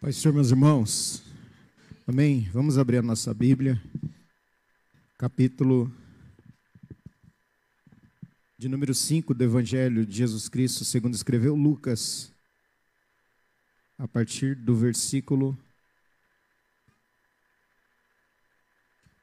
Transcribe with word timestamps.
Pai 0.00 0.12
Senhor, 0.12 0.32
meus 0.32 0.50
irmãos. 0.50 1.24
Amém. 2.06 2.48
Vamos 2.52 2.78
abrir 2.78 2.98
a 2.98 3.02
nossa 3.02 3.34
Bíblia. 3.34 3.82
Capítulo 5.18 5.92
de 8.56 8.68
número 8.68 8.94
5 8.94 9.34
do 9.34 9.42
Evangelho 9.42 10.06
de 10.06 10.18
Jesus 10.18 10.48
Cristo, 10.48 10.84
segundo 10.84 11.16
escreveu 11.16 11.56
Lucas. 11.56 12.32
A 13.98 14.06
partir 14.06 14.54
do 14.54 14.76
versículo 14.76 15.58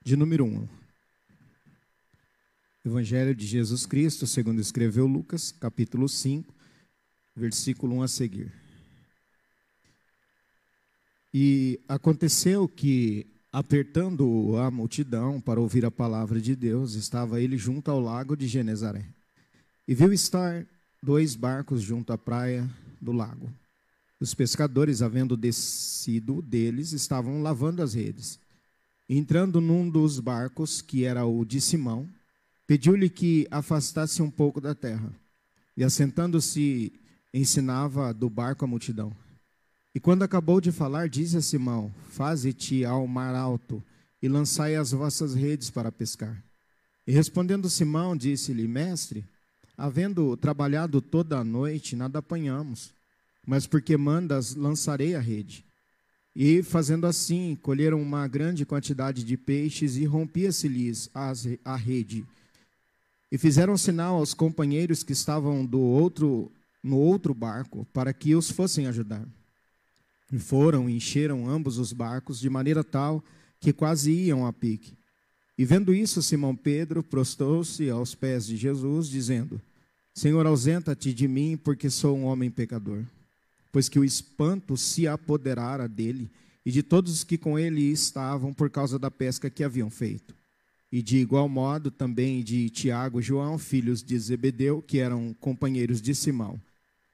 de 0.04 0.18
número 0.18 0.44
1. 0.44 0.68
Evangelho 2.84 3.34
de 3.34 3.48
Jesus 3.48 3.86
Cristo, 3.86 4.28
segundo 4.28 4.60
escreveu 4.60 5.08
Lucas, 5.08 5.54
capítulo 5.54 6.10
5, 6.10 6.54
versículo 7.34 7.96
1 7.96 8.04
a 8.04 8.08
seguir. 8.10 8.65
E 11.38 11.82
aconteceu 11.90 12.66
que, 12.66 13.28
apertando 13.52 14.56
a 14.56 14.72
multidão 14.72 15.42
para 15.42 15.60
ouvir 15.60 15.84
a 15.84 15.92
palavra 15.92 16.40
de 16.40 16.56
Deus, 16.56 16.94
estava 16.94 17.42
ele 17.42 17.58
junto 17.58 17.92
ao 17.92 18.00
lago 18.00 18.38
de 18.38 18.48
Genezaré. 18.48 19.04
E 19.86 19.94
viu 19.94 20.14
estar 20.14 20.66
dois 21.04 21.36
barcos 21.36 21.82
junto 21.82 22.14
à 22.14 22.18
praia 22.18 22.66
do 23.02 23.12
lago. 23.12 23.52
Os 24.18 24.34
pescadores, 24.34 25.02
havendo 25.02 25.36
descido 25.36 26.42
deles, 26.42 26.94
estavam 26.94 27.42
lavando 27.42 27.84
as 27.84 27.96
redes. 27.96 28.40
Entrando 29.10 29.60
num 29.60 29.90
dos 29.90 30.22
barcos, 30.22 30.82
que 30.82 31.04
era 31.04 31.26
o 31.26 31.44
de 31.44 31.60
Simão, 31.60 32.08
pediu-lhe 32.66 33.10
que 33.10 33.46
afastasse 33.52 34.22
um 34.22 34.32
pouco 34.32 34.62
da 34.62 34.74
terra. 34.74 35.12
E 35.76 35.84
assentando-se, 35.84 36.94
ensinava 37.34 38.14
do 38.14 38.30
barco 38.30 38.64
a 38.64 38.68
multidão. 38.70 39.25
E 39.96 40.00
quando 40.02 40.24
acabou 40.24 40.60
de 40.60 40.74
falar, 40.74 41.08
disse 41.08 41.38
a 41.38 41.42
Simão: 41.42 41.90
Faze-te 42.10 42.84
ao 42.84 43.08
mar 43.08 43.34
alto 43.34 43.82
e 44.22 44.28
lançai 44.28 44.76
as 44.76 44.92
vossas 44.92 45.34
redes 45.34 45.70
para 45.70 45.90
pescar. 45.90 46.44
E 47.08 47.14
respondendo 47.14 47.70
Simão, 47.70 48.14
disse-lhe: 48.14 48.68
Mestre, 48.68 49.24
havendo 49.78 50.36
trabalhado 50.36 51.00
toda 51.00 51.38
a 51.40 51.46
noite, 51.46 51.96
nada 51.96 52.20
apanhamos, 52.20 52.94
mas 53.48 53.66
porque 53.66 53.96
mandas, 53.96 54.54
lançarei 54.54 55.16
a 55.16 55.22
rede. 55.22 55.64
E 56.36 56.62
fazendo 56.62 57.08
assim, 57.08 57.58
colheram 57.62 58.02
uma 58.02 58.28
grande 58.28 58.66
quantidade 58.66 59.24
de 59.24 59.38
peixes 59.38 59.96
e 59.96 60.04
rompia-se-lhes 60.04 61.10
a 61.64 61.76
rede. 61.78 62.26
E 63.32 63.38
fizeram 63.38 63.78
sinal 63.78 64.18
aos 64.18 64.34
companheiros 64.34 65.04
que 65.04 65.14
estavam 65.14 65.66
do 65.66 65.80
outro 65.80 66.52
no 66.84 66.98
outro 66.98 67.34
barco 67.34 67.88
para 67.94 68.14
que 68.14 68.36
os 68.36 68.52
fossem 68.52 68.86
ajudar. 68.88 69.26
E 70.32 70.40
foram 70.40 70.90
e 70.90 70.96
encheram 70.96 71.48
ambos 71.50 71.78
os 71.78 71.94
barcos 71.94 72.40
de 72.40 72.50
maneira 72.50 72.84
tal 72.84 73.24
que 73.60 73.72
quase 73.72 74.12
iam 74.12 74.46
a 74.46 74.54
pique. 74.54 74.98
E 75.58 75.64
vendo 75.64 75.94
isso, 75.94 76.22
Simão 76.22 76.56
Pedro 76.56 77.02
prostrou-se 77.02 77.90
aos 77.90 78.14
pés 78.14 78.46
de 78.46 78.58
Jesus, 78.58 79.08
dizendo: 79.08 79.62
Senhor, 80.14 80.46
ausenta-te 80.46 81.14
de 81.14 81.28
mim, 81.28 81.58
porque 81.58 81.90
sou 81.90 82.18
um 82.18 82.26
homem 82.26 82.52
pecador. 82.52 83.04
Pois 83.72 83.88
que 83.88 84.00
o 84.00 84.04
espanto 84.04 84.76
se 84.78 85.08
apoderara 85.08 85.88
dele 85.88 86.30
e 86.66 86.72
de 86.72 86.82
todos 86.82 87.14
os 87.14 87.24
que 87.24 87.38
com 87.38 87.60
ele 87.60 87.82
estavam 87.82 88.54
por 88.54 88.70
causa 88.70 88.98
da 88.98 89.12
pesca 89.12 89.50
que 89.50 89.64
haviam 89.64 89.90
feito. 89.90 90.36
E 90.92 91.02
de 91.02 91.18
igual 91.18 91.48
modo 91.48 91.92
também 91.92 92.44
de 92.44 92.70
Tiago 92.70 93.20
e 93.20 93.24
João, 93.24 93.58
filhos 93.58 94.02
de 94.02 94.18
Zebedeu, 94.18 94.82
que 94.82 95.00
eram 95.00 95.34
companheiros 95.40 96.02
de 96.02 96.16
Simão. 96.16 96.60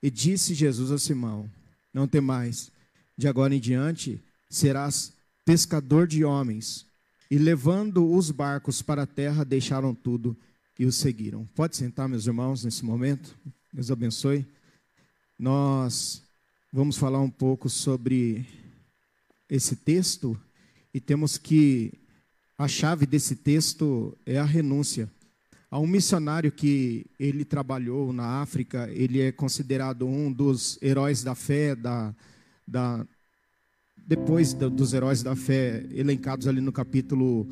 E 0.02 0.10
disse 0.10 0.54
Jesus 0.54 0.92
a 0.92 0.98
Simão: 0.98 1.50
Não 1.94 2.08
temais 2.08 2.72
de 3.18 3.28
agora 3.28 3.56
em 3.56 3.60
diante 3.60 4.22
serás 4.50 5.14
pescador 5.46 6.08
de 6.08 6.24
homens. 6.24 6.86
E 7.30 7.38
levando 7.38 8.12
os 8.12 8.30
barcos 8.30 8.82
para 8.82 9.04
a 9.04 9.08
terra, 9.08 9.46
deixaram 9.46 9.96
tudo 9.96 10.36
e 10.78 10.86
os 10.86 10.96
seguiram. 10.96 11.46
Pode 11.56 11.78
sentar, 11.78 12.10
meus 12.10 12.28
irmãos, 12.28 12.66
nesse 12.66 12.84
momento. 12.84 13.36
Deus 13.72 13.90
abençoe. 13.90 14.46
Nós 15.40 16.22
vamos 16.72 16.98
falar 16.98 17.22
um 17.22 17.30
pouco 17.30 17.70
sobre 17.70 18.46
esse 19.50 19.76
texto 19.76 20.40
e 20.94 21.00
temos 21.00 21.38
que 21.38 21.94
a 22.58 22.68
chave 22.68 23.06
desse 23.06 23.36
texto 23.36 24.18
é 24.26 24.38
a 24.38 24.46
renúncia. 24.46 25.10
Há 25.70 25.80
um 25.80 25.88
missionário 25.88 26.52
que 26.52 27.06
ele 27.18 27.46
trabalhou 27.46 28.12
na 28.12 28.42
África, 28.42 28.90
ele 28.92 29.22
é 29.22 29.32
considerado 29.32 30.06
um 30.06 30.32
dos 30.32 30.78
heróis 30.82 31.24
da 31.24 31.34
fé 31.34 31.76
da, 31.76 32.14
da, 32.68 33.06
depois 34.08 34.54
do, 34.54 34.70
dos 34.70 34.94
heróis 34.94 35.24
da 35.24 35.36
fé 35.36 35.86
elencados 35.92 36.48
ali 36.48 36.62
no 36.62 36.72
capítulo 36.72 37.48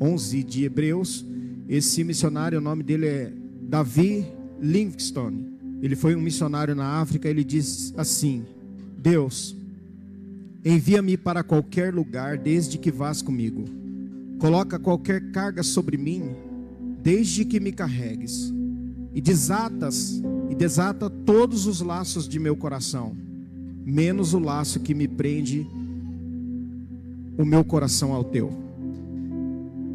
11 0.00 0.42
de 0.42 0.64
Hebreus, 0.64 1.24
esse 1.68 2.04
missionário, 2.04 2.58
o 2.58 2.62
nome 2.62 2.82
dele 2.82 3.06
é 3.06 3.32
Davi 3.62 4.26
Livingstone. 4.60 5.50
Ele 5.80 5.96
foi 5.96 6.14
um 6.14 6.20
missionário 6.20 6.74
na 6.74 7.00
África, 7.00 7.28
ele 7.28 7.42
diz 7.42 7.92
assim: 7.96 8.44
Deus, 8.98 9.56
envia-me 10.64 11.16
para 11.16 11.42
qualquer 11.42 11.92
lugar 11.92 12.38
desde 12.38 12.78
que 12.78 12.90
vás 12.90 13.22
comigo. 13.22 13.64
Coloca 14.38 14.78
qualquer 14.78 15.32
carga 15.32 15.62
sobre 15.62 15.96
mim, 15.96 16.34
desde 17.02 17.44
que 17.44 17.58
me 17.58 17.72
carregues. 17.72 18.52
E 19.14 19.20
desatas 19.20 20.22
e 20.48 20.54
desata 20.54 21.10
todos 21.10 21.66
os 21.66 21.80
laços 21.80 22.28
de 22.28 22.38
meu 22.38 22.56
coração 22.56 23.16
menos 23.84 24.34
o 24.34 24.38
laço 24.38 24.80
que 24.80 24.94
me 24.94 25.08
prende 25.08 25.66
o 27.36 27.44
meu 27.44 27.64
coração 27.64 28.12
ao 28.12 28.24
teu. 28.24 28.52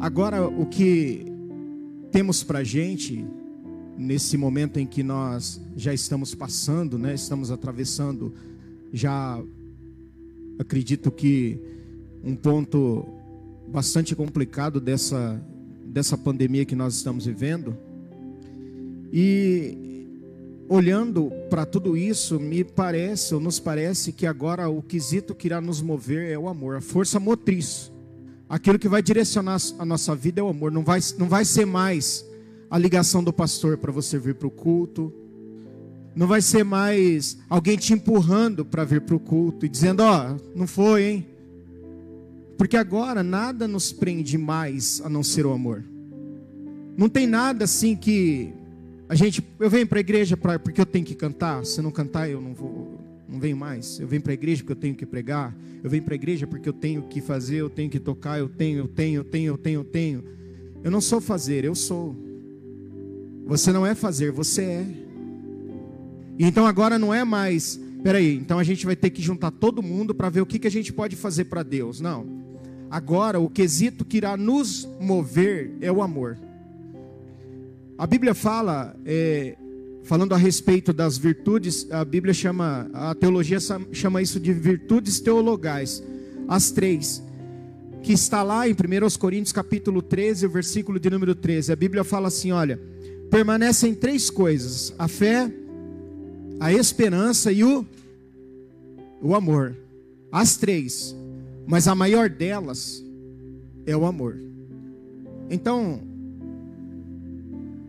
Agora, 0.00 0.46
o 0.46 0.66
que 0.66 1.26
temos 2.12 2.42
para 2.42 2.62
gente 2.62 3.24
nesse 3.96 4.36
momento 4.36 4.78
em 4.78 4.86
que 4.86 5.02
nós 5.02 5.60
já 5.76 5.92
estamos 5.92 6.34
passando, 6.34 6.98
né? 6.98 7.14
Estamos 7.14 7.50
atravessando 7.50 8.32
já 8.92 9.40
acredito 10.58 11.10
que 11.10 11.60
um 12.24 12.34
ponto 12.34 13.06
bastante 13.68 14.14
complicado 14.14 14.80
dessa 14.80 15.40
dessa 15.84 16.16
pandemia 16.18 16.64
que 16.64 16.76
nós 16.76 16.94
estamos 16.94 17.24
vivendo. 17.24 17.76
E 19.12 19.87
olhando 20.68 21.32
para 21.48 21.64
tudo 21.64 21.96
isso, 21.96 22.38
me 22.38 22.62
parece, 22.62 23.34
ou 23.34 23.40
nos 23.40 23.58
parece 23.58 24.12
que 24.12 24.26
agora 24.26 24.68
o 24.68 24.82
quesito 24.82 25.34
que 25.34 25.48
irá 25.48 25.60
nos 25.60 25.80
mover 25.80 26.30
é 26.30 26.38
o 26.38 26.48
amor, 26.48 26.76
a 26.76 26.80
força 26.80 27.18
motriz. 27.18 27.90
Aquilo 28.48 28.78
que 28.78 28.88
vai 28.88 29.02
direcionar 29.02 29.58
a 29.78 29.84
nossa 29.84 30.14
vida 30.14 30.40
é 30.40 30.42
o 30.42 30.48
amor, 30.48 30.70
não 30.70 30.84
vai, 30.84 31.00
não 31.16 31.28
vai 31.28 31.44
ser 31.44 31.64
mais 31.64 32.24
a 32.70 32.76
ligação 32.76 33.24
do 33.24 33.32
pastor 33.32 33.78
para 33.78 33.90
você 33.90 34.18
vir 34.18 34.34
para 34.34 34.48
o 34.48 34.50
culto, 34.50 35.12
não 36.14 36.26
vai 36.26 36.42
ser 36.42 36.64
mais 36.64 37.38
alguém 37.48 37.76
te 37.76 37.92
empurrando 37.92 38.64
para 38.64 38.84
vir 38.84 39.00
para 39.02 39.14
o 39.14 39.20
culto 39.20 39.64
e 39.64 39.68
dizendo: 39.68 40.02
Ó, 40.02 40.32
oh, 40.32 40.58
não 40.58 40.66
foi, 40.66 41.04
hein? 41.04 41.26
Porque 42.56 42.76
agora 42.76 43.22
nada 43.22 43.68
nos 43.68 43.92
prende 43.92 44.36
mais 44.36 45.00
a 45.04 45.08
não 45.08 45.22
ser 45.22 45.46
o 45.46 45.52
amor. 45.52 45.84
Não 46.96 47.08
tem 47.08 47.24
nada 47.24 47.64
assim 47.64 47.94
que 47.94 48.52
a 49.08 49.14
gente, 49.14 49.42
eu 49.58 49.70
venho 49.70 49.86
para 49.86 49.98
a 49.98 50.00
igreja 50.00 50.36
pra, 50.36 50.58
porque 50.58 50.80
eu 50.80 50.86
tenho 50.86 51.04
que 51.04 51.14
cantar. 51.14 51.64
Se 51.64 51.80
não 51.80 51.90
cantar, 51.90 52.28
eu 52.28 52.40
não 52.40 52.52
vou, 52.52 53.00
não 53.28 53.40
venho 53.40 53.56
mais. 53.56 53.98
Eu 53.98 54.06
venho 54.06 54.20
para 54.20 54.32
a 54.32 54.34
igreja 54.34 54.62
porque 54.62 54.72
eu 54.72 54.76
tenho 54.76 54.94
que 54.94 55.06
pregar. 55.06 55.56
Eu 55.82 55.88
venho 55.88 56.02
para 56.02 56.14
a 56.14 56.16
igreja 56.16 56.46
porque 56.46 56.68
eu 56.68 56.72
tenho 56.72 57.02
que 57.02 57.20
fazer, 57.20 57.56
eu 57.56 57.70
tenho 57.70 57.88
que 57.88 57.98
tocar, 57.98 58.38
eu 58.38 58.48
tenho, 58.48 58.80
eu 58.80 58.88
tenho, 58.88 59.20
eu 59.20 59.24
tenho, 59.24 59.52
eu 59.52 59.58
tenho, 59.58 59.80
eu 59.80 59.84
tenho. 59.84 60.24
Eu 60.84 60.90
não 60.90 61.00
sou 61.00 61.20
fazer, 61.20 61.64
eu 61.64 61.74
sou. 61.74 62.14
Você 63.46 63.72
não 63.72 63.86
é 63.86 63.94
fazer, 63.94 64.30
você 64.30 64.62
é. 64.62 64.86
Então 66.38 66.66
agora 66.66 66.98
não 66.98 67.12
é 67.12 67.24
mais, 67.24 67.80
peraí, 68.02 68.36
então 68.36 68.58
a 68.58 68.62
gente 68.64 68.86
vai 68.86 68.94
ter 68.94 69.10
que 69.10 69.20
juntar 69.22 69.50
todo 69.50 69.82
mundo 69.82 70.14
para 70.14 70.28
ver 70.28 70.40
o 70.40 70.46
que, 70.46 70.58
que 70.58 70.66
a 70.68 70.70
gente 70.70 70.92
pode 70.92 71.16
fazer 71.16 71.46
para 71.46 71.62
Deus. 71.62 72.00
Não. 72.00 72.26
Agora 72.90 73.40
o 73.40 73.48
quesito 73.48 74.04
que 74.04 74.18
irá 74.18 74.36
nos 74.36 74.86
mover 75.00 75.72
é 75.80 75.90
o 75.90 76.02
amor. 76.02 76.38
A 77.98 78.06
Bíblia 78.06 78.32
fala, 78.32 78.94
é, 79.04 79.56
falando 80.04 80.32
a 80.32 80.38
respeito 80.38 80.92
das 80.92 81.18
virtudes, 81.18 81.90
a 81.90 82.04
Bíblia 82.04 82.32
chama, 82.32 82.88
a 82.94 83.12
teologia 83.12 83.58
chama 83.90 84.22
isso 84.22 84.38
de 84.38 84.52
virtudes 84.52 85.18
teologais, 85.18 86.00
as 86.46 86.70
três, 86.70 87.20
que 88.00 88.12
está 88.12 88.44
lá 88.44 88.68
em 88.68 88.72
1 88.72 89.18
Coríntios 89.18 89.50
capítulo 89.50 90.00
13, 90.00 90.46
o 90.46 90.48
versículo 90.48 91.00
de 91.00 91.10
número 91.10 91.34
13. 91.34 91.72
A 91.72 91.76
Bíblia 91.76 92.04
fala 92.04 92.28
assim: 92.28 92.52
olha, 92.52 92.80
permanecem 93.32 93.92
três 93.96 94.30
coisas: 94.30 94.94
a 94.96 95.08
fé, 95.08 95.52
a 96.60 96.72
esperança 96.72 97.50
e 97.50 97.64
o, 97.64 97.84
o 99.20 99.34
amor. 99.34 99.76
As 100.30 100.56
três, 100.56 101.16
mas 101.66 101.88
a 101.88 101.96
maior 101.96 102.30
delas 102.30 103.04
é 103.84 103.96
o 103.96 104.06
amor. 104.06 104.38
Então, 105.50 106.07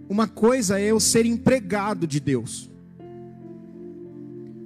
uma 0.10 0.28
coisa 0.28 0.80
é 0.80 0.86
eu 0.86 1.00
ser 1.00 1.26
empregado 1.26 2.08
de 2.08 2.20
Deus. 2.20 2.70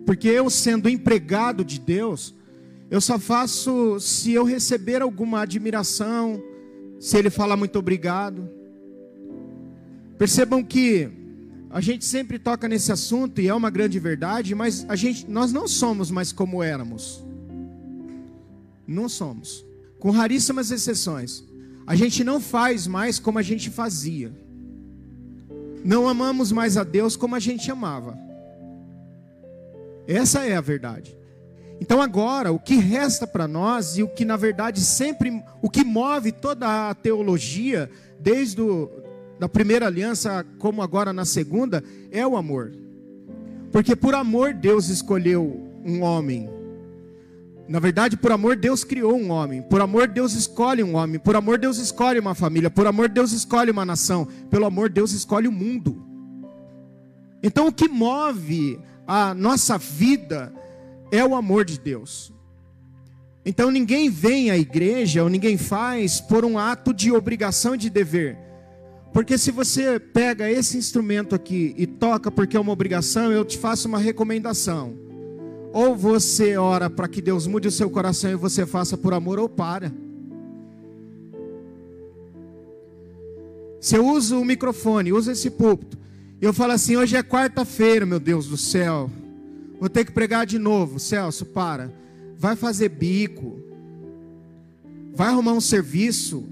Porque 0.05 0.27
eu 0.29 0.49
sendo 0.49 0.89
empregado 0.89 1.63
de 1.63 1.79
Deus, 1.79 2.33
Eu 2.93 3.01
só 3.01 3.17
faço 3.17 3.99
se 3.99 4.33
eu 4.33 4.43
receber 4.43 5.01
alguma 5.01 5.41
admiração, 5.41 6.39
se 6.99 7.17
ele 7.17 7.31
falar 7.31 7.57
muito 7.57 7.79
obrigado. 7.79 8.47
Percebam 10.15 10.63
que 10.63 11.09
a 11.71 11.81
gente 11.81 12.05
sempre 12.05 12.37
toca 12.37 12.67
nesse 12.67 12.91
assunto 12.91 13.41
e 13.41 13.47
é 13.47 13.53
uma 13.53 13.71
grande 13.71 13.97
verdade, 13.97 14.53
mas 14.53 14.85
a 14.87 14.95
gente, 14.95 15.27
nós 15.27 15.51
não 15.51 15.67
somos 15.67 16.11
mais 16.11 16.31
como 16.31 16.61
éramos. 16.61 17.25
Não 18.85 19.09
somos. 19.09 19.65
Com 19.97 20.11
raríssimas 20.11 20.69
exceções. 20.69 21.43
A 21.87 21.95
gente 21.95 22.23
não 22.23 22.39
faz 22.39 22.85
mais 22.85 23.17
como 23.17 23.39
a 23.39 23.41
gente 23.41 23.71
fazia. 23.71 24.42
Não 25.83 26.07
amamos 26.07 26.51
mais 26.51 26.77
a 26.77 26.83
Deus 26.83 27.15
como 27.15 27.35
a 27.35 27.39
gente 27.39 27.69
amava. 27.71 28.17
Essa 30.07 30.45
é 30.45 30.55
a 30.55 30.61
verdade. 30.61 31.17
Então 31.81 32.01
agora, 32.01 32.51
o 32.51 32.59
que 32.59 32.75
resta 32.75 33.27
para 33.27 33.47
nós 33.47 33.97
e 33.97 34.03
o 34.03 34.07
que 34.07 34.23
na 34.23 34.37
verdade 34.37 34.79
sempre, 34.79 35.43
o 35.61 35.69
que 35.69 35.83
move 35.83 36.31
toda 36.31 36.89
a 36.89 36.95
teologia, 36.95 37.89
desde 38.19 38.61
o, 38.61 38.89
da 39.39 39.49
primeira 39.49 39.87
aliança 39.87 40.45
como 40.59 40.81
agora 40.81 41.11
na 41.11 41.25
segunda, 41.25 41.83
é 42.11 42.25
o 42.25 42.37
amor. 42.37 42.71
Porque 43.71 43.95
por 43.95 44.13
amor 44.13 44.53
Deus 44.53 44.87
escolheu 44.87 45.69
um 45.83 46.01
homem. 46.01 46.49
Na 47.67 47.79
verdade, 47.79 48.17
por 48.17 48.31
amor 48.31 48.55
Deus 48.55 48.83
criou 48.83 49.15
um 49.15 49.31
homem. 49.31 49.61
Por 49.61 49.81
amor 49.81 50.07
Deus 50.07 50.33
escolhe 50.33 50.83
um 50.83 50.95
homem. 50.95 51.19
Por 51.19 51.35
amor 51.35 51.57
Deus 51.57 51.77
escolhe 51.77 52.19
uma 52.19 52.35
família. 52.35 52.69
Por 52.69 52.85
amor 52.85 53.07
Deus 53.09 53.31
escolhe 53.31 53.71
uma 53.71 53.85
nação. 53.85 54.27
Pelo 54.49 54.65
amor 54.65 54.89
Deus 54.89 55.11
escolhe 55.11 55.47
o 55.47 55.51
mundo. 55.51 56.03
Então 57.41 57.67
o 57.67 57.73
que 57.73 57.87
move 57.87 58.79
a 59.07 59.33
nossa 59.33 59.77
vida 59.77 60.53
é 61.11 61.23
o 61.23 61.35
amor 61.35 61.65
de 61.65 61.79
Deus. 61.79 62.33
Então 63.45 63.69
ninguém 63.69 64.09
vem 64.09 64.51
à 64.51 64.57
igreja 64.57 65.23
ou 65.23 65.29
ninguém 65.29 65.57
faz 65.57 66.21
por 66.21 66.45
um 66.45 66.57
ato 66.57 66.93
de 66.93 67.11
obrigação 67.11 67.75
de 67.75 67.89
dever. 67.89 68.37
Porque 69.11 69.37
se 69.37 69.51
você 69.51 69.99
pega 69.99 70.49
esse 70.49 70.77
instrumento 70.77 71.35
aqui 71.35 71.75
e 71.77 71.85
toca 71.85 72.31
porque 72.31 72.57
é 72.57 72.59
uma 72.59 72.71
obrigação, 72.71 73.31
eu 73.31 73.45
te 73.45 73.57
faço 73.57 73.87
uma 73.87 73.99
recomendação. 73.99 75.02
Ou 75.73 75.95
você 75.95 76.55
ora 76.55 76.87
para 76.87 77.07
que 77.07 77.19
Deus 77.19 77.47
mude 77.47 77.67
o 77.67 77.71
seu 77.71 77.89
coração 77.89 78.29
e 78.29 78.35
você 78.35 78.63
faça 78.63 78.95
por 78.95 79.11
amor, 79.11 79.39
ou 79.39 79.49
para. 79.49 79.91
Se 83.81 83.97
eu 83.97 84.07
uso 84.07 84.39
o 84.39 84.45
microfone, 84.45 85.11
uso 85.11 85.31
esse 85.31 85.49
púlpito, 85.49 85.97
e 86.39 86.45
eu 86.45 86.53
falo 86.53 86.73
assim: 86.73 86.95
hoje 86.95 87.15
é 87.17 87.23
quarta-feira, 87.23 88.05
meu 88.05 88.19
Deus 88.19 88.45
do 88.45 88.55
céu, 88.55 89.09
vou 89.79 89.89
ter 89.89 90.05
que 90.05 90.11
pregar 90.11 90.45
de 90.45 90.59
novo. 90.59 90.99
Celso, 90.99 91.43
para. 91.43 91.91
Vai 92.37 92.55
fazer 92.55 92.89
bico, 92.89 93.59
vai 95.11 95.29
arrumar 95.29 95.53
um 95.53 95.61
serviço, 95.61 96.45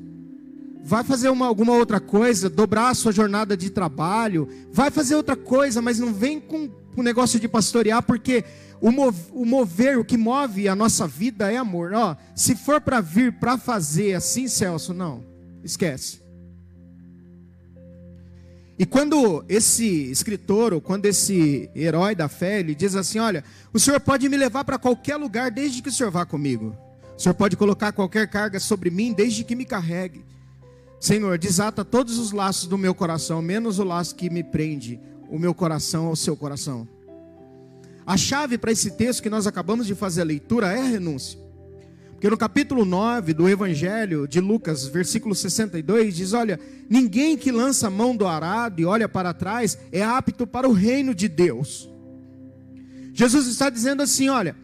vai 0.84 1.04
fazer 1.04 1.30
uma, 1.30 1.46
alguma 1.46 1.74
outra 1.74 2.00
coisa, 2.00 2.50
dobrar 2.50 2.90
a 2.90 2.96
sua 2.96 3.12
jornada 3.12 3.56
de 3.56 3.70
trabalho, 3.70 4.48
vai 4.72 4.90
fazer 4.90 5.14
outra 5.14 5.36
coisa, 5.36 5.80
mas 5.80 6.00
não 6.00 6.12
vem 6.12 6.40
com 6.40 6.70
o 6.96 7.04
negócio 7.04 7.40
de 7.40 7.48
pastorear, 7.48 8.02
porque 8.02 8.44
o, 8.82 8.92
mov, 8.92 9.16
o 9.32 9.46
mover, 9.46 10.00
o 10.00 10.04
que 10.04 10.18
move 10.18 10.68
a 10.68 10.76
nossa 10.76 11.08
vida 11.08 11.52
é 11.52 11.58
amor. 11.58 11.94
Ó, 11.94 12.16
se 12.36 12.56
for 12.56 12.82
para 12.82 13.00
vir 13.00 13.34
para 13.34 13.58
fazer 13.58 14.16
assim, 14.16 14.48
Celso, 14.48 14.94
não, 14.94 15.24
esquece. 15.64 16.20
E 18.80 18.86
quando 18.86 19.46
esse 19.48 19.86
escritor, 20.10 20.74
ou 20.74 20.82
quando 20.82 21.06
esse 21.06 21.70
herói 21.76 22.16
da 22.16 22.28
fé, 22.28 22.60
ele 22.60 22.74
diz 22.74 22.96
assim: 22.96 23.20
Olha, 23.20 23.44
o 23.72 23.80
senhor 23.80 24.00
pode 24.00 24.28
me 24.28 24.36
levar 24.36 24.66
para 24.66 24.80
qualquer 24.80 25.18
lugar 25.18 25.52
desde 25.52 25.84
que 25.84 25.90
o 25.90 25.92
senhor 25.92 26.10
vá 26.10 26.26
comigo. 26.26 26.76
O 27.16 27.22
senhor 27.22 27.36
pode 27.36 27.56
colocar 27.56 27.92
qualquer 27.92 28.28
carga 28.28 28.60
sobre 28.60 28.90
mim 28.90 29.14
desde 29.14 29.44
que 29.44 29.56
me 29.56 29.66
carregue. 29.66 30.26
Senhor, 31.00 31.38
desata 31.38 31.86
todos 31.86 32.18
os 32.18 32.32
laços 32.32 32.68
do 32.68 32.78
meu 32.78 32.96
coração, 32.96 33.40
menos 33.40 33.78
o 33.78 33.84
laço 33.84 34.16
que 34.16 34.32
me 34.32 34.44
prende 34.44 35.00
o 35.30 35.38
meu 35.38 35.54
coração 35.54 36.08
ao 36.08 36.16
seu 36.16 36.36
coração. 36.36 36.88
A 38.06 38.18
chave 38.18 38.58
para 38.58 38.72
esse 38.72 38.92
texto 38.92 39.22
que 39.22 39.30
nós 39.30 39.46
acabamos 39.46 39.86
de 39.86 39.96
fazer 39.96 40.22
a 40.22 40.26
leitura 40.26 40.72
é 40.72 40.80
a 40.80 40.86
renúncia. 40.86 41.40
Porque 42.12 42.30
no 42.30 42.38
capítulo 42.38 42.86
9 42.86 43.34
do 43.34 43.50
Evangelho 43.50 44.28
de 44.28 44.40
Lucas, 44.40 44.86
versículo 44.86 45.34
62, 45.34 46.16
diz: 46.16 46.34
Olha, 46.34 46.60
ninguém 46.88 47.36
que 47.36 47.52
lança 47.52 47.88
a 47.88 47.90
mão 47.90 48.16
do 48.16 48.28
arado 48.28 48.80
e 48.80 48.86
olha 48.86 49.10
para 49.10 49.34
trás 49.34 49.76
é 49.92 50.04
apto 50.04 50.46
para 50.46 50.70
o 50.70 50.72
reino 50.72 51.16
de 51.16 51.28
Deus. 51.28 51.90
Jesus 53.12 53.48
está 53.48 53.72
dizendo 53.72 54.04
assim: 54.04 54.30
Olha, 54.30 54.56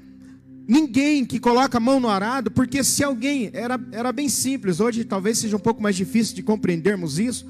ninguém 0.68 1.25
que 1.25 1.39
coloca 1.39 1.78
a 1.78 1.81
mão 1.81 2.00
no 2.00 2.10
arado, 2.10 2.51
porque 2.51 2.84
se 2.84 3.04
alguém, 3.04 3.50
era, 3.54 3.80
era 3.92 4.12
bem 4.12 4.30
simples, 4.30 4.80
hoje 4.80 5.04
talvez 5.04 5.39
seja 5.39 5.56
um 5.56 5.60
pouco 5.60 5.81
mais 5.81 5.95
difícil 5.95 6.36
de 6.36 6.44
compreendermos 6.44 7.18
isso, 7.18 7.44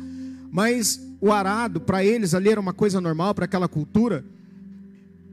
mas 0.49 1.01
o 1.19 1.33
arado, 1.33 1.81
para 1.81 2.05
eles 2.05 2.33
ali 2.33 2.49
era 2.49 2.61
uma 2.61 2.73
coisa 2.73 3.01
normal, 3.01 3.35
para 3.35 3.43
aquela 3.43 3.67
cultura. 3.67 4.23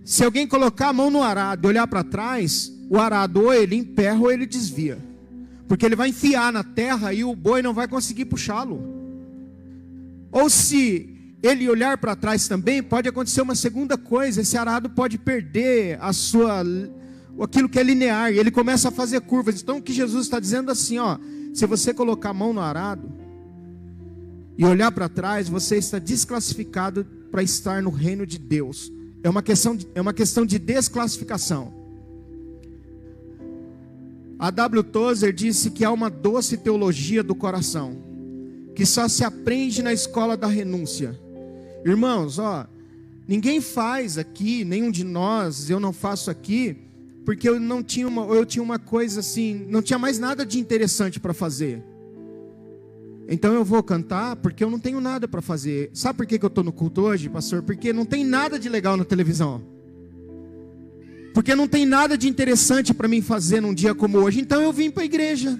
Se 0.04 0.22
alguém 0.22 0.46
colocar 0.46 0.90
a 0.90 0.92
mão 0.92 1.10
no 1.10 1.22
arado 1.22 1.66
e 1.66 1.68
olhar 1.68 1.86
para 1.86 2.04
trás, 2.04 2.70
o 2.90 2.98
arado 2.98 3.44
ou 3.44 3.54
ele 3.54 3.74
emperra 3.74 4.20
ou 4.20 4.30
ele 4.30 4.44
desvia. 4.44 4.98
Porque 5.66 5.86
ele 5.86 5.96
vai 5.96 6.10
enfiar 6.10 6.52
na 6.52 6.62
terra 6.62 7.12
e 7.14 7.24
o 7.24 7.34
boi 7.34 7.62
não 7.62 7.72
vai 7.72 7.88
conseguir 7.88 8.26
puxá-lo. 8.26 8.82
Ou 10.30 10.50
se 10.50 11.08
ele 11.42 11.68
olhar 11.68 11.96
para 11.96 12.14
trás 12.14 12.46
também, 12.46 12.82
pode 12.82 13.08
acontecer 13.08 13.40
uma 13.40 13.54
segunda 13.54 13.96
coisa, 13.96 14.42
esse 14.42 14.56
arado 14.56 14.90
pode 14.90 15.16
perder 15.16 15.98
a 16.00 16.12
sua 16.12 16.62
aquilo 17.40 17.68
que 17.68 17.78
é 17.78 17.82
linear, 17.82 18.30
ele 18.30 18.50
começa 18.50 18.88
a 18.88 18.92
fazer 18.92 19.20
curvas. 19.22 19.60
Então 19.60 19.78
o 19.78 19.82
que 19.82 19.92
Jesus 19.92 20.26
está 20.26 20.38
dizendo 20.38 20.70
assim, 20.70 20.98
ó, 20.98 21.18
se 21.52 21.66
você 21.66 21.92
colocar 21.92 22.30
a 22.30 22.34
mão 22.34 22.52
no 22.52 22.60
arado 22.60 23.10
e 24.56 24.64
olhar 24.64 24.92
para 24.92 25.08
trás, 25.08 25.48
você 25.48 25.76
está 25.76 25.98
desclassificado 25.98 27.04
para 27.30 27.42
estar 27.42 27.82
no 27.82 27.90
reino 27.90 28.26
de 28.26 28.38
Deus. 28.38 28.92
É 29.24 29.30
uma 29.30 29.42
questão 29.42 29.74
de, 29.74 29.88
é 29.94 30.00
uma 30.02 30.12
questão 30.12 30.44
de 30.44 30.58
desclassificação. 30.58 31.72
A 34.38 34.50
W. 34.50 34.84
Tozer 34.84 35.32
disse 35.32 35.70
que 35.70 35.82
há 35.82 35.90
uma 35.90 36.10
doce 36.10 36.58
teologia 36.58 37.22
do 37.22 37.34
coração, 37.34 37.96
que 38.74 38.84
só 38.84 39.08
se 39.08 39.24
aprende 39.24 39.82
na 39.82 39.94
escola 39.94 40.36
da 40.36 40.46
renúncia. 40.46 41.18
Irmãos, 41.86 42.38
ó, 42.38 42.66
ninguém 43.26 43.62
faz 43.62 44.18
aqui, 44.18 44.62
nenhum 44.62 44.90
de 44.90 45.04
nós, 45.04 45.70
eu 45.70 45.80
não 45.80 45.94
faço 45.94 46.30
aqui, 46.30 46.76
porque 47.24 47.48
eu 47.48 47.58
não 47.58 47.82
tinha 47.82 48.06
uma, 48.06 48.26
eu 48.26 48.44
tinha 48.44 48.62
uma 48.62 48.78
coisa 48.78 49.20
assim, 49.20 49.66
não 49.70 49.80
tinha 49.80 49.98
mais 49.98 50.18
nada 50.18 50.44
de 50.44 50.60
interessante 50.60 51.18
para 51.18 51.32
fazer. 51.32 51.82
Então 53.28 53.54
eu 53.54 53.64
vou 53.64 53.82
cantar 53.82 54.36
porque 54.36 54.62
eu 54.62 54.70
não 54.70 54.78
tenho 54.78 55.00
nada 55.00 55.26
para 55.26 55.40
fazer. 55.40 55.90
Sabe 55.92 56.16
por 56.18 56.26
que, 56.26 56.38
que 56.38 56.44
eu 56.44 56.48
estou 56.48 56.64
no 56.64 56.72
culto 56.72 57.02
hoje, 57.02 57.28
pastor? 57.28 57.62
Porque 57.62 57.92
não 57.92 58.04
tem 58.04 58.24
nada 58.24 58.58
de 58.58 58.68
legal 58.68 58.96
na 58.96 59.04
televisão. 59.04 59.62
Porque 61.32 61.54
não 61.54 61.66
tem 61.66 61.84
nada 61.86 62.16
de 62.16 62.28
interessante 62.28 62.94
para 62.94 63.08
mim 63.08 63.20
fazer 63.20 63.60
num 63.60 63.74
dia 63.74 63.94
como 63.94 64.18
hoje. 64.18 64.40
Então 64.40 64.60
eu 64.60 64.72
vim 64.72 64.90
para 64.90 65.02
a 65.02 65.06
igreja. 65.06 65.58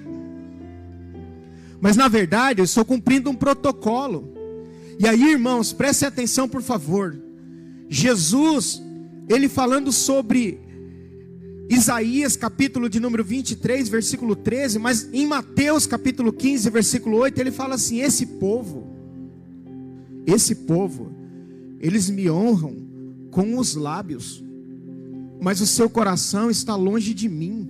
Mas 1.81 1.97
na 1.97 2.07
verdade 2.07 2.61
eu 2.61 2.65
estou 2.65 2.85
cumprindo 2.85 3.31
um 3.31 3.35
protocolo. 3.35 4.33
E 4.99 5.09
aí, 5.09 5.33
irmãos, 5.33 5.73
prestem 5.73 6.07
atenção, 6.07 6.49
por 6.49 6.63
favor. 6.63 7.19
Jesus, 7.89 8.81
ele 9.29 9.49
falando 9.49 9.91
sobre 9.91 10.61
Isaías 11.69 12.37
capítulo 12.37 12.89
de 12.89 13.01
número 13.01 13.25
23, 13.25 13.89
versículo 13.89 14.37
13, 14.37 14.79
mas 14.79 15.09
em 15.13 15.27
Mateus 15.27 15.87
capítulo 15.87 16.33
15, 16.33 16.69
versículo 16.71 17.17
8, 17.19 17.41
ele 17.41 17.51
fala 17.51 17.75
assim: 17.77 18.01
Esse 18.01 18.27
povo, 18.27 18.87
esse 20.27 20.55
povo, 20.55 21.13
eles 21.81 22.11
me 22.11 22.31
honram 22.31 22.77
com 23.31 23.59
os 23.59 23.75
lábios, 23.75 24.45
mas 25.41 25.61
o 25.61 25.67
seu 25.67 25.89
coração 25.89 26.51
está 26.51 26.77
longe 26.77 27.15
de 27.15 27.29
mim. 27.29 27.69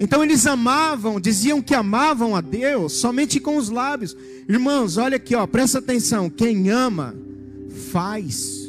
Então 0.00 0.24
eles 0.24 0.46
amavam, 0.46 1.20
diziam 1.20 1.62
que 1.62 1.74
amavam 1.74 2.34
a 2.34 2.40
Deus 2.40 2.94
somente 2.94 3.38
com 3.38 3.56
os 3.56 3.68
lábios. 3.68 4.16
Irmãos, 4.48 4.96
olha 4.96 5.16
aqui, 5.16 5.34
ó, 5.36 5.46
presta 5.46 5.78
atenção: 5.78 6.28
quem 6.28 6.68
ama, 6.70 7.14
faz. 7.92 8.61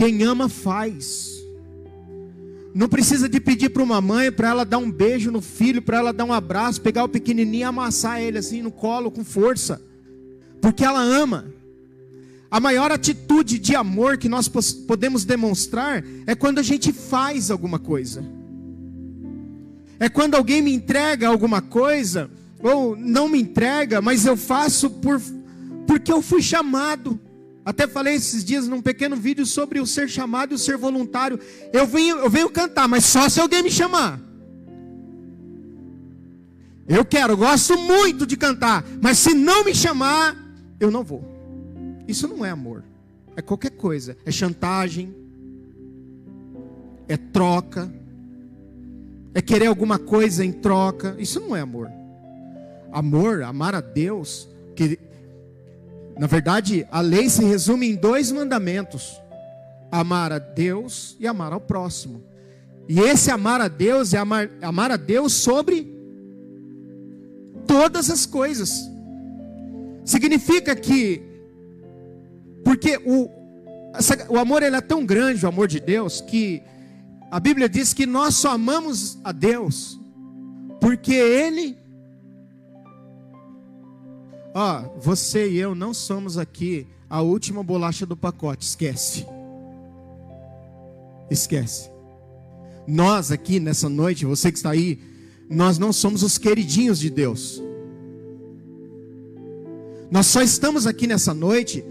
Quem 0.00 0.22
ama 0.22 0.48
faz. 0.48 1.44
Não 2.74 2.88
precisa 2.88 3.28
de 3.28 3.38
pedir 3.38 3.68
para 3.68 3.82
uma 3.82 4.00
mãe 4.00 4.32
para 4.32 4.48
ela 4.48 4.64
dar 4.64 4.78
um 4.78 4.90
beijo 4.90 5.30
no 5.30 5.42
filho, 5.42 5.82
para 5.82 5.98
ela 5.98 6.10
dar 6.10 6.24
um 6.24 6.32
abraço, 6.32 6.80
pegar 6.80 7.04
o 7.04 7.08
pequenininho 7.08 7.60
e 7.60 7.64
amassar 7.64 8.18
ele 8.18 8.38
assim 8.38 8.62
no 8.62 8.70
colo 8.70 9.10
com 9.10 9.22
força, 9.22 9.78
porque 10.58 10.86
ela 10.86 11.02
ama. 11.02 11.52
A 12.50 12.58
maior 12.58 12.90
atitude 12.90 13.58
de 13.58 13.76
amor 13.76 14.16
que 14.16 14.26
nós 14.26 14.48
podemos 14.48 15.26
demonstrar 15.26 16.02
é 16.26 16.34
quando 16.34 16.60
a 16.60 16.62
gente 16.62 16.94
faz 16.94 17.50
alguma 17.50 17.78
coisa. 17.78 18.24
É 19.98 20.08
quando 20.08 20.34
alguém 20.34 20.62
me 20.62 20.72
entrega 20.72 21.28
alguma 21.28 21.60
coisa, 21.60 22.30
ou 22.58 22.96
não 22.96 23.28
me 23.28 23.38
entrega, 23.38 24.00
mas 24.00 24.24
eu 24.24 24.34
faço 24.34 24.88
por, 24.88 25.20
porque 25.86 26.10
eu 26.10 26.22
fui 26.22 26.40
chamado. 26.40 27.20
Até 27.64 27.86
falei 27.86 28.14
esses 28.14 28.44
dias 28.44 28.66
num 28.66 28.80
pequeno 28.80 29.16
vídeo 29.16 29.44
sobre 29.44 29.80
o 29.80 29.86
ser 29.86 30.08
chamado 30.08 30.52
e 30.52 30.54
o 30.54 30.58
ser 30.58 30.76
voluntário. 30.76 31.38
Eu 31.72 31.86
venho, 31.86 32.16
eu 32.16 32.30
venho 32.30 32.48
cantar, 32.48 32.88
mas 32.88 33.04
só 33.04 33.28
se 33.28 33.40
alguém 33.40 33.62
me 33.62 33.70
chamar. 33.70 34.20
Eu 36.88 37.04
quero, 37.04 37.34
eu 37.34 37.36
gosto 37.36 37.76
muito 37.78 38.26
de 38.26 38.36
cantar, 38.36 38.84
mas 39.00 39.18
se 39.18 39.34
não 39.34 39.64
me 39.64 39.74
chamar, 39.74 40.36
eu 40.80 40.90
não 40.90 41.04
vou. 41.04 41.24
Isso 42.08 42.26
não 42.26 42.44
é 42.44 42.50
amor. 42.50 42.82
É 43.36 43.42
qualquer 43.42 43.70
coisa. 43.70 44.16
É 44.24 44.30
chantagem. 44.32 45.14
É 47.06 47.16
troca. 47.16 47.92
É 49.32 49.40
querer 49.40 49.66
alguma 49.66 49.98
coisa 49.98 50.44
em 50.44 50.50
troca. 50.50 51.14
Isso 51.18 51.38
não 51.38 51.54
é 51.54 51.60
amor. 51.60 51.88
Amor, 52.90 53.42
amar 53.42 53.74
a 53.74 53.80
Deus, 53.80 54.48
que 54.74 54.98
na 56.20 56.26
verdade, 56.26 56.86
a 56.92 57.00
lei 57.00 57.30
se 57.30 57.42
resume 57.42 57.88
em 57.88 57.96
dois 57.96 58.30
mandamentos: 58.30 59.18
amar 59.90 60.30
a 60.30 60.38
Deus 60.38 61.16
e 61.18 61.26
amar 61.26 61.54
ao 61.54 61.60
próximo. 61.62 62.22
E 62.86 63.00
esse 63.00 63.30
amar 63.30 63.62
a 63.62 63.68
Deus 63.68 64.12
é 64.12 64.18
amar, 64.18 64.50
amar 64.60 64.90
a 64.90 64.98
Deus 64.98 65.32
sobre 65.32 65.90
todas 67.66 68.10
as 68.10 68.26
coisas. 68.26 68.86
Significa 70.04 70.76
que, 70.76 71.22
porque 72.62 73.00
o, 73.02 73.30
essa, 73.94 74.26
o 74.28 74.36
amor 74.36 74.62
ele 74.62 74.76
é 74.76 74.80
tão 74.82 75.06
grande, 75.06 75.46
o 75.46 75.48
amor 75.48 75.68
de 75.68 75.80
Deus, 75.80 76.20
que 76.20 76.62
a 77.30 77.40
Bíblia 77.40 77.66
diz 77.66 77.94
que 77.94 78.04
nós 78.04 78.36
só 78.36 78.50
amamos 78.50 79.18
a 79.24 79.32
Deus 79.32 79.98
porque 80.80 81.14
Ele 81.14 81.78
Ó, 84.54 84.82
você 84.98 85.48
e 85.48 85.58
eu 85.58 85.74
não 85.74 85.94
somos 85.94 86.36
aqui 86.36 86.86
a 87.08 87.20
última 87.22 87.62
bolacha 87.62 88.04
do 88.04 88.16
pacote, 88.16 88.66
esquece. 88.66 89.26
Esquece. 91.30 91.90
Nós 92.86 93.30
aqui 93.30 93.60
nessa 93.60 93.88
noite, 93.88 94.24
você 94.24 94.50
que 94.50 94.58
está 94.58 94.70
aí, 94.70 94.98
nós 95.48 95.78
não 95.78 95.92
somos 95.92 96.22
os 96.22 96.38
queridinhos 96.38 96.98
de 96.98 97.10
Deus. 97.10 97.62
Nós 100.10 100.26
só 100.26 100.42
estamos 100.42 100.86
aqui 100.86 101.06
nessa 101.06 101.32
noite. 101.32 101.84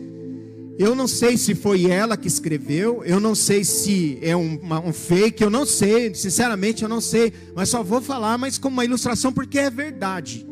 Eu 0.78 0.96
não 0.96 1.08
sei 1.08 1.38
se 1.38 1.56
foi 1.56 1.86
ela 1.86 2.16
que 2.16 2.28
escreveu, 2.28 3.04
eu 3.04 3.20
não 3.20 3.36
sei 3.36 3.66
se 3.66 4.18
é 4.22 4.36
um, 4.36 4.58
uma, 4.62 4.80
um 4.80 4.94
fake, 4.94 5.44
eu 5.44 5.50
não 5.50 5.66
sei, 5.66 6.16
sinceramente 6.16 6.84
eu 6.84 6.90
não 6.90 7.02
sei, 7.02 7.34
mas 7.54 7.68
só 7.68 7.84
vou 7.84 8.00
falar, 8.00 8.38
mas 8.38 8.58
como 8.58 8.78
uma 8.78 8.86
ilustração 8.86 9.34
porque 9.34 9.60
é 9.60 9.70
verdade. 9.70 10.48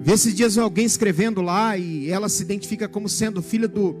Vê 0.00 0.12
esses 0.12 0.34
dias 0.34 0.56
alguém 0.56 0.84
escrevendo 0.84 1.42
lá 1.42 1.76
e 1.76 2.08
ela 2.10 2.28
se 2.28 2.42
identifica 2.42 2.88
como 2.88 3.08
sendo 3.08 3.42
filha 3.42 3.66
do, 3.66 3.94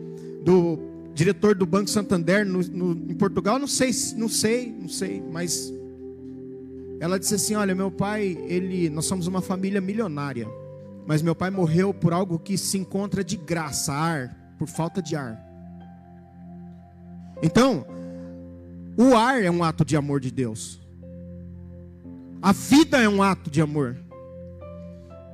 do 0.44 0.78
diretor 1.12 1.54
do 1.54 1.66
Banco 1.66 1.90
Santander 1.90 2.46
no, 2.46 2.60
no, 2.62 3.10
em 3.10 3.14
Portugal. 3.14 3.58
Não 3.58 3.66
sei, 3.66 3.90
não 4.16 4.28
sei, 4.28 4.72
não 4.72 4.88
sei, 4.88 5.22
mas 5.32 5.72
ela 7.00 7.18
disse 7.18 7.34
assim: 7.34 7.54
Olha, 7.54 7.74
meu 7.74 7.90
pai, 7.90 8.38
ele, 8.46 8.88
nós 8.88 9.06
somos 9.06 9.26
uma 9.26 9.40
família 9.40 9.80
milionária, 9.80 10.48
mas 11.06 11.22
meu 11.22 11.34
pai 11.34 11.50
morreu 11.50 11.92
por 11.92 12.12
algo 12.12 12.38
que 12.38 12.56
se 12.56 12.78
encontra 12.78 13.24
de 13.24 13.36
graça, 13.36 13.92
ar, 13.92 14.54
por 14.58 14.68
falta 14.68 15.02
de 15.02 15.16
ar. 15.16 15.44
Então, 17.42 17.84
o 18.96 19.14
ar 19.16 19.42
é 19.42 19.50
um 19.50 19.62
ato 19.62 19.84
de 19.84 19.96
amor 19.96 20.20
de 20.20 20.30
Deus. 20.30 20.80
A 22.40 22.52
vida 22.52 22.98
é 22.98 23.08
um 23.08 23.22
ato 23.22 23.50
de 23.50 23.60
amor. 23.60 23.96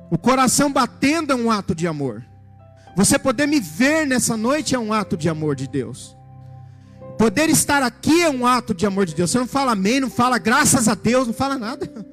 O 0.09 0.17
coração 0.17 0.71
batendo 0.71 1.33
é 1.33 1.35
um 1.35 1.49
ato 1.51 1.73
de 1.73 1.87
amor. 1.87 2.23
Você 2.95 3.19
poder 3.19 3.47
me 3.47 3.59
ver 3.59 4.07
nessa 4.07 4.37
noite 4.37 4.75
é 4.75 4.79
um 4.79 4.93
ato 4.93 5.17
de 5.17 5.27
amor 5.27 5.55
de 5.55 5.67
Deus. 5.67 6.15
Poder 7.17 7.49
estar 7.49 7.81
aqui 7.83 8.21
é 8.21 8.29
um 8.29 8.45
ato 8.45 8.73
de 8.73 8.85
amor 8.85 9.05
de 9.05 9.15
Deus. 9.15 9.31
Você 9.31 9.39
não 9.39 9.47
fala 9.47 9.71
amém, 9.71 9.99
não 9.99 10.09
fala 10.09 10.37
graças 10.37 10.87
a 10.87 10.95
Deus, 10.95 11.27
não 11.27 11.33
fala 11.33 11.57
nada. 11.57 11.89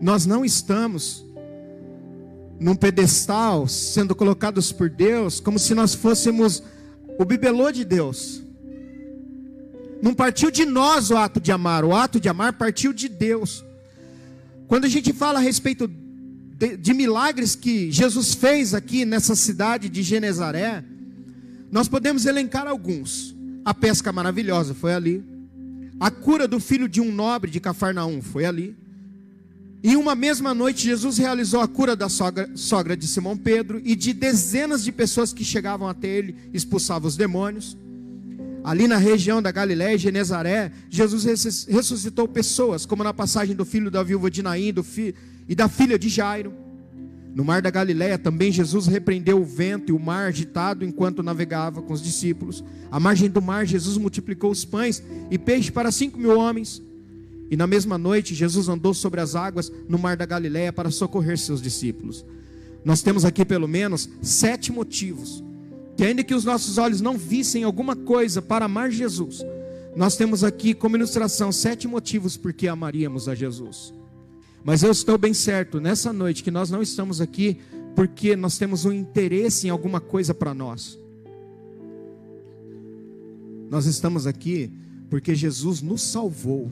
Nós 0.00 0.26
não 0.26 0.44
estamos 0.44 1.24
num 2.60 2.74
pedestal 2.74 3.66
sendo 3.68 4.14
colocados 4.14 4.72
por 4.72 4.90
Deus 4.90 5.40
como 5.40 5.58
se 5.58 5.74
nós 5.74 5.94
fôssemos 5.94 6.62
o 7.18 7.24
bibelô 7.24 7.70
de 7.70 7.84
Deus. 7.84 8.42
Não 10.00 10.14
partiu 10.14 10.50
de 10.50 10.64
nós 10.64 11.10
o 11.10 11.16
ato 11.16 11.40
de 11.40 11.50
amar, 11.50 11.84
o 11.84 11.94
ato 11.94 12.20
de 12.20 12.28
amar 12.28 12.52
partiu 12.52 12.92
de 12.92 13.08
Deus. 13.08 13.64
Quando 14.68 14.84
a 14.84 14.88
gente 14.88 15.14
fala 15.14 15.38
a 15.38 15.42
respeito 15.42 15.90
de, 16.58 16.76
de, 16.76 16.92
milagres 16.92 17.56
que 17.56 17.90
Jesus 17.90 18.34
fez 18.34 18.74
aqui 18.74 19.06
nessa 19.06 19.34
cidade 19.34 19.88
de 19.88 20.02
Genezaré, 20.02 20.84
nós 21.72 21.88
podemos 21.88 22.26
elencar 22.26 22.66
alguns. 22.66 23.34
A 23.64 23.72
pesca 23.72 24.12
maravilhosa 24.12 24.74
foi 24.74 24.92
ali. 24.92 25.24
A 25.98 26.10
cura 26.10 26.46
do 26.46 26.60
filho 26.60 26.86
de 26.86 27.00
um 27.00 27.10
nobre 27.10 27.50
de 27.50 27.60
Cafarnaum 27.60 28.20
foi 28.20 28.44
ali. 28.44 28.76
Em 29.82 29.96
uma 29.96 30.14
mesma 30.14 30.52
noite, 30.52 30.84
Jesus 30.84 31.16
realizou 31.16 31.62
a 31.62 31.68
cura 31.68 31.96
da 31.96 32.10
sogra, 32.10 32.50
sogra 32.54 32.94
de 32.94 33.06
Simão 33.06 33.38
Pedro 33.38 33.80
e 33.82 33.96
de 33.96 34.12
dezenas 34.12 34.84
de 34.84 34.92
pessoas 34.92 35.32
que 35.32 35.44
chegavam 35.44 35.88
até 35.88 36.08
ele, 36.08 36.36
expulsava 36.52 37.06
os 37.06 37.16
demônios. 37.16 37.74
Ali 38.68 38.86
na 38.86 38.98
região 38.98 39.40
da 39.40 39.50
Galiléia 39.50 39.94
e 39.94 39.98
Genezaré, 39.98 40.70
Jesus 40.90 41.24
ressuscitou 41.64 42.28
pessoas, 42.28 42.84
como 42.84 43.02
na 43.02 43.14
passagem 43.14 43.56
do 43.56 43.64
filho 43.64 43.90
da 43.90 44.02
viúva 44.02 44.30
de 44.30 44.42
Naim 44.42 44.74
e 45.48 45.54
da 45.54 45.68
filha 45.70 45.98
de 45.98 46.10
Jairo. 46.10 46.52
No 47.34 47.42
mar 47.42 47.62
da 47.62 47.70
Galiléia 47.70 48.18
também 48.18 48.52
Jesus 48.52 48.86
repreendeu 48.86 49.40
o 49.40 49.44
vento 49.44 49.88
e 49.88 49.92
o 49.94 49.98
mar 49.98 50.28
agitado 50.28 50.84
enquanto 50.84 51.22
navegava 51.22 51.80
com 51.80 51.94
os 51.94 52.02
discípulos. 52.02 52.62
À 52.90 53.00
margem 53.00 53.30
do 53.30 53.40
mar, 53.40 53.64
Jesus 53.64 53.96
multiplicou 53.96 54.50
os 54.50 54.66
pães 54.66 55.02
e 55.30 55.38
peixes 55.38 55.70
para 55.70 55.90
cinco 55.90 56.18
mil 56.18 56.38
homens. 56.38 56.82
E 57.50 57.56
na 57.56 57.66
mesma 57.66 57.96
noite, 57.96 58.34
Jesus 58.34 58.68
andou 58.68 58.92
sobre 58.92 59.22
as 59.22 59.34
águas 59.34 59.72
no 59.88 59.98
mar 59.98 60.14
da 60.14 60.26
Galiléia 60.26 60.74
para 60.74 60.90
socorrer 60.90 61.38
seus 61.38 61.62
discípulos. 61.62 62.22
Nós 62.84 63.00
temos 63.00 63.24
aqui 63.24 63.46
pelo 63.46 63.66
menos 63.66 64.10
sete 64.20 64.70
motivos 64.70 65.42
que 65.98 66.04
ainda 66.04 66.22
que 66.22 66.32
os 66.32 66.44
nossos 66.44 66.78
olhos 66.78 67.00
não 67.00 67.18
vissem 67.18 67.64
alguma 67.64 67.96
coisa 67.96 68.40
para 68.40 68.66
amar 68.66 68.88
Jesus, 68.88 69.44
nós 69.96 70.16
temos 70.16 70.44
aqui 70.44 70.72
como 70.72 70.94
ilustração 70.96 71.50
sete 71.50 71.88
motivos 71.88 72.36
por 72.36 72.52
que 72.52 72.68
amaríamos 72.68 73.28
a 73.28 73.34
Jesus. 73.34 73.92
Mas 74.62 74.84
eu 74.84 74.92
estou 74.92 75.18
bem 75.18 75.34
certo 75.34 75.80
nessa 75.80 76.12
noite 76.12 76.44
que 76.44 76.52
nós 76.52 76.70
não 76.70 76.80
estamos 76.80 77.20
aqui 77.20 77.58
porque 77.96 78.36
nós 78.36 78.56
temos 78.56 78.84
um 78.84 78.92
interesse 78.92 79.66
em 79.66 79.70
alguma 79.70 80.00
coisa 80.00 80.32
para 80.32 80.54
nós. 80.54 80.96
Nós 83.68 83.84
estamos 83.86 84.24
aqui 84.24 84.70
porque 85.10 85.34
Jesus 85.34 85.82
nos 85.82 86.00
salvou. 86.00 86.70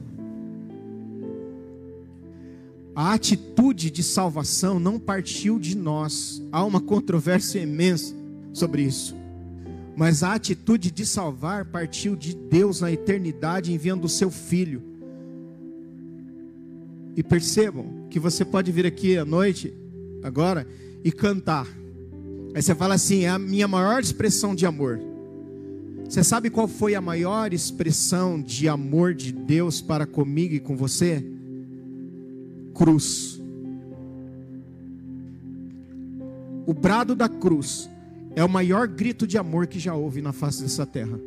A 2.94 3.12
atitude 3.12 3.90
de 3.90 4.04
salvação 4.04 4.78
não 4.78 5.00
partiu 5.00 5.58
de 5.58 5.76
nós. 5.76 6.40
Há 6.52 6.64
uma 6.64 6.80
controvérsia 6.80 7.58
imensa 7.58 8.15
sobre 8.56 8.82
isso. 8.82 9.14
Mas 9.94 10.22
a 10.22 10.34
atitude 10.34 10.90
de 10.90 11.06
salvar 11.06 11.66
partiu 11.66 12.16
de 12.16 12.34
Deus 12.34 12.80
na 12.80 12.90
eternidade, 12.90 13.72
enviando 13.72 14.04
o 14.04 14.08
seu 14.08 14.30
filho. 14.30 14.82
E 17.14 17.22
percebam 17.22 18.06
que 18.10 18.18
você 18.18 18.44
pode 18.44 18.70
vir 18.70 18.86
aqui 18.86 19.16
à 19.16 19.24
noite, 19.24 19.72
agora, 20.22 20.66
e 21.02 21.10
cantar. 21.10 21.66
Aí 22.54 22.62
você 22.62 22.74
fala 22.74 22.94
assim: 22.94 23.24
é 23.24 23.28
a 23.28 23.38
minha 23.38 23.68
maior 23.68 24.02
expressão 24.02 24.54
de 24.54 24.66
amor. 24.66 25.00
Você 26.04 26.22
sabe 26.22 26.50
qual 26.50 26.68
foi 26.68 26.94
a 26.94 27.00
maior 27.00 27.52
expressão 27.52 28.40
de 28.40 28.68
amor 28.68 29.14
de 29.14 29.32
Deus 29.32 29.80
para 29.80 30.06
comigo 30.06 30.54
e 30.54 30.60
com 30.60 30.76
você? 30.76 31.24
Cruz. 32.74 33.40
O 36.66 36.74
brado 36.74 37.14
da 37.14 37.28
cruz 37.28 37.88
é 38.36 38.44
o 38.44 38.48
maior 38.48 38.86
grito 38.86 39.26
de 39.26 39.38
amor 39.38 39.66
que 39.66 39.78
já 39.78 39.94
houve 39.94 40.20
na 40.20 40.30
face 40.30 40.62
dessa 40.62 40.84
terra. 40.84 41.18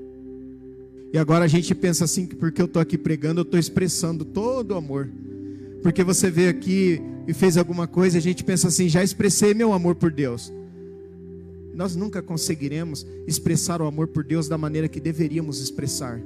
E 1.11 1.17
agora 1.17 1.45
a 1.45 1.47
gente 1.47 1.73
pensa 1.73 2.05
assim 2.05 2.27
que 2.27 2.35
porque 2.35 2.61
eu 2.61 2.67
estou 2.67 2.79
aqui 2.79 2.99
pregando, 2.99 3.41
eu 3.41 3.43
estou 3.43 3.59
expressando 3.59 4.23
todo 4.23 4.71
o 4.71 4.77
amor. 4.77 5.09
Porque 5.81 6.03
você 6.03 6.29
veio 6.29 6.51
aqui 6.51 7.01
e 7.27 7.33
fez 7.33 7.57
alguma 7.57 7.87
coisa, 7.87 8.19
a 8.19 8.21
gente 8.21 8.43
pensa 8.43 8.67
assim, 8.67 8.87
já 8.87 9.03
expressei 9.03 9.55
meu 9.55 9.73
amor 9.73 9.95
por 9.95 10.11
Deus. 10.11 10.53
Nós 11.73 11.95
nunca 11.95 12.21
conseguiremos 12.21 13.07
expressar 13.25 13.81
o 13.81 13.87
amor 13.87 14.09
por 14.09 14.23
Deus 14.23 14.47
da 14.47 14.57
maneira 14.57 14.87
que 14.87 14.99
deveríamos 14.99 15.59
expressar. 15.59 16.21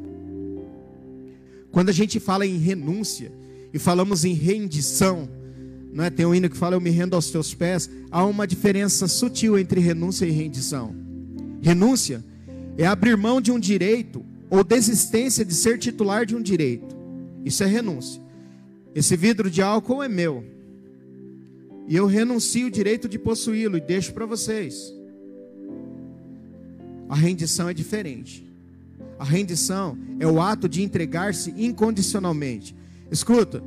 Quando 1.71 1.89
a 1.89 1.93
gente 1.93 2.19
fala 2.19 2.45
em 2.45 2.57
renúncia 2.57 3.31
e 3.73 3.79
falamos 3.79 4.25
em 4.25 4.33
rendição, 4.33 5.29
não 5.93 6.03
é? 6.03 6.09
Tem 6.09 6.25
um 6.25 6.33
hino 6.33 6.49
que 6.49 6.57
fala: 6.57 6.75
Eu 6.75 6.81
me 6.81 6.89
rendo 6.89 7.15
aos 7.15 7.29
teus 7.29 7.53
pés. 7.53 7.89
Há 8.09 8.25
uma 8.25 8.47
diferença 8.47 9.07
sutil 9.07 9.57
entre 9.57 9.79
renúncia 9.79 10.25
e 10.25 10.31
rendição. 10.31 10.95
Renúncia 11.61 12.23
é 12.77 12.85
abrir 12.85 13.15
mão 13.15 13.39
de 13.39 13.51
um 13.51 13.59
direito 13.59 14.25
ou 14.49 14.63
desistência 14.63 15.45
de 15.45 15.53
ser 15.53 15.77
titular 15.77 16.25
de 16.25 16.35
um 16.35 16.41
direito. 16.41 16.95
Isso 17.45 17.63
é 17.63 17.67
renúncia. 17.67 18.21
Esse 18.95 19.15
vidro 19.15 19.49
de 19.49 19.61
álcool 19.61 20.03
é 20.03 20.09
meu. 20.09 20.43
E 21.87 21.95
eu 21.95 22.05
renuncio 22.05 22.67
o 22.67 22.71
direito 22.71 23.07
de 23.07 23.19
possuí-lo 23.19 23.77
e 23.77 23.81
deixo 23.81 24.13
para 24.13 24.25
vocês. 24.25 24.93
A 27.09 27.15
rendição 27.15 27.69
é 27.69 27.73
diferente. 27.73 28.47
A 29.19 29.23
rendição 29.23 29.97
é 30.19 30.25
o 30.25 30.41
ato 30.41 30.67
de 30.67 30.81
entregar-se 30.81 31.51
incondicionalmente. 31.51 32.75
Escuta, 33.11 33.63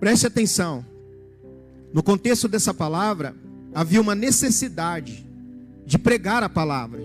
preste 0.00 0.26
atenção. 0.26 0.84
No 1.92 2.02
contexto 2.02 2.48
dessa 2.48 2.74
palavra, 2.74 3.34
havia 3.74 4.00
uma 4.00 4.14
necessidade 4.14 5.26
de 5.86 5.98
pregar 5.98 6.42
a 6.42 6.48
palavra. 6.48 7.00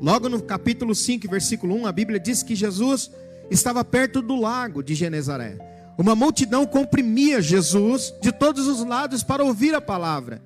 Logo 0.00 0.28
no 0.28 0.40
capítulo 0.42 0.94
5, 0.94 1.28
versículo 1.28 1.74
1, 1.76 1.86
a 1.86 1.92
Bíblia 1.92 2.20
diz 2.20 2.42
que 2.42 2.54
Jesus 2.54 3.10
estava 3.50 3.84
perto 3.84 4.22
do 4.22 4.36
lago 4.36 4.82
de 4.82 4.94
Genezaré. 4.94 5.58
Uma 5.96 6.14
multidão 6.14 6.66
comprimia 6.66 7.40
Jesus 7.40 8.12
de 8.20 8.32
todos 8.32 8.66
os 8.66 8.84
lados 8.84 9.22
para 9.22 9.44
ouvir 9.44 9.74
a 9.74 9.80
palavra. 9.80 10.42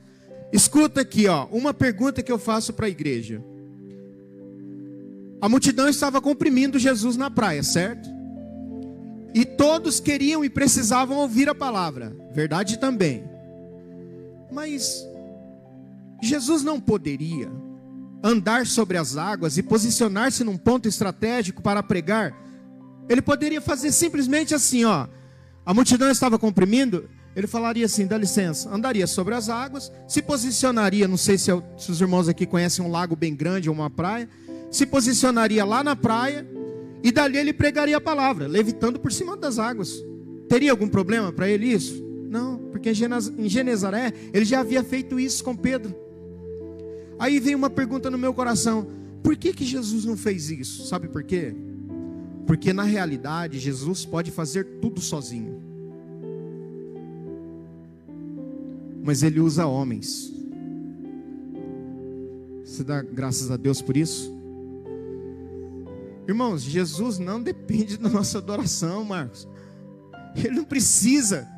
Escuta 0.53 1.01
aqui, 1.01 1.27
ó, 1.27 1.47
uma 1.47 1.75
pergunta 1.75 2.23
que 2.23 2.33
eu 2.33 2.39
faço 2.39 2.73
para 2.73 2.87
a 2.87 2.91
igreja. 2.91 3.43
A 5.41 5.49
multidão 5.49 5.89
estava 5.89 6.21
comprimindo 6.21 6.79
Jesus 6.79 7.17
na 7.17 7.31
praia, 7.31 7.63
certo? 7.63 8.09
E 9.35 9.45
todos 9.45 10.01
queriam 10.01 10.45
e 10.45 10.49
precisavam 10.49 11.19
ouvir 11.19 11.49
a 11.49 11.55
palavra. 11.55 12.15
Verdade 12.33 12.79
também. 12.79 13.25
Mas 14.51 15.07
Jesus 16.23 16.63
não 16.63 16.81
poderia 16.81 17.51
andar 18.23 18.67
sobre 18.67 18.97
as 18.97 19.17
águas 19.17 19.59
e 19.59 19.63
posicionar-se 19.63 20.43
num 20.43 20.57
ponto 20.57 20.89
estratégico 20.89 21.63
para 21.63 21.83
pregar. 21.83 22.35
Ele 23.09 23.23
poderia 23.23 23.61
fazer 23.61 23.93
simplesmente 23.93 24.55
assim, 24.55 24.85
ó. 24.85 25.07
A 25.65 25.73
multidão 25.73 26.11
estava 26.11 26.39
comprimindo, 26.39 27.09
ele 27.37 27.47
falaria 27.47 27.87
assim: 27.87 28.07
dá 28.07 28.19
licença, 28.19 28.69
andaria 28.71 29.07
sobre 29.07 29.35
as 29.35 29.49
águas, 29.49 29.93
se 30.09 30.21
posicionaria, 30.21 31.07
não 31.07 31.17
sei 31.17 31.39
se, 31.39 31.51
eu, 31.51 31.63
se 31.77 31.91
os 31.91 32.01
irmãos 32.01 32.29
aqui 32.29 32.47
conhecem 32.47 32.85
um 32.85 32.91
lago 32.91 33.15
bem 33.15 33.35
grande 33.35 33.69
ou 33.69 33.75
uma 33.75 33.91
praia, 33.91 34.29
se 34.71 34.87
posicionaria 34.87 35.65
lá 35.65 35.85
na 35.85 35.95
praia 35.95 36.47
e 37.03 37.13
dali 37.13 37.39
ele 37.39 37.53
pregaria 37.53 37.97
a 37.97 38.01
palavra, 38.01 38.47
levitando 38.47 38.99
por 38.99 39.13
cima 39.13 39.37
das 39.37 39.59
águas. 39.59 40.03
Teria 40.49 40.71
algum 40.71 40.89
problema 40.89 41.33
para 41.33 41.49
ele 41.49 41.67
isso? 41.67 42.05
Não, 42.29 42.59
porque 42.71 42.91
em 42.91 43.49
Genezaré 43.49 44.13
ele 44.33 44.45
já 44.45 44.61
havia 44.61 44.83
feito 44.83 45.19
isso 45.19 45.43
com 45.45 45.57
Pedro. 45.57 45.95
Aí 47.19 47.41
vem 47.41 47.55
uma 47.55 47.71
pergunta 47.71 48.11
no 48.11 48.19
meu 48.19 48.35
coração: 48.35 48.87
por 49.23 49.37
que, 49.37 49.53
que 49.53 49.65
Jesus 49.65 50.05
não 50.05 50.17
fez 50.17 50.51
isso? 50.51 50.87
Sabe 50.87 51.09
por 51.09 51.23
quê? 51.23 51.55
Porque 52.47 52.73
na 52.73 52.83
realidade 52.83 53.59
Jesus 53.59 54.05
pode 54.05 54.31
fazer 54.31 54.65
tudo 54.81 55.01
sozinho. 55.01 55.63
Mas 59.03 59.23
ele 59.23 59.41
usa 59.41 59.67
homens. 59.67 60.33
Você 62.65 62.85
dá 62.85 63.03
graças 63.03 63.51
a 63.51 63.57
Deus 63.57 63.81
por 63.81 63.97
isso? 63.97 64.38
Irmãos, 66.29 66.61
Jesus 66.61 67.19
não 67.19 67.43
depende 67.43 67.97
da 67.97 68.11
nossa 68.11 68.37
adoração, 68.37 69.03
Marcos. 69.03 69.49
Ele 70.37 70.57
não 70.57 70.65
precisa. 70.65 71.49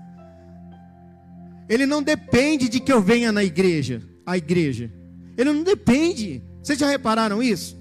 Ele 1.69 1.85
não 1.87 2.00
depende 2.00 2.69
de 2.69 2.79
que 2.79 2.93
eu 2.93 3.03
venha 3.03 3.33
na 3.33 3.43
igreja, 3.43 4.00
a 4.25 4.39
igreja. 4.39 4.89
Ele 5.37 5.53
não 5.53 5.65
depende. 5.65 6.41
Vocês 6.62 6.79
já 6.79 6.89
repararam 6.89 7.43
isso? 7.43 7.77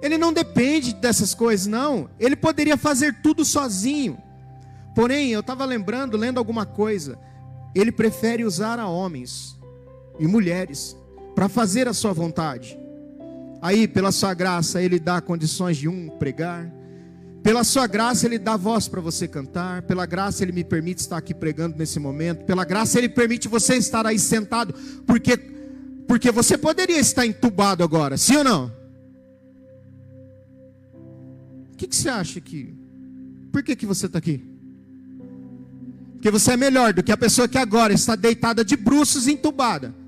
Ele 0.00 0.16
não 0.16 0.32
depende 0.32 0.94
dessas 0.94 1.34
coisas, 1.34 1.66
não. 1.66 2.08
Ele 2.18 2.34
poderia 2.34 2.78
fazer 2.78 3.20
tudo 3.22 3.44
sozinho. 3.44 4.16
Porém, 4.94 5.32
eu 5.32 5.40
estava 5.40 5.66
lembrando, 5.66 6.16
lendo 6.16 6.38
alguma 6.38 6.64
coisa. 6.64 7.18
Ele 7.74 7.92
prefere 7.92 8.42
usar 8.42 8.78
a 8.78 8.88
homens 8.88 9.58
e 10.18 10.26
mulheres 10.26 10.96
para 11.34 11.48
fazer 11.48 11.88
a 11.88 11.92
sua 11.92 12.14
vontade. 12.14 12.81
Aí, 13.62 13.86
pela 13.86 14.10
sua 14.10 14.34
graça, 14.34 14.82
Ele 14.82 14.98
dá 14.98 15.20
condições 15.20 15.76
de 15.76 15.88
um 15.88 16.08
pregar. 16.08 16.68
Pela 17.44 17.62
sua 17.62 17.86
graça, 17.86 18.26
Ele 18.26 18.36
dá 18.36 18.56
voz 18.56 18.88
para 18.88 19.00
você 19.00 19.28
cantar. 19.28 19.82
Pela 19.82 20.04
graça, 20.04 20.42
Ele 20.42 20.50
me 20.50 20.64
permite 20.64 20.98
estar 20.98 21.16
aqui 21.16 21.32
pregando 21.32 21.78
nesse 21.78 22.00
momento. 22.00 22.44
Pela 22.44 22.64
graça, 22.64 22.98
Ele 22.98 23.08
permite 23.08 23.46
você 23.46 23.76
estar 23.76 24.04
aí 24.04 24.18
sentado. 24.18 24.74
Porque, 25.06 25.36
porque 26.08 26.32
você 26.32 26.58
poderia 26.58 26.98
estar 26.98 27.24
entubado 27.24 27.84
agora, 27.84 28.16
sim 28.16 28.38
ou 28.38 28.42
não? 28.42 28.72
O 31.72 31.76
que, 31.76 31.86
que 31.86 31.94
você 31.94 32.08
acha 32.08 32.40
que. 32.40 32.74
Por 33.52 33.62
que, 33.62 33.76
que 33.76 33.86
você 33.86 34.06
está 34.06 34.18
aqui? 34.18 34.44
Porque 36.14 36.32
você 36.32 36.54
é 36.54 36.56
melhor 36.56 36.92
do 36.92 37.02
que 37.02 37.12
a 37.12 37.16
pessoa 37.16 37.46
que 37.46 37.58
agora 37.58 37.92
está 37.92 38.16
deitada 38.16 38.64
de 38.64 38.76
bruços 38.76 39.28
entubada. 39.28 40.01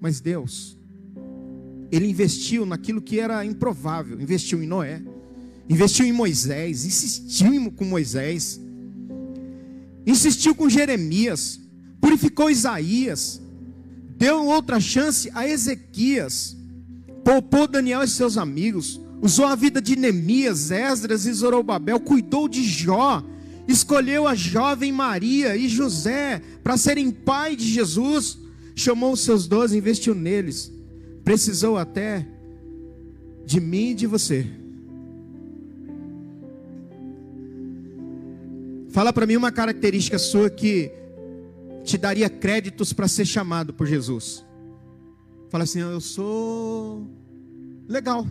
Mas 0.00 0.20
Deus, 0.20 0.76
Ele 1.90 2.06
investiu 2.06 2.66
naquilo 2.66 3.00
que 3.00 3.18
era 3.18 3.44
improvável. 3.44 4.20
Investiu 4.20 4.62
em 4.62 4.66
Noé, 4.66 5.02
investiu 5.68 6.06
em 6.06 6.12
Moisés, 6.12 6.84
insistiu 6.84 7.70
com 7.72 7.84
Moisés, 7.84 8.60
insistiu 10.06 10.54
com 10.54 10.68
Jeremias, 10.68 11.60
purificou 12.00 12.50
Isaías, 12.50 13.40
deu 14.16 14.46
outra 14.46 14.78
chance 14.78 15.30
a 15.34 15.46
Ezequias, 15.46 16.56
poupou 17.24 17.66
Daniel 17.66 18.02
e 18.02 18.08
seus 18.08 18.38
amigos, 18.38 19.00
usou 19.20 19.46
a 19.46 19.56
vida 19.56 19.80
de 19.80 19.96
Neemias, 19.96 20.70
Esdras 20.70 21.26
e 21.26 21.32
Zorobabel, 21.32 21.98
cuidou 21.98 22.48
de 22.48 22.62
Jó, 22.62 23.24
escolheu 23.66 24.28
a 24.28 24.34
jovem 24.34 24.92
Maria 24.92 25.56
e 25.56 25.68
José 25.68 26.40
para 26.62 26.76
serem 26.76 27.10
pai 27.10 27.56
de 27.56 27.68
Jesus 27.68 28.45
chamou 28.76 29.12
os 29.12 29.20
seus 29.20 29.48
doze, 29.48 29.76
investiu 29.76 30.14
neles, 30.14 30.70
precisou 31.24 31.78
até 31.78 32.28
de 33.44 33.58
mim 33.58 33.90
e 33.90 33.94
de 33.94 34.06
você. 34.06 34.46
Fala 38.90 39.12
para 39.12 39.26
mim 39.26 39.36
uma 39.36 39.50
característica 39.50 40.18
sua 40.18 40.50
que 40.50 40.92
te 41.84 41.96
daria 41.96 42.28
créditos 42.28 42.92
para 42.92 43.08
ser 43.08 43.24
chamado 43.24 43.72
por 43.72 43.86
Jesus. 43.86 44.44
Fala 45.48 45.64
assim: 45.64 45.80
Eu 45.80 46.00
sou 46.00 47.06
legal. 47.88 48.26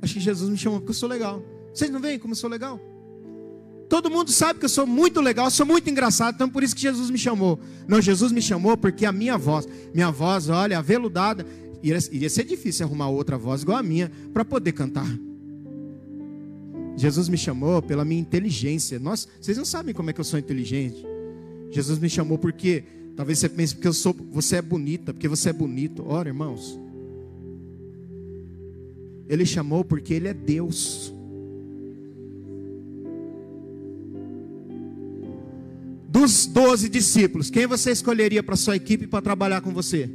Acho 0.00 0.14
que 0.14 0.20
Jesus 0.20 0.48
me 0.48 0.56
chamou 0.56 0.78
porque 0.78 0.90
eu 0.90 0.94
sou 0.94 1.08
legal. 1.08 1.42
Vocês 1.74 1.90
não 1.90 2.00
veem 2.00 2.18
como 2.18 2.32
eu 2.32 2.36
sou 2.36 2.48
legal? 2.48 2.80
Todo 3.90 4.08
mundo 4.08 4.30
sabe 4.30 4.60
que 4.60 4.64
eu 4.64 4.68
sou 4.68 4.86
muito 4.86 5.20
legal, 5.20 5.50
sou 5.50 5.66
muito 5.66 5.90
engraçado, 5.90 6.36
então 6.36 6.48
por 6.48 6.62
isso 6.62 6.76
que 6.76 6.82
Jesus 6.82 7.10
me 7.10 7.18
chamou. 7.18 7.58
Não, 7.88 8.00
Jesus 8.00 8.30
me 8.30 8.40
chamou 8.40 8.76
porque 8.76 9.04
a 9.04 9.10
minha 9.10 9.36
voz, 9.36 9.66
minha 9.92 10.12
voz, 10.12 10.48
olha, 10.48 10.78
aveludada, 10.78 11.44
iria, 11.82 11.98
iria 12.12 12.30
ser 12.30 12.44
difícil 12.44 12.86
arrumar 12.86 13.08
outra 13.08 13.36
voz 13.36 13.62
igual 13.62 13.78
a 13.78 13.82
minha 13.82 14.08
para 14.32 14.44
poder 14.44 14.70
cantar. 14.70 15.08
Jesus 16.96 17.28
me 17.28 17.36
chamou 17.36 17.82
pela 17.82 18.04
minha 18.04 18.20
inteligência. 18.20 18.96
Nós, 19.00 19.26
vocês 19.40 19.58
não 19.58 19.64
sabem 19.64 19.92
como 19.92 20.08
é 20.08 20.12
que 20.12 20.20
eu 20.20 20.24
sou 20.24 20.38
inteligente. 20.38 21.04
Jesus 21.72 21.98
me 21.98 22.08
chamou 22.08 22.38
porque 22.38 22.84
talvez 23.16 23.40
você 23.40 23.48
pense 23.48 23.74
porque 23.74 23.88
eu 23.88 23.92
sou, 23.92 24.14
você 24.30 24.56
é 24.56 24.62
bonita, 24.62 25.12
porque 25.12 25.26
você 25.26 25.48
é 25.50 25.52
bonito. 25.52 26.04
Ora, 26.06 26.28
irmãos. 26.28 26.78
Ele 29.28 29.44
chamou 29.44 29.84
porque 29.84 30.14
ele 30.14 30.28
é 30.28 30.34
Deus. 30.34 31.12
Dos 36.20 36.44
doze 36.44 36.86
discípulos, 36.86 37.48
quem 37.48 37.66
você 37.66 37.90
escolheria 37.90 38.42
para 38.42 38.54
sua 38.54 38.76
equipe 38.76 39.06
para 39.06 39.22
trabalhar 39.22 39.62
com 39.62 39.72
você? 39.72 40.06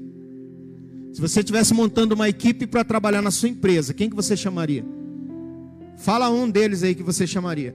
Se 1.12 1.20
você 1.20 1.39
estivesse 1.39 1.74
montando 1.74 2.13
uma 2.13 2.30
equipe 2.30 2.68
para 2.68 2.84
trabalhar 2.84 3.24
na 3.24 3.32
sua 3.32 3.50
empresa, 3.50 3.91
quem 3.91 4.08
que 4.08 4.15
você 4.15 4.38
chamaria? 4.38 4.86
Fala 5.98 6.30
um 6.30 6.48
deles 6.48 6.84
aí 6.84 6.94
que 6.94 7.02
você 7.02 7.26
chamaria. 7.26 7.74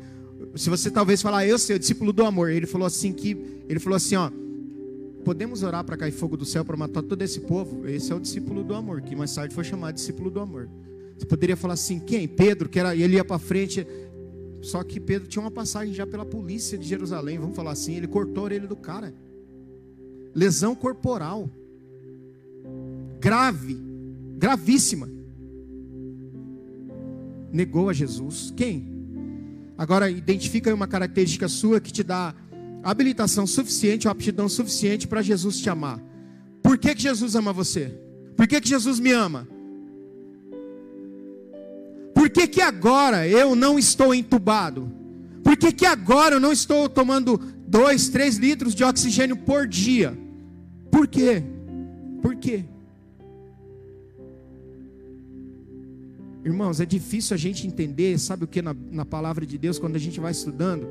Se 0.54 0.70
você 0.70 0.92
talvez 0.92 1.20
falar, 1.20 1.44
eu 1.44 1.58
sei, 1.58 1.74
o 1.74 1.78
discípulo 1.80 2.12
do 2.12 2.24
amor. 2.24 2.50
Ele 2.50 2.66
falou 2.66 2.86
assim 2.86 3.12
que, 3.12 3.36
ele 3.68 3.80
falou 3.80 3.96
assim, 3.96 4.14
ó, 4.14 4.30
podemos 5.24 5.64
orar 5.64 5.82
para 5.82 5.96
cair 5.96 6.12
fogo 6.12 6.36
do 6.36 6.44
céu 6.44 6.64
para 6.64 6.76
matar 6.76 7.02
todo 7.02 7.20
esse 7.22 7.40
povo? 7.40 7.88
Esse 7.88 8.12
é 8.12 8.14
o 8.14 8.20
discípulo 8.20 8.62
do 8.62 8.74
amor, 8.74 9.00
que 9.00 9.16
mais 9.16 9.34
tarde 9.34 9.52
foi 9.52 9.64
chamado 9.64 9.96
discípulo 9.96 10.30
do 10.30 10.38
amor. 10.38 10.68
Você 11.18 11.26
poderia 11.26 11.56
falar 11.56 11.74
assim, 11.74 11.98
quem? 11.98 12.28
Pedro, 12.28 12.68
que 12.68 12.78
era, 12.78 12.94
ele 12.94 13.16
ia 13.16 13.24
para 13.24 13.40
frente, 13.40 13.84
só 14.62 14.82
que 14.82 15.00
Pedro 15.00 15.28
tinha 15.28 15.42
uma 15.42 15.50
passagem 15.50 15.94
já 15.94 16.06
pela 16.06 16.24
polícia 16.24 16.76
de 16.76 16.86
Jerusalém, 16.86 17.38
vamos 17.38 17.56
falar 17.56 17.72
assim, 17.72 17.94
ele 17.94 18.06
cortou 18.06 18.42
a 18.42 18.44
orelha 18.44 18.66
do 18.66 18.76
cara. 18.76 19.14
Lesão 20.34 20.74
corporal. 20.74 21.50
Grave, 23.18 23.78
gravíssima. 24.36 25.08
Negou 27.52 27.88
a 27.88 27.92
Jesus. 27.92 28.52
Quem? 28.56 28.88
Agora 29.76 30.10
identifica 30.10 30.72
uma 30.74 30.86
característica 30.86 31.48
sua 31.48 31.80
que 31.80 31.92
te 31.92 32.02
dá 32.02 32.34
habilitação 32.82 33.46
suficiente 33.46 34.06
ou 34.06 34.12
aptidão 34.12 34.48
suficiente 34.48 35.08
para 35.08 35.22
Jesus 35.22 35.58
te 35.58 35.68
amar. 35.68 36.00
Por 36.62 36.78
que, 36.78 36.94
que 36.94 37.02
Jesus 37.02 37.34
ama 37.34 37.52
você? 37.52 37.98
Por 38.36 38.46
que, 38.46 38.60
que 38.60 38.68
Jesus 38.68 39.00
me 39.00 39.12
ama? 39.12 39.48
Que, 42.30 42.46
que 42.46 42.60
agora 42.60 43.26
eu 43.26 43.54
não 43.54 43.78
estou 43.78 44.14
entubado? 44.14 44.90
Por 45.42 45.56
que, 45.56 45.72
que 45.72 45.86
agora 45.86 46.36
eu 46.36 46.40
não 46.40 46.52
estou 46.52 46.88
tomando 46.88 47.38
2, 47.66 48.08
3 48.08 48.36
litros 48.36 48.74
de 48.74 48.84
oxigênio 48.84 49.36
por 49.36 49.66
dia? 49.66 50.16
Por 50.90 51.06
quê? 51.06 51.42
Por 52.20 52.36
quê? 52.36 52.64
Irmãos, 56.44 56.80
é 56.80 56.86
difícil 56.86 57.34
a 57.34 57.38
gente 57.38 57.66
entender, 57.66 58.18
sabe 58.18 58.44
o 58.44 58.48
que 58.48 58.62
na, 58.62 58.74
na 58.90 59.04
palavra 59.04 59.44
de 59.44 59.58
Deus, 59.58 59.78
quando 59.78 59.96
a 59.96 59.98
gente 59.98 60.18
vai 60.18 60.32
estudando. 60.32 60.88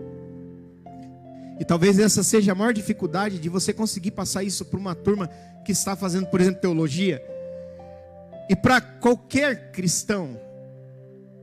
E 1.59 1.65
talvez 1.65 1.99
essa 1.99 2.23
seja 2.23 2.51
a 2.51 2.55
maior 2.55 2.73
dificuldade 2.73 3.39
de 3.39 3.49
você 3.49 3.73
conseguir 3.73 4.11
passar 4.11 4.43
isso 4.43 4.63
para 4.65 4.79
uma 4.79 4.95
turma 4.95 5.27
que 5.65 5.71
está 5.71 5.95
fazendo, 5.95 6.27
por 6.27 6.39
exemplo, 6.39 6.61
teologia. 6.61 7.21
E 8.49 8.55
para 8.55 8.79
qualquer 8.79 9.71
cristão, 9.71 10.39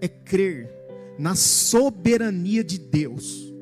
é 0.07 0.09
crer 0.09 0.71
na 1.19 1.35
soberania 1.35 2.64
de 2.64 2.79
Deus. 2.79 3.53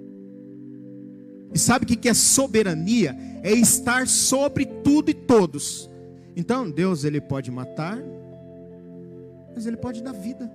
E 1.53 1.59
sabe 1.59 1.85
o 1.85 1.87
que 1.87 2.09
é 2.09 2.15
soberania? 2.15 3.17
É 3.43 3.53
estar 3.53 4.07
sobre 4.09 4.67
tudo 4.67 5.11
e 5.11 5.15
todos. 5.15 5.91
Então, 6.37 6.69
Deus 6.69 7.05
ele 7.05 7.21
pode 7.21 7.51
matar, 7.51 7.99
mas 9.55 9.67
ele 9.67 9.77
pode 9.77 10.03
dar 10.03 10.13
vida. 10.13 10.51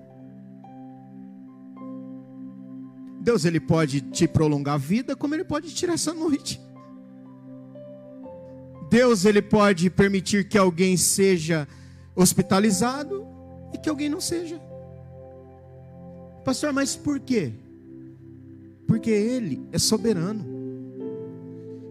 Deus 3.20 3.44
ele 3.44 3.60
pode 3.60 4.00
te 4.00 4.28
prolongar 4.28 4.74
a 4.74 4.78
vida, 4.78 5.16
como 5.16 5.34
ele 5.34 5.44
pode 5.44 5.72
tirar 5.74 5.94
essa 5.94 6.12
noite. 6.12 6.60
Deus 8.90 9.24
ele 9.24 9.40
pode 9.40 9.88
permitir 9.88 10.48
que 10.48 10.58
alguém 10.58 10.96
seja 10.96 11.66
hospitalizado 12.14 13.26
e 13.72 13.78
que 13.78 13.88
alguém 13.88 14.08
não 14.08 14.20
seja. 14.20 14.60
Pastor, 16.44 16.72
mas 16.72 16.96
por 16.96 17.20
quê? 17.20 17.52
Porque 18.86 19.10
ele 19.10 19.62
é 19.72 19.78
soberano. 19.78 20.44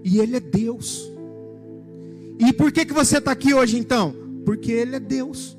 E 0.03 0.19
ele 0.19 0.37
é 0.37 0.39
Deus. 0.39 1.09
E 2.39 2.53
por 2.53 2.71
que 2.71 2.85
que 2.85 2.93
você 2.93 3.17
está 3.17 3.31
aqui 3.31 3.53
hoje 3.53 3.77
então? 3.77 4.15
Porque 4.45 4.71
ele 4.71 4.95
é 4.95 4.99
Deus. 4.99 5.57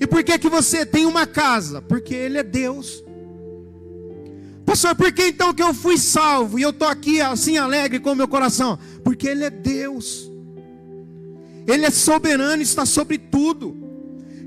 E 0.00 0.06
por 0.06 0.24
que 0.24 0.38
que 0.38 0.48
você 0.48 0.84
tem 0.84 1.06
uma 1.06 1.26
casa? 1.26 1.80
Porque 1.82 2.14
ele 2.14 2.38
é 2.38 2.42
Deus. 2.42 3.04
Pastor, 4.64 4.94
por 4.94 5.12
que 5.12 5.28
então 5.28 5.52
que 5.52 5.62
eu 5.62 5.74
fui 5.74 5.98
salvo 5.98 6.58
e 6.58 6.62
eu 6.62 6.70
estou 6.70 6.88
aqui 6.88 7.20
assim 7.20 7.56
alegre 7.56 8.00
com 8.00 8.12
o 8.12 8.16
meu 8.16 8.28
coração? 8.28 8.78
Porque 9.04 9.28
ele 9.28 9.44
é 9.44 9.50
Deus. 9.50 10.30
Ele 11.66 11.84
é 11.84 11.90
soberano, 11.90 12.62
está 12.62 12.86
sobre 12.86 13.18
tudo. 13.18 13.76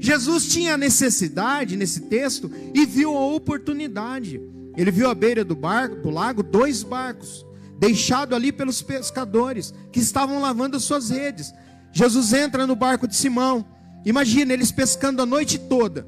Jesus 0.04 0.48
tinha 0.48 0.76
necessidade 0.76 1.78
nesse 1.78 2.02
texto 2.02 2.52
e 2.74 2.86
viu 2.86 3.16
a 3.16 3.26
oportunidade. 3.34 4.42
Ele 4.76 4.92
viu 4.92 5.10
à 5.10 5.16
beira 5.16 5.46
do 5.46 5.56
barco, 5.56 5.96
do 5.96 6.10
lago, 6.10 6.44
dois 6.44 6.84
barcos, 6.84 7.46
deixados 7.80 8.36
ali 8.36 8.52
pelos 8.52 8.82
pescadores 8.82 9.74
que 9.92 10.00
estavam 10.00 10.42
lavando 10.42 10.76
as 10.76 10.84
suas 10.84 11.10
redes. 11.10 11.54
Jesus 11.92 12.34
entra 12.34 12.68
no 12.68 12.76
barco 12.76 13.08
de 13.08 13.16
Simão 13.16 13.66
Imagina 14.06 14.54
eles 14.54 14.72
pescando 14.72 15.22
a 15.22 15.26
noite 15.26 15.58
toda, 15.58 16.06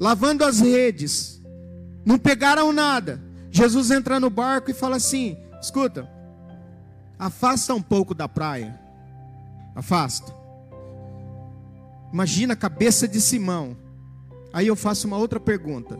lavando 0.00 0.44
as 0.44 0.60
redes, 0.60 1.40
não 2.04 2.18
pegaram 2.18 2.72
nada. 2.72 3.22
Jesus 3.50 3.90
entra 3.90 4.18
no 4.18 4.28
barco 4.28 4.70
e 4.70 4.74
fala 4.74 4.96
assim: 4.96 5.36
escuta, 5.60 6.08
afasta 7.18 7.72
um 7.72 7.82
pouco 7.82 8.14
da 8.14 8.28
praia, 8.28 8.78
afasta. 9.76 10.34
Imagina 12.12 12.54
a 12.54 12.56
cabeça 12.56 13.06
de 13.06 13.20
Simão. 13.20 13.76
Aí 14.52 14.66
eu 14.66 14.76
faço 14.76 15.06
uma 15.06 15.18
outra 15.18 15.38
pergunta. 15.38 15.98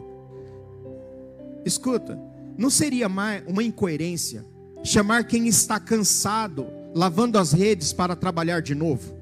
Escuta, 1.64 2.18
não 2.57 2.71
seria 2.71 3.09
mais 3.09 3.42
uma 3.47 3.62
incoerência 3.62 4.44
chamar 4.83 5.25
quem 5.25 5.47
está 5.47 5.79
cansado 5.79 6.66
lavando 6.94 7.38
as 7.38 7.53
redes 7.53 7.92
para 7.92 8.16
trabalhar 8.16 8.61
de 8.62 8.75
novo? 8.75 9.14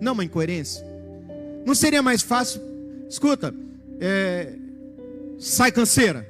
Não 0.00 0.12
uma 0.12 0.24
incoerência? 0.24 0.84
Não 1.64 1.74
seria 1.74 2.02
mais 2.02 2.22
fácil? 2.22 2.60
Escuta, 3.08 3.54
é, 4.00 4.56
sai 5.38 5.70
canseira. 5.70 6.28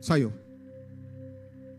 Saiu. 0.00 0.32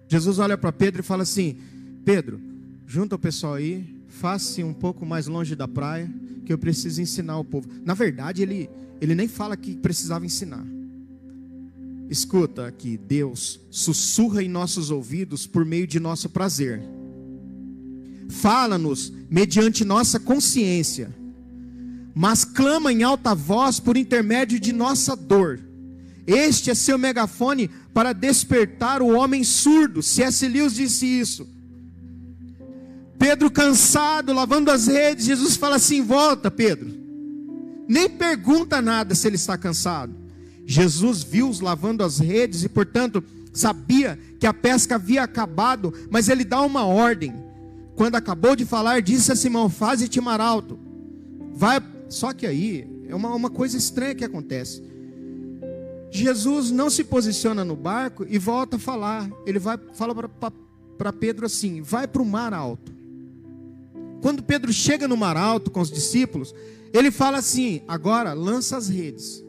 Jesus 0.08 0.40
olha 0.40 0.58
para 0.58 0.72
Pedro 0.72 1.02
e 1.02 1.04
fala 1.04 1.24
assim: 1.24 1.60
Pedro, 2.04 2.40
junta 2.86 3.16
o 3.16 3.20
pessoal 3.20 3.56
aí, 3.56 3.95
faça 4.16 4.64
um 4.64 4.74
pouco 4.74 5.06
mais 5.06 5.28
longe 5.28 5.56
da 5.56 5.68
praia, 5.68 6.12
que 6.46 6.54
eu 6.54 6.58
preciso 6.58 7.02
ensinar 7.02 7.38
o 7.38 7.44
povo. 7.44 7.68
Na 7.84 7.94
verdade, 7.94 8.42
ele, 8.42 8.70
ele 9.00 9.16
nem 9.16 9.28
fala 9.28 9.56
que 9.56 9.76
precisava 9.76 10.26
ensinar. 10.26 10.66
Escuta 12.10 12.72
que 12.72 12.98
Deus 12.98 13.60
sussurra 13.70 14.44
em 14.44 14.50
nossos 14.50 14.92
ouvidos 14.92 15.48
por 15.48 15.66
meio 15.66 15.88
de 15.88 16.00
nosso 16.00 16.30
prazer. 16.30 16.82
Fala-nos 18.30 19.12
mediante 19.30 19.84
nossa 19.84 20.20
consciência 20.20 21.14
mas 22.18 22.46
clama 22.46 22.94
em 22.94 23.04
alta 23.04 23.36
voz 23.36 23.78
por 23.78 23.98
intermédio 23.98 24.58
de 24.58 24.72
nossa 24.72 25.18
dor. 25.18 25.60
Este 26.26 26.72
é 26.72 26.74
seu 26.74 26.98
megafone 26.98 27.70
para 27.94 28.14
despertar 28.14 29.02
o 29.02 29.10
homem 29.10 29.44
surdo. 29.44 30.02
C.S. 30.02 30.48
Lewis 30.48 30.74
disse 30.74 31.06
isso. 31.06 31.46
Pedro 33.18 33.50
cansado, 33.50 34.34
lavando 34.34 34.72
as 34.72 34.88
redes, 34.88 35.26
Jesus 35.26 35.56
fala 35.56 35.78
assim: 35.78 36.02
volta, 36.02 36.52
Pedro. 36.52 36.94
Nem 37.88 38.10
pergunta 38.10 38.82
nada 38.82 39.14
se 39.14 39.28
ele 39.28 39.36
está 39.36 39.58
cansado. 39.58 40.14
Jesus 40.66 41.22
viu-os 41.24 41.60
lavando 41.60 42.04
as 42.04 42.20
redes 42.20 42.64
e, 42.64 42.70
portanto, 42.70 43.24
sabia 43.54 44.20
que 44.40 44.48
a 44.48 44.54
pesca 44.54 44.96
havia 44.96 45.24
acabado, 45.24 45.94
mas 46.10 46.28
ele 46.28 46.44
dá 46.44 46.62
uma 46.62 46.86
ordem. 46.86 47.34
Quando 47.96 48.16
acabou 48.16 48.56
de 48.56 48.66
falar, 48.66 49.02
disse 49.02 49.32
a 49.32 49.36
Simão: 49.36 49.70
Faze-te 49.70 50.20
mar 50.20 50.42
alto, 50.42 50.80
vai 51.54 51.80
só 52.10 52.34
que 52.34 52.46
aí 52.46 52.88
é 53.08 53.16
uma, 53.16 53.34
uma 53.34 53.50
coisa 53.50 53.78
estranha 53.78 54.16
que 54.16 54.24
acontece. 54.24 54.84
Jesus 56.12 56.72
não 56.72 56.90
se 56.90 57.04
posiciona 57.04 57.66
no 57.66 57.76
barco 57.76 58.26
e 58.28 58.38
volta 58.38 58.78
a 58.78 58.80
falar. 58.80 59.30
Ele 59.46 59.60
vai 59.60 59.78
fala 59.94 60.16
para 60.98 61.14
Pedro 61.14 61.46
assim: 61.46 61.82
vai 61.82 62.08
para 62.08 62.22
o 62.22 62.26
mar 62.26 62.54
alto. 62.54 62.95
Quando 64.26 64.42
Pedro 64.42 64.74
chega 64.74 65.08
no 65.08 65.16
mar 65.16 65.38
alto 65.38 65.70
com 65.70 65.80
os 65.80 65.92
discípulos, 65.92 66.52
ele 66.92 67.12
fala 67.12 67.38
assim: 67.38 67.84
agora 67.88 68.34
lança 68.34 68.76
as 68.76 68.90
redes. 68.90 69.46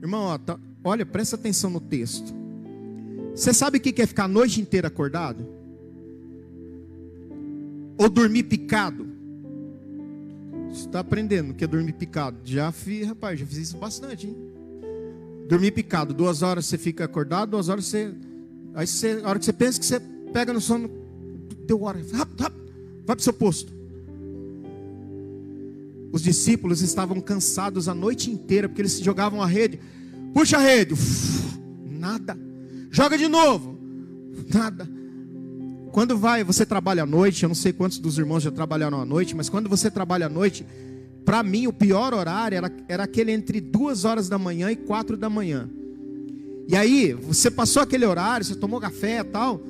Irmão, 0.00 0.26
ó, 0.26 0.38
tá, 0.38 0.56
olha, 0.84 1.04
presta 1.04 1.34
atenção 1.34 1.68
no 1.68 1.80
texto. 1.80 2.32
Você 3.34 3.52
sabe 3.52 3.78
o 3.78 3.80
que 3.80 4.00
é 4.00 4.06
ficar 4.06 4.26
a 4.26 4.28
noite 4.28 4.60
inteira 4.60 4.86
acordado? 4.86 5.44
Ou 7.98 8.08
dormir 8.08 8.44
picado? 8.44 9.08
está 10.70 11.00
aprendendo 11.00 11.52
que 11.52 11.64
é 11.64 11.66
dormir 11.66 11.94
picado. 11.94 12.38
Já 12.44 12.70
fiz, 12.70 13.08
rapaz, 13.08 13.40
já 13.40 13.44
fiz 13.44 13.58
isso 13.58 13.76
bastante, 13.76 14.28
hein? 14.28 14.36
Dormir 15.48 15.72
picado, 15.72 16.14
duas 16.14 16.42
horas 16.42 16.66
você 16.66 16.78
fica 16.78 17.04
acordado, 17.04 17.50
duas 17.50 17.68
horas 17.68 17.86
você. 17.86 18.14
Aí 18.72 18.86
você, 18.86 19.20
a 19.24 19.28
hora 19.28 19.38
que 19.40 19.44
você 19.44 19.52
pensa 19.52 19.80
que 19.80 19.86
você 19.86 19.98
pega 20.32 20.52
no 20.52 20.60
sono, 20.60 20.88
deu 21.66 21.82
hora, 21.82 21.98
rápido, 22.12 22.40
rápido, 22.40 22.65
vai 23.06 23.14
para 23.14 23.20
o 23.20 23.22
seu 23.22 23.32
posto. 23.32 23.72
Os 26.12 26.22
discípulos 26.22 26.80
estavam 26.80 27.20
cansados 27.20 27.88
a 27.88 27.94
noite 27.94 28.30
inteira, 28.30 28.68
porque 28.68 28.82
eles 28.82 28.98
jogavam 29.00 29.40
a 29.40 29.46
rede. 29.46 29.78
Puxa 30.34 30.56
a 30.56 30.60
rede, 30.60 30.94
uf, 30.94 31.58
nada. 31.84 32.36
Joga 32.90 33.16
de 33.16 33.28
novo, 33.28 33.78
nada. 34.52 34.88
Quando 35.92 36.16
vai, 36.16 36.44
você 36.44 36.66
trabalha 36.66 37.04
à 37.04 37.06
noite, 37.06 37.42
eu 37.42 37.48
não 37.48 37.54
sei 37.54 37.72
quantos 37.72 37.98
dos 37.98 38.18
irmãos 38.18 38.42
já 38.42 38.50
trabalharam 38.50 39.00
à 39.00 39.04
noite, 39.04 39.34
mas 39.34 39.48
quando 39.48 39.68
você 39.68 39.90
trabalha 39.90 40.26
à 40.26 40.28
noite, 40.28 40.66
para 41.24 41.42
mim 41.42 41.66
o 41.66 41.72
pior 41.72 42.12
horário 42.12 42.56
era, 42.56 42.72
era 42.88 43.04
aquele 43.04 43.32
entre 43.32 43.60
duas 43.60 44.04
horas 44.04 44.28
da 44.28 44.38
manhã 44.38 44.70
e 44.70 44.76
quatro 44.76 45.16
da 45.16 45.30
manhã. 45.30 45.68
E 46.68 46.74
aí, 46.74 47.12
você 47.12 47.50
passou 47.50 47.82
aquele 47.82 48.04
horário, 48.04 48.44
você 48.44 48.54
tomou 48.54 48.80
café 48.80 49.20
e 49.20 49.24
tal. 49.24 49.60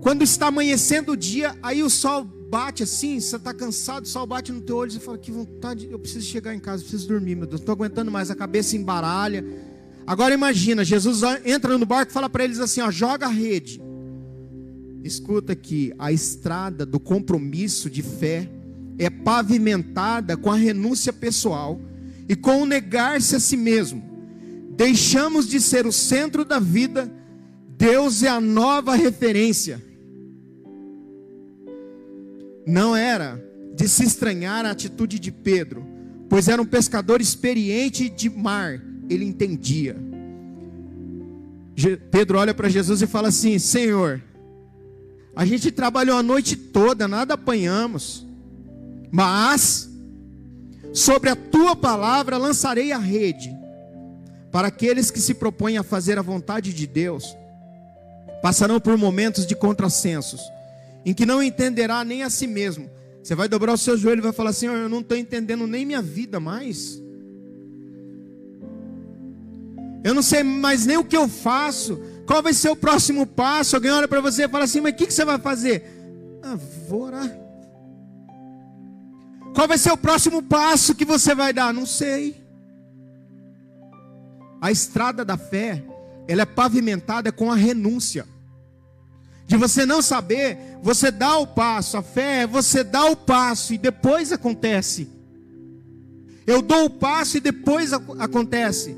Quando 0.00 0.22
está 0.22 0.48
amanhecendo 0.48 1.12
o 1.12 1.16
dia, 1.16 1.56
aí 1.62 1.82
o 1.82 1.88
sol 1.88 2.26
bate 2.52 2.82
assim, 2.82 3.18
você 3.18 3.36
está 3.36 3.54
cansado, 3.54 4.04
o 4.04 4.06
sol 4.06 4.26
bate 4.26 4.52
no 4.52 4.60
teu 4.60 4.76
olho, 4.76 4.90
você 4.90 5.00
fala, 5.00 5.16
que 5.16 5.32
vontade, 5.32 5.88
eu 5.90 5.98
preciso 5.98 6.26
chegar 6.26 6.54
em 6.54 6.58
casa, 6.58 6.82
preciso 6.82 7.08
dormir, 7.08 7.34
meu 7.34 7.46
Deus, 7.46 7.60
não 7.60 7.62
estou 7.62 7.72
aguentando 7.72 8.10
mais, 8.10 8.30
a 8.30 8.34
cabeça 8.34 8.76
embaralha. 8.76 9.42
Agora 10.06 10.34
imagina, 10.34 10.84
Jesus 10.84 11.22
entra 11.46 11.78
no 11.78 11.86
barco 11.86 12.10
e 12.10 12.12
fala 12.12 12.28
para 12.28 12.44
eles 12.44 12.60
assim, 12.60 12.82
ó, 12.82 12.90
joga 12.90 13.24
a 13.24 13.30
rede. 13.30 13.80
Escuta 15.02 15.56
que 15.56 15.94
a 15.98 16.12
estrada 16.12 16.84
do 16.84 17.00
compromisso 17.00 17.88
de 17.88 18.02
fé 18.02 18.46
é 18.98 19.08
pavimentada 19.08 20.36
com 20.36 20.52
a 20.52 20.56
renúncia 20.56 21.10
pessoal 21.10 21.80
e 22.28 22.36
com 22.36 22.60
o 22.60 22.66
negar-se 22.66 23.34
a 23.34 23.40
si 23.40 23.56
mesmo. 23.56 24.04
Deixamos 24.76 25.48
de 25.48 25.58
ser 25.58 25.86
o 25.86 25.92
centro 25.92 26.44
da 26.44 26.58
vida, 26.58 27.10
Deus 27.78 28.22
é 28.22 28.28
a 28.28 28.42
nova 28.42 28.94
referência. 28.94 29.91
Não 32.66 32.94
era 32.94 33.42
de 33.74 33.88
se 33.88 34.04
estranhar 34.04 34.64
a 34.64 34.70
atitude 34.70 35.18
de 35.18 35.32
Pedro, 35.32 35.86
pois 36.28 36.48
era 36.48 36.60
um 36.60 36.66
pescador 36.66 37.20
experiente 37.20 38.08
de 38.08 38.30
mar, 38.30 38.80
ele 39.08 39.24
entendia. 39.24 39.96
Pedro 42.10 42.38
olha 42.38 42.54
para 42.54 42.68
Jesus 42.68 43.02
e 43.02 43.06
fala 43.06 43.28
assim: 43.28 43.58
Senhor, 43.58 44.22
a 45.34 45.44
gente 45.44 45.70
trabalhou 45.70 46.16
a 46.16 46.22
noite 46.22 46.54
toda, 46.54 47.08
nada 47.08 47.34
apanhamos, 47.34 48.26
mas 49.10 49.88
sobre 50.92 51.30
a 51.30 51.36
tua 51.36 51.74
palavra 51.74 52.36
lançarei 52.36 52.92
a 52.92 52.98
rede. 52.98 53.50
Para 54.50 54.68
aqueles 54.68 55.10
que 55.10 55.18
se 55.18 55.32
propõem 55.32 55.78
a 55.78 55.82
fazer 55.82 56.18
a 56.18 56.22
vontade 56.22 56.74
de 56.74 56.86
Deus, 56.86 57.34
passarão 58.42 58.78
por 58.78 58.98
momentos 58.98 59.46
de 59.46 59.56
contrassensos, 59.56 60.42
em 61.04 61.12
que 61.12 61.26
não 61.26 61.42
entenderá 61.42 62.04
nem 62.04 62.22
a 62.22 62.30
si 62.30 62.46
mesmo. 62.46 62.90
Você 63.22 63.34
vai 63.34 63.48
dobrar 63.48 63.72
o 63.72 63.78
seu 63.78 63.96
joelho 63.96 64.20
e 64.20 64.22
vai 64.22 64.32
falar 64.32 64.50
assim: 64.50 64.66
Eu 64.66 64.88
não 64.88 65.00
estou 65.00 65.16
entendendo 65.16 65.66
nem 65.66 65.86
minha 65.86 66.02
vida 66.02 66.40
mais. 66.40 67.00
Eu 70.04 70.14
não 70.14 70.22
sei 70.22 70.42
mais 70.42 70.84
nem 70.84 70.96
o 70.96 71.04
que 71.04 71.16
eu 71.16 71.28
faço. 71.28 72.00
Qual 72.26 72.42
vai 72.42 72.52
ser 72.52 72.70
o 72.70 72.76
próximo 72.76 73.26
passo? 73.26 73.76
Alguém 73.76 73.92
olha 73.92 74.08
para 74.08 74.20
você 74.20 74.44
e 74.44 74.48
fala 74.48 74.64
assim: 74.64 74.80
Mas 74.80 74.94
o 74.94 74.96
que, 74.96 75.06
que 75.06 75.14
você 75.14 75.24
vai 75.24 75.38
fazer? 75.38 75.84
Ah, 76.42 76.56
vou 76.88 77.02
orar. 77.02 77.42
Qual 79.54 79.68
vai 79.68 79.78
ser 79.78 79.92
o 79.92 79.96
próximo 79.96 80.42
passo 80.42 80.94
que 80.94 81.04
você 81.04 81.34
vai 81.34 81.52
dar? 81.52 81.72
Não 81.72 81.86
sei. 81.86 82.42
A 84.60 84.70
estrada 84.70 85.24
da 85.24 85.36
fé, 85.36 85.84
ela 86.26 86.42
é 86.42 86.46
pavimentada 86.46 87.30
com 87.30 87.50
a 87.50 87.54
renúncia. 87.54 88.26
De 89.46 89.56
você 89.56 89.84
não 89.84 90.00
saber, 90.00 90.56
você 90.82 91.10
dá 91.10 91.36
o 91.38 91.46
passo. 91.46 91.96
A 91.96 92.02
fé 92.02 92.42
é 92.42 92.46
você 92.46 92.82
dá 92.82 93.06
o 93.06 93.16
passo 93.16 93.74
e 93.74 93.78
depois 93.78 94.32
acontece. 94.32 95.08
Eu 96.46 96.62
dou 96.62 96.86
o 96.86 96.90
passo 96.90 97.36
e 97.36 97.40
depois 97.40 97.92
acontece. 97.92 98.96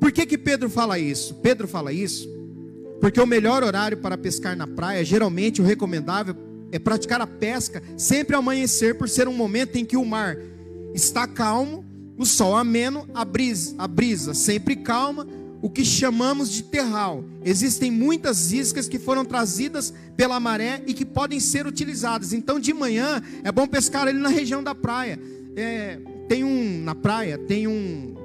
Por 0.00 0.12
que, 0.12 0.26
que 0.26 0.38
Pedro 0.38 0.68
fala 0.68 0.98
isso? 0.98 1.34
Pedro 1.36 1.66
fala 1.66 1.92
isso 1.92 2.32
porque 3.02 3.20
o 3.20 3.26
melhor 3.26 3.64
horário 3.64 3.96
para 3.96 4.16
pescar 4.16 4.56
na 4.56 4.64
praia, 4.64 5.04
geralmente 5.04 5.60
o 5.60 5.64
recomendável, 5.64 6.36
é 6.70 6.78
praticar 6.78 7.20
a 7.20 7.26
pesca 7.26 7.82
sempre 7.96 8.36
ao 8.36 8.40
amanhecer, 8.40 8.96
por 8.96 9.08
ser 9.08 9.26
um 9.26 9.34
momento 9.34 9.74
em 9.74 9.84
que 9.84 9.96
o 9.96 10.04
mar 10.04 10.38
está 10.94 11.26
calmo, 11.26 11.84
o 12.16 12.24
sol 12.24 12.56
ameno, 12.56 13.04
a 13.12 13.24
brisa, 13.24 13.74
a 13.76 13.88
brisa 13.88 14.34
sempre 14.34 14.76
calma, 14.76 15.26
o 15.62 15.70
que 15.70 15.84
chamamos 15.84 16.50
de 16.50 16.64
terral. 16.64 17.24
Existem 17.44 17.90
muitas 17.90 18.52
iscas 18.52 18.88
que 18.88 18.98
foram 18.98 19.24
trazidas 19.24 19.94
pela 20.16 20.40
maré 20.40 20.82
e 20.86 20.92
que 20.92 21.04
podem 21.04 21.38
ser 21.38 21.66
utilizadas. 21.66 22.32
Então, 22.32 22.58
de 22.58 22.74
manhã 22.74 23.22
é 23.44 23.52
bom 23.52 23.66
pescar 23.66 24.08
ali 24.08 24.18
na 24.18 24.28
região 24.28 24.62
da 24.62 24.74
praia. 24.74 25.18
É, 25.54 26.00
tem 26.28 26.42
um 26.42 26.82
na 26.82 26.94
praia 26.94 27.36
tem 27.36 27.66
um 27.66 28.16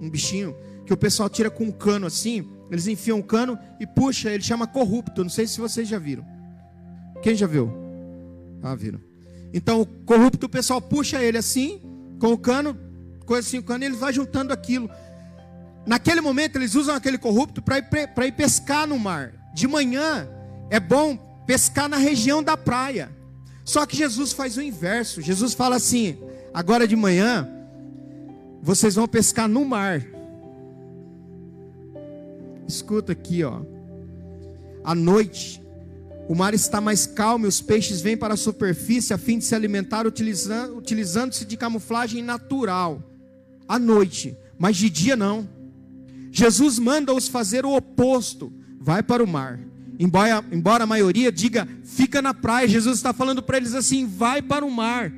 um 0.00 0.10
bichinho 0.10 0.54
que 0.84 0.92
o 0.92 0.96
pessoal 0.96 1.28
tira 1.28 1.48
com 1.48 1.64
um 1.64 1.72
cano 1.72 2.06
assim, 2.06 2.46
eles 2.70 2.86
enfiam 2.86 3.18
o 3.20 3.22
cano 3.22 3.58
e 3.80 3.86
puxa, 3.86 4.30
ele 4.30 4.42
chama 4.42 4.66
corrupto. 4.66 5.22
Não 5.22 5.30
sei 5.30 5.46
se 5.46 5.60
vocês 5.60 5.88
já 5.88 5.98
viram. 5.98 6.24
Quem 7.22 7.34
já 7.34 7.46
viu? 7.46 7.72
Ah, 8.62 8.74
viram. 8.74 9.00
Então 9.52 9.80
o 9.80 9.86
corrupto, 9.86 10.46
o 10.46 10.48
pessoal 10.48 10.80
puxa 10.80 11.22
ele 11.22 11.38
assim, 11.38 11.80
com 12.18 12.32
o 12.32 12.38
cano, 12.38 12.76
coisa 13.26 13.46
assim, 13.46 13.58
o 13.58 13.62
cano, 13.62 13.84
e 13.84 13.86
ele 13.86 13.96
vai 13.96 14.12
juntando 14.12 14.52
aquilo. 14.52 14.88
Naquele 15.84 16.20
momento 16.20 16.56
eles 16.56 16.74
usam 16.74 16.94
aquele 16.94 17.18
corrupto 17.18 17.60
para 17.60 17.78
ir, 17.78 17.84
ir 18.26 18.32
pescar 18.32 18.86
no 18.86 18.98
mar. 18.98 19.32
De 19.54 19.66
manhã 19.66 20.28
é 20.70 20.78
bom 20.78 21.16
pescar 21.46 21.88
na 21.88 21.96
região 21.96 22.42
da 22.42 22.56
praia. 22.56 23.10
Só 23.64 23.84
que 23.86 23.96
Jesus 23.96 24.32
faz 24.32 24.56
o 24.56 24.62
inverso. 24.62 25.20
Jesus 25.20 25.54
fala 25.54 25.76
assim: 25.76 26.18
agora 26.52 26.86
de 26.86 26.96
manhã 26.96 27.48
vocês 28.62 28.94
vão 28.94 29.08
pescar 29.08 29.48
no 29.48 29.64
mar. 29.64 30.04
Escuta 32.66 33.12
aqui, 33.12 33.42
ó. 33.42 33.60
À 34.84 34.94
noite, 34.94 35.62
o 36.28 36.34
mar 36.34 36.54
está 36.54 36.80
mais 36.80 37.06
calmo 37.06 37.44
e 37.44 37.48
os 37.48 37.60
peixes 37.60 38.00
vêm 38.00 38.16
para 38.16 38.34
a 38.34 38.36
superfície 38.36 39.12
a 39.12 39.18
fim 39.18 39.38
de 39.38 39.44
se 39.44 39.54
alimentar 39.54 40.06
utilizando, 40.06 40.76
utilizando-se 40.76 41.44
de 41.44 41.56
camuflagem 41.56 42.22
natural. 42.22 43.02
À 43.68 43.78
noite, 43.78 44.36
mas 44.58 44.76
de 44.76 44.88
dia 44.88 45.16
não. 45.16 45.48
Jesus 46.32 46.78
manda-os 46.78 47.28
fazer 47.28 47.66
o 47.66 47.76
oposto. 47.76 48.50
Vai 48.80 49.02
para 49.02 49.22
o 49.22 49.26
mar. 49.28 49.60
Embora, 49.98 50.44
embora 50.50 50.84
a 50.84 50.86
maioria 50.86 51.30
diga, 51.30 51.68
fica 51.84 52.22
na 52.22 52.32
praia. 52.32 52.66
Jesus 52.66 52.96
está 52.96 53.12
falando 53.12 53.42
para 53.42 53.58
eles 53.58 53.74
assim: 53.74 54.06
vai 54.06 54.40
para 54.40 54.64
o 54.64 54.70
mar. 54.70 55.12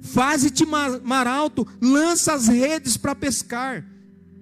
Faze-te 0.00 0.64
mar, 0.64 1.00
mar 1.02 1.26
alto, 1.26 1.66
lança 1.82 2.32
as 2.32 2.46
redes 2.46 2.96
para 2.96 3.16
pescar. 3.16 3.84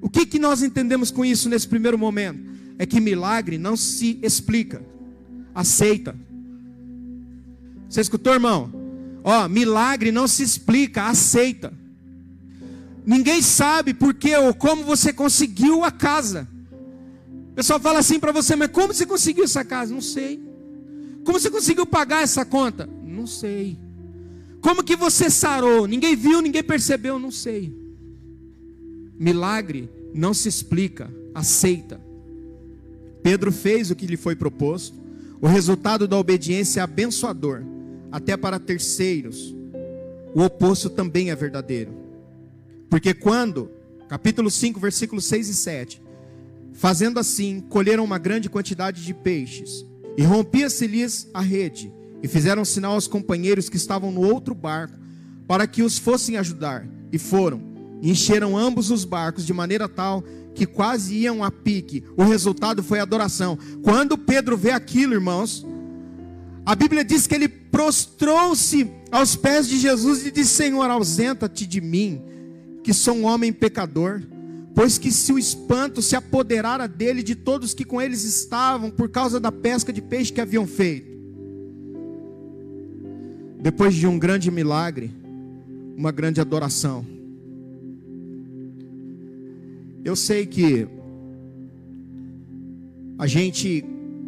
O 0.03 0.11
que, 0.11 0.27
que 0.27 0.39
nós 0.39 0.63
entendemos 0.63 1.11
com 1.11 1.25
isso 1.25 1.49
nesse 1.49 1.67
primeiro 1.67 1.97
momento? 1.97 2.39
É 2.79 2.85
que 2.85 3.01
milagre 3.01 3.57
não 3.57 3.75
se 3.75 4.19
explica, 4.23 4.85
aceita. 5.55 6.15
Você 7.89 8.03
escutou, 8.03 8.35
irmão? 8.35 8.71
Ó, 9.23 9.49
milagre 9.49 10.13
não 10.13 10.29
se 10.29 10.43
explica, 10.43 11.05
aceita. 11.05 11.73
Ninguém 13.07 13.43
sabe 13.43 13.93
por 13.93 14.15
que 14.15 14.35
ou 14.37 14.55
como 14.55 14.85
você 14.85 15.13
conseguiu 15.13 15.85
a 15.85 15.91
casa. 15.91 16.49
O 17.51 17.55
pessoal 17.55 17.79
fala 17.79 17.99
assim 17.99 18.19
para 18.19 18.33
você, 18.33 18.57
mas 18.57 18.71
como 18.71 18.93
você 18.93 19.05
conseguiu 19.05 19.45
essa 19.45 19.65
casa? 19.65 19.93
Não 19.93 20.01
sei. 20.01 20.43
Como 21.25 21.39
você 21.39 21.51
conseguiu 21.51 21.87
pagar 21.87 22.23
essa 22.23 22.45
conta? 22.45 22.89
Não 23.03 23.27
sei. 23.27 23.79
Como 24.61 24.83
que 24.83 24.97
você 24.97 25.29
sarou? 25.29 25.87
Ninguém 25.87 26.17
viu, 26.17 26.41
ninguém 26.41 26.63
percebeu, 26.63 27.19
não 27.19 27.31
sei. 27.31 27.73
Milagre 29.19 29.89
não 30.15 30.33
se 30.33 30.49
explica, 30.49 31.13
aceita. 31.35 32.01
Pedro 33.23 33.53
fez 33.53 33.91
o 33.91 33.95
que 33.95 34.07
lhe 34.07 34.17
foi 34.17 34.35
proposto. 34.35 34.97
O 35.41 35.47
resultado 35.47 36.09
da 36.09 36.19
obediência 36.19 36.81
é 36.81 36.83
abençoador, 36.83 37.63
até 38.11 38.37
para 38.37 38.59
terceiros. 38.59 39.55
O 40.35 40.43
oposto 40.43 40.89
também 40.89 41.31
é 41.31 41.37
verdadeiro. 41.37 42.04
Porque 42.95 43.13
quando, 43.13 43.73
capítulo 44.09 44.49
5, 44.49 44.79
versículos 44.79 45.25
6 45.25 45.49
e 45.49 45.55
7, 45.55 46.03
fazendo 46.75 47.19
assim, 47.19 47.61
colheram 47.61 48.05
uma 48.05 48.19
grande 48.19 48.49
quantidade 48.49 49.05
de 49.05 49.13
peixes, 49.13 49.85
e 50.17 50.23
rompia-se-lhes 50.23 51.29
a 51.35 51.41
rede, 51.41 51.93
e 52.23 52.29
fizeram 52.29 52.65
sinal 52.65 52.93
aos 52.93 53.09
companheiros 53.09 53.69
que 53.69 53.77
estavam 53.77 54.13
no 54.13 54.21
outro 54.21 54.55
barco, 54.55 54.97
para 55.45 55.67
que 55.67 55.83
os 55.83 55.99
fossem 55.99 56.37
ajudar, 56.37 56.87
e 57.11 57.19
foram 57.19 57.61
encheram 58.01 58.57
ambos 58.57 58.93
os 58.93 59.05
barcos 59.05 59.45
de 59.45 59.53
maneira 59.53 59.89
tal 59.89 60.23
que 60.55 60.65
quase 60.65 61.17
iam 61.17 61.43
a 61.43 61.51
pique. 61.51 62.05
O 62.17 62.23
resultado 62.23 62.81
foi 62.81 63.01
adoração. 63.01 63.59
Quando 63.83 64.17
Pedro 64.17 64.57
vê 64.57 64.71
aquilo, 64.71 65.15
irmãos, 65.15 65.67
a 66.65 66.77
Bíblia 66.77 67.05
diz 67.05 67.27
que 67.27 67.35
ele 67.35 67.49
prostrou-se 67.49 68.89
aos 69.11 69.35
pés 69.35 69.67
de 69.67 69.81
Jesus 69.81 70.25
e 70.25 70.31
disse: 70.31 70.51
Senhor, 70.51 70.89
ausenta-te 70.89 71.67
de 71.67 71.81
mim, 71.81 72.23
que 72.85 72.93
sou 72.93 73.17
um 73.17 73.25
homem 73.25 73.53
pecador. 73.53 74.23
Pois 74.75 74.99
que 74.99 75.11
se 75.11 75.33
o 75.33 75.39
espanto 75.39 76.03
se 76.03 76.15
apoderara 76.15 76.87
dele 76.87 77.23
de 77.23 77.35
todos 77.35 77.73
que 77.73 77.85
com 77.85 78.03
eles 78.03 78.25
estavam, 78.25 78.91
por 78.91 79.09
causa 79.09 79.41
da 79.41 79.51
pesca 79.51 79.93
de 79.93 80.03
peixe 80.03 80.33
que 80.33 80.41
haviam 80.41 80.67
feito. 80.67 81.15
Depois 83.61 83.95
de 83.95 84.07
um 84.07 84.19
grande 84.19 84.51
milagre, 84.51 85.11
uma 85.97 86.13
grande 86.13 86.41
adoração. 86.41 87.07
Eu 90.05 90.15
sei 90.15 90.45
que 90.45 90.87
a 93.17 93.27
gente, 93.27 93.83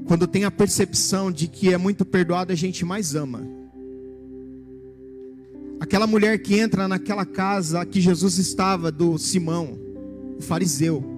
quando 0.07 0.27
tem 0.27 0.45
a 0.45 0.51
percepção 0.51 1.31
de 1.31 1.49
que 1.49 1.75
é 1.75 1.77
muito 1.77 2.05
perdoado, 2.05 2.53
a 2.53 2.57
gente 2.57 2.85
mais 2.85 3.15
ama. 3.15 3.43
Aquela 5.79 6.07
mulher 6.07 6.39
que 6.39 6.59
entra 6.59 6.89
naquela 6.89 7.27
casa 7.27 7.85
que 7.85 8.01
Jesus 8.01 8.39
estava, 8.39 8.91
do 8.91 9.19
Simão, 9.19 9.79
o 10.39 10.43
fariseu, 10.43 11.17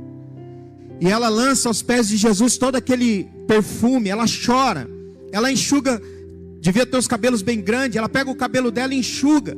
e 1.00 1.08
ela 1.08 1.28
lança 1.28 1.68
aos 1.68 1.80
pés 1.80 2.08
de 2.08 2.16
Jesus 2.16 2.56
todo 2.56 2.76
aquele 2.76 3.28
perfume, 3.46 4.08
ela 4.08 4.24
chora, 4.26 4.88
ela 5.30 5.50
enxuga, 5.50 6.02
devia 6.60 6.84
ter 6.84 6.96
os 6.96 7.06
cabelos 7.06 7.40
bem 7.40 7.60
grandes, 7.60 7.96
ela 7.96 8.08
pega 8.08 8.30
o 8.30 8.34
cabelo 8.34 8.70
dela 8.70 8.92
e 8.92 8.98
enxuga. 8.98 9.56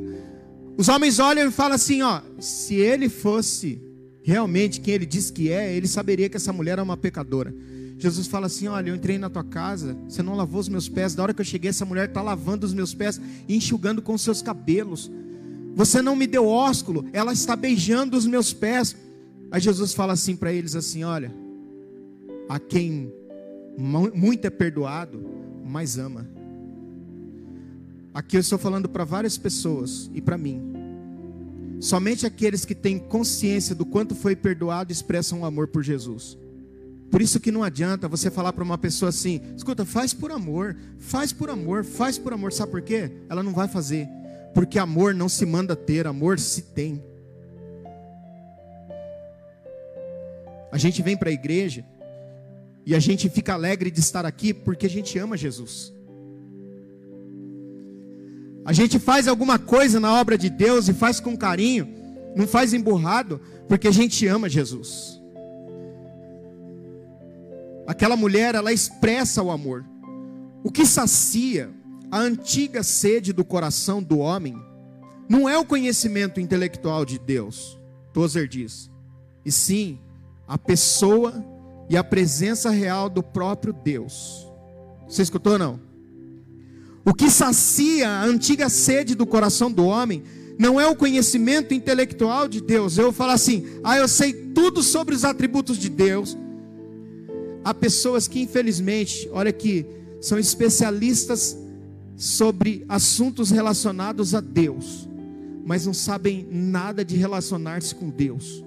Os 0.77 0.87
homens 0.87 1.19
olham 1.19 1.47
e 1.47 1.51
falam 1.51 1.75
assim: 1.75 2.01
ó, 2.03 2.21
se 2.39 2.75
ele 2.75 3.09
fosse 3.09 3.81
realmente 4.23 4.79
quem 4.79 4.93
ele 4.93 5.05
diz 5.05 5.31
que 5.31 5.51
é, 5.51 5.75
ele 5.75 5.87
saberia 5.87 6.29
que 6.29 6.37
essa 6.37 6.53
mulher 6.53 6.77
é 6.77 6.81
uma 6.81 6.95
pecadora. 6.95 7.53
Jesus 8.01 8.25
fala 8.25 8.47
assim: 8.47 8.67
Olha, 8.67 8.89
eu 8.89 8.95
entrei 8.95 9.19
na 9.19 9.29
tua 9.29 9.43
casa, 9.43 9.95
você 10.09 10.23
não 10.23 10.35
lavou 10.35 10.59
os 10.59 10.67
meus 10.67 10.89
pés. 10.89 11.13
Da 11.13 11.21
hora 11.21 11.35
que 11.35 11.41
eu 11.41 11.45
cheguei, 11.45 11.69
essa 11.69 11.85
mulher 11.85 12.09
está 12.09 12.19
lavando 12.19 12.65
os 12.65 12.73
meus 12.73 12.95
pés 12.95 13.21
e 13.47 13.55
enxugando 13.55 14.01
com 14.01 14.17
seus 14.17 14.41
cabelos. 14.41 15.11
Você 15.75 16.01
não 16.01 16.15
me 16.15 16.25
deu 16.25 16.47
ósculo, 16.47 17.05
ela 17.13 17.31
está 17.31 17.55
beijando 17.55 18.17
os 18.17 18.25
meus 18.25 18.51
pés. 18.51 18.95
Aí 19.51 19.61
Jesus 19.61 19.93
fala 19.93 20.13
assim 20.13 20.35
para 20.35 20.51
eles: 20.51 20.75
assim, 20.75 21.03
Olha, 21.03 21.31
a 22.49 22.59
quem 22.59 23.13
muito 23.77 24.45
é 24.45 24.49
perdoado, 24.49 25.23
mais 25.63 25.99
ama. 25.99 26.27
Aqui 28.11 28.35
eu 28.35 28.41
estou 28.41 28.57
falando 28.57 28.89
para 28.89 29.03
várias 29.03 29.37
pessoas 29.37 30.09
e 30.11 30.19
para 30.19 30.39
mim. 30.39 30.59
Somente 31.79 32.25
aqueles 32.25 32.65
que 32.65 32.73
têm 32.73 32.97
consciência 32.97 33.75
do 33.75 33.85
quanto 33.85 34.15
foi 34.15 34.35
perdoado 34.35 34.91
expressam 34.91 35.41
o 35.41 35.45
amor 35.45 35.67
por 35.67 35.83
Jesus. 35.83 36.35
Por 37.11 37.21
isso 37.21 37.41
que 37.41 37.51
não 37.51 37.61
adianta 37.61 38.07
você 38.07 38.31
falar 38.31 38.53
para 38.53 38.63
uma 38.63 38.77
pessoa 38.77 39.09
assim: 39.09 39.41
escuta, 39.55 39.85
faz 39.85 40.13
por 40.13 40.31
amor, 40.31 40.77
faz 40.97 41.33
por 41.33 41.49
amor, 41.49 41.83
faz 41.83 42.17
por 42.17 42.31
amor. 42.31 42.53
Sabe 42.53 42.71
por 42.71 42.81
quê? 42.81 43.11
Ela 43.29 43.43
não 43.43 43.53
vai 43.53 43.67
fazer. 43.67 44.07
Porque 44.53 44.79
amor 44.79 45.13
não 45.13 45.27
se 45.27 45.45
manda 45.45 45.75
ter, 45.75 46.07
amor 46.07 46.39
se 46.39 46.61
tem. 46.61 47.03
A 50.71 50.77
gente 50.77 51.01
vem 51.01 51.17
para 51.17 51.29
a 51.29 51.33
igreja 51.33 51.85
e 52.85 52.95
a 52.95 52.99
gente 52.99 53.29
fica 53.29 53.53
alegre 53.53 53.91
de 53.91 53.99
estar 53.99 54.25
aqui 54.25 54.53
porque 54.53 54.85
a 54.85 54.89
gente 54.89 55.19
ama 55.19 55.35
Jesus. 55.35 55.93
A 58.63 58.71
gente 58.71 58.97
faz 58.99 59.27
alguma 59.27 59.59
coisa 59.59 59.99
na 59.99 60.13
obra 60.19 60.37
de 60.37 60.49
Deus 60.49 60.87
e 60.87 60.93
faz 60.93 61.19
com 61.19 61.35
carinho, 61.35 61.89
não 62.35 62.47
faz 62.47 62.73
emburrado, 62.73 63.41
porque 63.67 63.87
a 63.87 63.91
gente 63.91 64.25
ama 64.27 64.47
Jesus. 64.47 65.20
Aquela 67.91 68.15
mulher, 68.15 68.55
ela 68.55 68.71
expressa 68.71 69.43
o 69.43 69.51
amor. 69.51 69.83
O 70.63 70.71
que 70.71 70.85
sacia 70.85 71.69
a 72.09 72.19
antiga 72.19 72.83
sede 72.83 73.33
do 73.33 73.43
coração 73.43 74.01
do 74.01 74.19
homem 74.19 74.55
não 75.27 75.49
é 75.49 75.57
o 75.57 75.65
conhecimento 75.65 76.39
intelectual 76.39 77.03
de 77.03 77.19
Deus, 77.19 77.77
Tozer 78.13 78.47
diz, 78.47 78.89
e 79.43 79.51
sim 79.51 79.99
a 80.47 80.57
pessoa 80.57 81.43
e 81.89 81.97
a 81.97 82.03
presença 82.03 82.69
real 82.69 83.09
do 83.09 83.21
próprio 83.21 83.73
Deus. 83.73 84.49
Você 85.05 85.23
escutou 85.23 85.53
ou 85.53 85.59
não? 85.59 85.79
O 87.03 87.13
que 87.13 87.29
sacia 87.29 88.07
a 88.07 88.23
antiga 88.23 88.69
sede 88.69 89.15
do 89.15 89.25
coração 89.25 89.69
do 89.69 89.83
homem 89.85 90.23
não 90.57 90.79
é 90.79 90.87
o 90.87 90.95
conhecimento 90.95 91.73
intelectual 91.73 92.47
de 92.47 92.61
Deus. 92.61 92.97
Eu 92.97 93.11
falo 93.11 93.33
assim: 93.33 93.65
"Ah, 93.83 93.97
eu 93.97 94.07
sei 94.07 94.31
tudo 94.31 94.81
sobre 94.81 95.13
os 95.13 95.25
atributos 95.25 95.77
de 95.77 95.89
Deus". 95.89 96.37
Há 97.63 97.73
pessoas 97.73 98.27
que 98.27 98.41
infelizmente, 98.41 99.29
olha 99.31 99.49
aqui, 99.49 99.85
são 100.19 100.37
especialistas 100.37 101.57
sobre 102.15 102.85
assuntos 102.87 103.49
relacionados 103.49 104.35
a 104.35 104.39
Deus, 104.39 105.09
mas 105.65 105.85
não 105.85 105.93
sabem 105.93 106.47
nada 106.51 107.03
de 107.03 107.15
relacionar-se 107.15 107.93
com 107.95 108.09
Deus. 108.09 108.63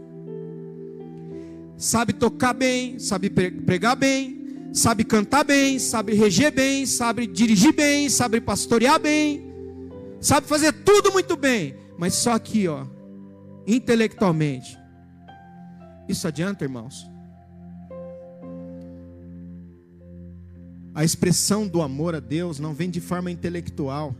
Sabe 1.77 2.13
tocar 2.13 2.53
bem, 2.53 2.99
sabe 2.99 3.31
pregar 3.31 3.97
bem, 3.97 4.69
sabe 4.73 5.05
cantar 5.05 5.45
bem, 5.45 5.79
sabe 5.79 6.15
reger 6.15 6.53
bem, 6.53 6.87
sabe 6.87 7.27
dirigir 7.27 7.73
bem, 7.73 8.09
sabe 8.09 8.41
pastorear 8.41 8.99
bem, 9.01 9.45
sabe 10.21 10.47
fazer 10.47 10.73
tudo 10.73 11.13
muito 11.13 11.37
bem, 11.37 11.77
mas 11.99 12.15
só 12.15 12.33
aqui, 12.33 12.67
ó, 12.67 12.87
intelectualmente. 13.67 14.77
Isso 16.09 16.27
adianta, 16.27 16.65
irmãos? 16.65 17.14
A 20.95 21.05
expressão 21.05 21.67
do 21.67 21.83
amor 21.83 22.15
a 22.15 22.21
Deus 22.21 22.59
não 22.59 22.73
vem 22.73 22.89
de 22.89 23.01
forma 23.01 23.31
intelectual, 23.31 24.15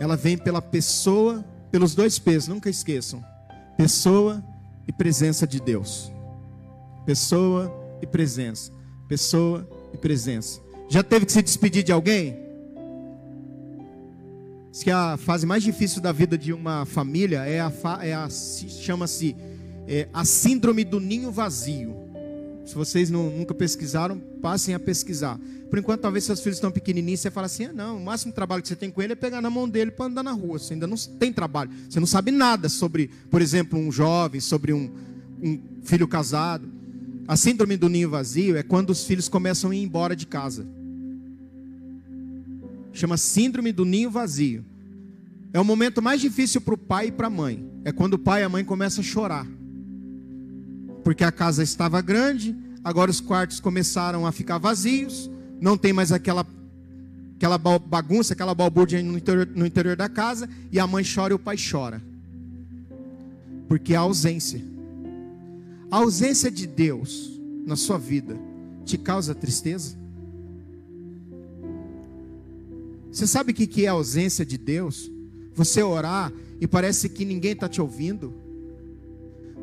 ela 0.00 0.16
vem 0.16 0.36
pela 0.36 0.60
pessoa, 0.60 1.44
pelos 1.70 1.94
dois 1.94 2.18
pesos, 2.18 2.48
nunca 2.48 2.68
esqueçam: 2.68 3.24
pessoa 3.76 4.42
e 4.88 4.92
presença 4.92 5.46
de 5.46 5.60
Deus. 5.60 6.10
Pessoa 7.06 7.72
e 8.02 8.06
presença 8.06 8.72
pessoa 9.10 9.68
e 9.92 9.98
presença. 9.98 10.60
Já 10.88 11.02
teve 11.02 11.26
que 11.26 11.32
se 11.32 11.42
despedir 11.42 11.82
de 11.82 11.90
alguém? 11.90 12.38
Diz 14.70 14.84
que 14.84 14.90
a 14.92 15.16
fase 15.16 15.44
mais 15.44 15.64
difícil 15.64 16.00
da 16.00 16.12
vida 16.12 16.38
de 16.38 16.52
uma 16.52 16.86
família 16.86 17.44
é 17.44 17.58
a, 17.58 17.72
é 18.02 18.14
a 18.14 18.28
chama-se 18.30 19.36
é, 19.88 20.08
a 20.12 20.24
síndrome 20.24 20.84
do 20.84 21.00
ninho 21.00 21.32
vazio. 21.32 21.92
Se 22.70 22.76
vocês 22.76 23.10
não, 23.10 23.28
nunca 23.28 23.52
pesquisaram, 23.52 24.16
passem 24.40 24.76
a 24.76 24.78
pesquisar. 24.78 25.36
Por 25.68 25.76
enquanto, 25.76 26.02
talvez 26.02 26.22
seus 26.22 26.38
filhos 26.38 26.58
estão 26.58 26.70
pequenininhos, 26.70 27.18
você 27.18 27.28
fala 27.28 27.46
assim: 27.46 27.64
ah, 27.64 27.72
não, 27.72 27.96
o 27.96 28.00
máximo 28.00 28.32
trabalho 28.32 28.62
que 28.62 28.68
você 28.68 28.76
tem 28.76 28.92
com 28.92 29.02
ele 29.02 29.14
é 29.14 29.16
pegar 29.16 29.40
na 29.40 29.50
mão 29.50 29.68
dele 29.68 29.90
para 29.90 30.06
andar 30.06 30.22
na 30.22 30.30
rua. 30.30 30.56
Você 30.56 30.74
ainda 30.74 30.86
não 30.86 30.96
tem 30.96 31.32
trabalho. 31.32 31.68
Você 31.88 31.98
não 31.98 32.06
sabe 32.06 32.30
nada 32.30 32.68
sobre, 32.68 33.10
por 33.28 33.42
exemplo, 33.42 33.76
um 33.76 33.90
jovem, 33.90 34.40
sobre 34.40 34.72
um, 34.72 34.88
um 35.42 35.60
filho 35.82 36.06
casado. 36.06 36.68
A 37.26 37.36
síndrome 37.36 37.76
do 37.76 37.88
ninho 37.88 38.08
vazio 38.08 38.56
é 38.56 38.62
quando 38.62 38.90
os 38.90 39.04
filhos 39.04 39.28
começam 39.28 39.70
a 39.70 39.74
ir 39.74 39.82
embora 39.82 40.14
de 40.14 40.28
casa. 40.28 40.64
Chama 42.92 43.16
síndrome 43.16 43.72
do 43.72 43.84
ninho 43.84 44.12
vazio. 44.12 44.64
É 45.52 45.58
o 45.58 45.64
momento 45.64 46.00
mais 46.00 46.20
difícil 46.20 46.60
para 46.60 46.74
o 46.74 46.78
pai 46.78 47.08
e 47.08 47.12
para 47.12 47.26
a 47.26 47.30
mãe. 47.30 47.68
É 47.84 47.90
quando 47.90 48.14
o 48.14 48.18
pai 48.18 48.42
e 48.42 48.44
a 48.44 48.48
mãe 48.48 48.64
começam 48.64 49.02
a 49.02 49.04
chorar. 49.04 49.44
Porque 51.02 51.24
a 51.24 51.32
casa 51.32 51.62
estava 51.62 52.00
grande, 52.00 52.54
agora 52.84 53.10
os 53.10 53.20
quartos 53.20 53.60
começaram 53.60 54.26
a 54.26 54.32
ficar 54.32 54.58
vazios, 54.58 55.30
não 55.60 55.76
tem 55.76 55.92
mais 55.92 56.12
aquela 56.12 56.46
aquela 57.36 57.56
bagunça, 57.56 58.34
aquela 58.34 58.54
balbúrdia 58.54 59.02
no 59.02 59.16
interior, 59.16 59.46
no 59.46 59.64
interior 59.64 59.96
da 59.96 60.10
casa, 60.10 60.46
e 60.70 60.78
a 60.78 60.86
mãe 60.86 61.02
chora 61.02 61.32
e 61.32 61.36
o 61.36 61.38
pai 61.38 61.56
chora. 61.56 62.02
Porque 63.66 63.94
há 63.94 64.00
ausência. 64.00 64.62
A 65.90 65.96
ausência 65.96 66.50
de 66.50 66.66
Deus 66.66 67.40
na 67.66 67.76
sua 67.76 67.96
vida 67.96 68.38
te 68.84 68.98
causa 68.98 69.34
tristeza? 69.34 69.96
Você 73.10 73.26
sabe 73.26 73.52
o 73.52 73.54
que 73.54 73.86
é 73.86 73.88
a 73.88 73.92
ausência 73.92 74.44
de 74.44 74.58
Deus? 74.58 75.10
Você 75.54 75.82
orar 75.82 76.32
e 76.60 76.66
parece 76.66 77.08
que 77.08 77.24
ninguém 77.24 77.52
está 77.52 77.68
te 77.68 77.80
ouvindo. 77.80 78.32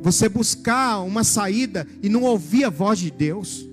Você 0.02 0.30
buscar 0.30 1.00
uma 1.00 1.24
saída 1.24 1.88
e 2.02 2.10
não 2.10 2.24
ouvir 2.24 2.64
a 2.64 2.70
voz 2.70 3.00
de 3.00 3.12
Deus. 3.12 3.68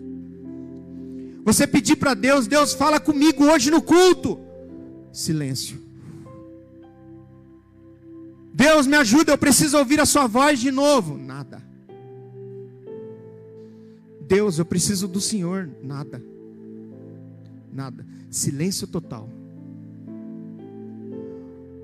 Você 1.45 1.67
pedir 1.67 1.97
para 1.97 2.15
Deus, 2.15 2.47
Deus 2.47 2.73
fala 2.73 2.99
comigo 2.99 3.45
hoje 3.45 3.71
no 3.71 3.83
culto. 3.83 4.41
Silêncio. 5.13 5.79
Deus 8.53 8.87
me 8.87 8.97
ajuda, 8.97 9.33
eu 9.33 9.39
preciso 9.39 9.77
ouvir 9.77 10.01
a 10.01 10.07
sua 10.07 10.27
voz 10.27 10.59
de 10.61 10.71
novo. 10.71 11.19
Nada. 11.19 11.63
Deus, 14.27 14.59
eu 14.59 14.65
preciso 14.65 15.07
do 15.07 15.21
Senhor. 15.21 15.69
Nada. 15.83 16.23
Nada. 17.73 18.07
Silêncio 18.31 18.87
total. 18.87 19.29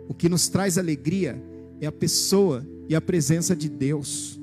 O 0.09 0.15
que 0.15 0.29
nos 0.29 0.49
traz 0.49 0.79
alegria 0.79 1.41
é 1.81 1.87
a 1.87 1.93
pessoa 1.93 2.67
e 2.91 2.97
a 2.97 3.01
presença 3.01 3.55
de 3.55 3.69
Deus. 3.69 4.37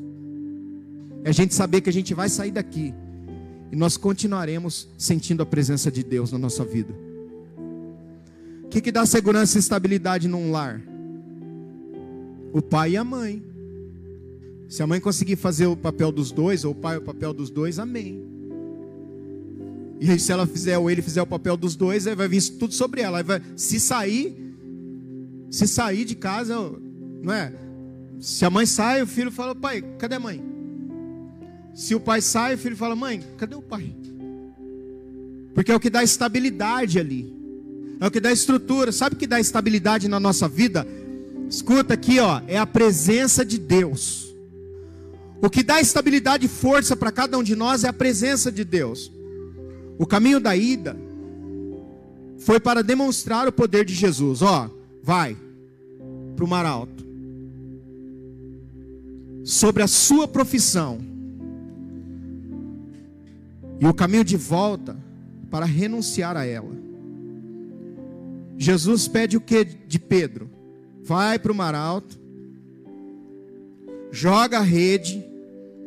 É 1.26 1.30
a 1.30 1.34
gente 1.34 1.54
saber 1.54 1.82
que 1.82 1.90
a 1.90 1.94
gente 1.94 2.14
vai 2.14 2.30
sair 2.30 2.52
daqui 2.52 2.94
e 3.70 3.76
nós 3.76 3.98
continuaremos 3.98 4.88
sentindo 4.98 5.44
a 5.44 5.46
presença 5.46 5.92
de 5.92 6.02
Deus 6.02 6.32
na 6.32 6.38
nossa 6.38 6.64
vida. 6.64 6.96
O 8.64 8.70
que, 8.70 8.80
que 8.80 8.90
dá 8.90 9.06
segurança 9.06 9.58
e 9.58 9.60
estabilidade 9.60 10.30
num 10.30 10.50
lar? 10.50 10.82
O 12.54 12.62
pai 12.62 12.92
e 12.92 12.98
a 12.98 13.04
mãe. 13.04 13.44
Se 14.70 14.82
a 14.82 14.88
mãe 14.88 15.02
conseguir 15.02 15.36
fazer 15.36 15.66
o 15.66 15.76
papel 15.76 16.10
dos 16.10 16.32
dois, 16.32 16.64
ou 16.64 16.72
o 16.72 16.76
pai 16.76 16.96
o 16.96 17.02
papel 17.02 17.34
dos 17.34 17.50
dois, 17.50 17.80
amém. 17.80 18.24
E 20.00 20.10
aí, 20.10 20.20
se 20.20 20.32
ela 20.32 20.48
fizer, 20.48 20.78
ou 20.78 20.90
ele 20.90 21.02
fizer 21.02 21.22
o 21.22 21.28
papel 21.28 21.58
dos 21.58 21.76
dois, 21.76 22.08
aí 22.08 22.16
vai 22.16 22.30
vir 22.30 22.42
tudo 22.52 22.74
sobre 22.74 23.02
ela. 23.02 23.18
Aí 23.18 23.24
vai, 23.26 23.42
se 23.58 23.78
sair, 23.78 24.56
se 25.52 25.68
sair 25.68 26.06
de 26.06 26.16
casa, 26.16 26.56
não 27.22 27.34
é? 27.34 27.67
Se 28.20 28.44
a 28.46 28.50
mãe 28.50 28.66
sai, 28.66 29.02
o 29.02 29.08
filho 29.08 29.32
fala, 29.32 29.54
pai, 29.54 29.84
cadê 30.00 30.16
a 30.16 30.20
mãe? 30.20 30.44
Se 31.74 31.94
o 31.94 32.00
pai 32.00 32.22
sai, 32.22 32.56
o 32.56 32.58
filho 32.58 32.76
fala, 32.76 32.96
mãe, 32.96 33.24
cadê 33.38 33.56
o 33.56 33.62
pai? 33.62 33.96
Porque 35.54 35.72
é 35.72 35.76
o 35.76 35.80
que 35.80 35.90
dá 35.90 36.04
estabilidade 36.04 37.00
ali. 37.00 37.36
É 38.00 38.08
o 38.08 38.12
que 38.12 38.20
dá 38.20 38.32
estrutura. 38.32 38.92
Sabe 38.92 39.16
o 39.16 39.18
que 39.18 39.28
dá 39.28 39.40
estabilidade 39.40 40.08
na 40.08 40.20
nossa 40.20 40.48
vida? 40.48 40.88
Escuta 41.50 41.94
aqui, 41.94 42.20
ó, 42.20 42.42
é 42.48 42.58
a 42.58 42.66
presença 42.66 43.46
de 43.46 43.58
Deus. 43.58 44.36
O 45.42 45.50
que 45.50 45.64
dá 45.64 45.80
estabilidade 45.80 46.46
e 46.46 46.50
força 46.50 46.96
para 46.96 47.12
cada 47.12 47.38
um 47.38 47.44
de 47.44 47.56
nós 47.56 47.84
é 47.84 47.88
a 47.88 47.94
presença 47.94 48.52
de 48.52 48.64
Deus. 48.64 49.12
O 49.98 50.06
caminho 50.06 50.40
da 50.40 50.56
ida 50.56 50.98
foi 52.40 52.60
para 52.60 52.84
demonstrar 52.84 53.48
o 53.48 53.52
poder 53.52 53.86
de 53.86 53.94
Jesus. 53.94 54.42
Ó, 54.42 54.70
vai 55.02 55.38
para 56.36 56.46
o 56.46 56.48
mar 56.48 56.66
alto. 56.66 57.07
Sobre 59.48 59.82
a 59.82 59.88
sua 59.88 60.28
profissão. 60.28 61.00
E 63.80 63.88
o 63.88 63.94
caminho 63.94 64.24
de 64.24 64.36
volta 64.36 64.98
para 65.50 65.66
renunciar 65.66 66.36
a 66.36 66.46
ela. 66.46 66.76
Jesus 68.58 69.08
pede 69.08 69.38
o 69.38 69.42
que 69.42 69.64
de 69.64 70.00
Pedro? 70.00 70.50
Vai 71.04 71.40
para 71.40 71.52
o 71.52 71.56
mar 71.56 71.74
alto 71.74 72.28
joga 74.12 74.60
a 74.60 74.64
rede. 74.64 75.24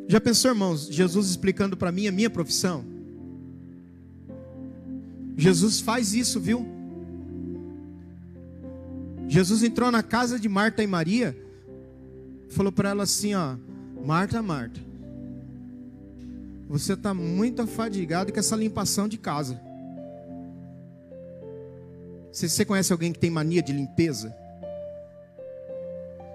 Já 0.07 0.19
pensou, 0.19 0.51
irmãos, 0.51 0.87
Jesus 0.87 1.29
explicando 1.29 1.77
para 1.77 1.91
mim 1.91 2.07
a 2.07 2.11
minha 2.11 2.29
profissão? 2.29 2.85
Jesus 5.37 5.79
faz 5.79 6.13
isso, 6.13 6.39
viu? 6.39 6.65
Jesus 9.27 9.63
entrou 9.63 9.89
na 9.91 10.03
casa 10.03 10.39
de 10.39 10.49
Marta 10.49 10.83
e 10.83 10.87
Maria. 10.87 11.37
Falou 12.51 12.71
para 12.71 12.89
ela 12.89 13.03
assim, 13.03 13.33
ó, 13.33 13.55
Marta, 14.05 14.41
Marta, 14.41 14.79
você 16.67 16.93
está 16.93 17.13
muito 17.13 17.61
afadigado 17.61 18.31
com 18.31 18.39
essa 18.39 18.55
limpação 18.55 19.07
de 19.07 19.17
casa. 19.17 19.59
Se 22.31 22.47
você 22.47 22.63
conhece 22.63 22.91
alguém 22.93 23.11
que 23.11 23.19
tem 23.19 23.29
mania 23.29 23.61
de 23.61 23.73
limpeza? 23.73 24.33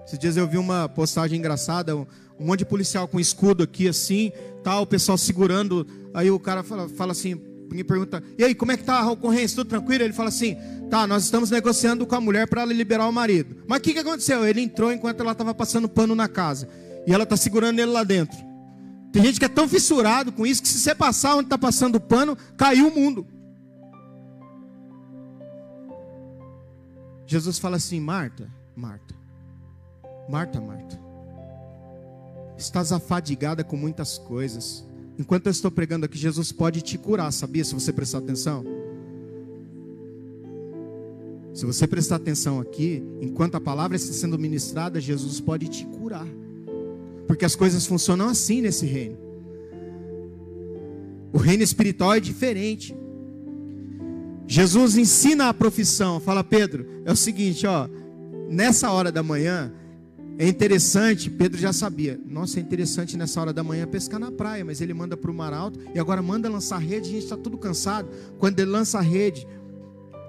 Esses 0.05 0.19
dias 0.19 0.37
eu 0.37 0.47
vi 0.47 0.57
uma 0.57 0.87
postagem 0.87 1.39
engraçada, 1.39 1.95
um 1.95 2.05
monte 2.39 2.59
de 2.59 2.65
policial 2.65 3.07
com 3.07 3.19
escudo 3.19 3.63
aqui 3.63 3.87
assim, 3.87 4.31
tal, 4.63 4.83
o 4.83 4.87
pessoal 4.87 5.17
segurando. 5.17 5.87
Aí 6.13 6.29
o 6.29 6.39
cara 6.39 6.63
fala, 6.63 6.87
fala 6.87 7.11
assim, 7.11 7.35
me 7.71 7.83
pergunta: 7.83 8.23
"E 8.37 8.43
aí, 8.43 8.55
como 8.55 8.71
é 8.71 8.77
que 8.77 8.83
tá 8.83 9.01
a 9.01 9.11
ocorrência? 9.11 9.57
Tudo 9.57 9.69
tranquilo?" 9.69 10.03
Ele 10.03 10.13
fala 10.13 10.29
assim: 10.29 10.55
"Tá, 10.89 11.05
nós 11.05 11.23
estamos 11.23 11.51
negociando 11.51 12.05
com 12.05 12.15
a 12.15 12.21
mulher 12.21 12.47
para 12.47 12.61
ela 12.61 12.73
liberar 12.73 13.07
o 13.07 13.13
marido." 13.13 13.63
Mas 13.67 13.79
o 13.79 13.81
que 13.81 13.93
que 13.93 13.99
aconteceu? 13.99 14.45
Ele 14.45 14.61
entrou 14.61 14.91
enquanto 14.91 15.21
ela 15.21 15.31
estava 15.31 15.53
passando 15.53 15.87
pano 15.89 16.15
na 16.15 16.27
casa, 16.27 16.67
e 17.05 17.13
ela 17.13 17.23
está 17.23 17.37
segurando 17.37 17.79
ele 17.79 17.91
lá 17.91 18.03
dentro. 18.03 18.37
Tem 19.11 19.23
gente 19.23 19.39
que 19.39 19.45
é 19.45 19.49
tão 19.49 19.67
fissurado 19.67 20.31
com 20.31 20.45
isso 20.45 20.61
que 20.61 20.67
se 20.67 20.79
você 20.79 20.93
passar 20.93 21.35
onde 21.35 21.45
está 21.45 21.57
passando 21.57 21.99
pano, 21.99 22.37
caiu 22.55 22.87
o 22.87 22.93
mundo. 22.93 23.25
Jesus 27.25 27.59
fala 27.59 27.77
assim: 27.77 27.99
Marta, 27.99 28.49
Marta, 28.75 29.15
Marta, 30.29 30.61
Marta, 30.61 30.99
estás 32.57 32.91
afadigada 32.91 33.63
com 33.63 33.75
muitas 33.75 34.17
coisas. 34.17 34.85
Enquanto 35.19 35.47
eu 35.47 35.51
estou 35.51 35.71
pregando 35.71 36.05
aqui, 36.05 36.17
Jesus 36.17 36.51
pode 36.51 36.81
te 36.81 36.97
curar, 36.97 37.31
sabia? 37.31 37.65
Se 37.65 37.73
você 37.73 37.91
prestar 37.91 38.19
atenção. 38.19 38.63
Se 41.57 41.65
você 41.65 41.87
prestar 41.87 42.17
atenção 42.17 42.59
aqui, 42.59 43.03
enquanto 43.19 43.55
a 43.55 43.59
palavra 43.59 43.97
está 43.97 44.13
sendo 44.13 44.37
ministrada, 44.37 45.01
Jesus 45.01 45.39
pode 45.39 45.67
te 45.67 45.87
curar. 45.87 46.27
Porque 47.25 47.45
as 47.45 47.55
coisas 47.55 47.83
funcionam 47.83 48.29
assim 48.29 48.61
nesse 48.61 48.85
reino. 48.85 49.17
O 51.33 51.39
reino 51.39 51.63
espiritual 51.63 52.13
é 52.13 52.19
diferente. 52.19 52.95
Jesus 54.45 54.97
ensina 54.97 55.49
a 55.49 55.53
profissão, 55.53 56.19
fala 56.19 56.43
Pedro, 56.43 56.85
é 57.03 57.11
o 57.11 57.15
seguinte, 57.15 57.65
ó, 57.65 57.89
nessa 58.47 58.91
hora 58.91 59.11
da 59.11 59.23
manhã, 59.23 59.73
é 60.37 60.47
interessante, 60.47 61.27
Pedro 61.27 61.59
já 61.59 61.73
sabia. 61.73 62.19
Nossa, 62.23 62.59
é 62.59 62.61
interessante 62.61 63.17
nessa 63.17 63.41
hora 63.41 63.51
da 63.51 63.63
manhã 63.63 63.87
pescar 63.87 64.19
na 64.19 64.31
praia, 64.31 64.63
mas 64.63 64.79
ele 64.79 64.93
manda 64.93 65.17
para 65.17 65.31
o 65.31 65.33
mar 65.33 65.51
alto 65.51 65.79
e 65.95 65.99
agora 65.99 66.21
manda 66.21 66.47
lançar 66.47 66.77
rede. 66.77 67.09
A 67.09 67.13
gente 67.13 67.23
está 67.23 67.35
tudo 67.35 67.57
cansado. 67.57 68.07
Quando 68.37 68.59
ele 68.59 68.69
lança 68.69 68.99
a 68.99 69.01
rede, 69.01 69.47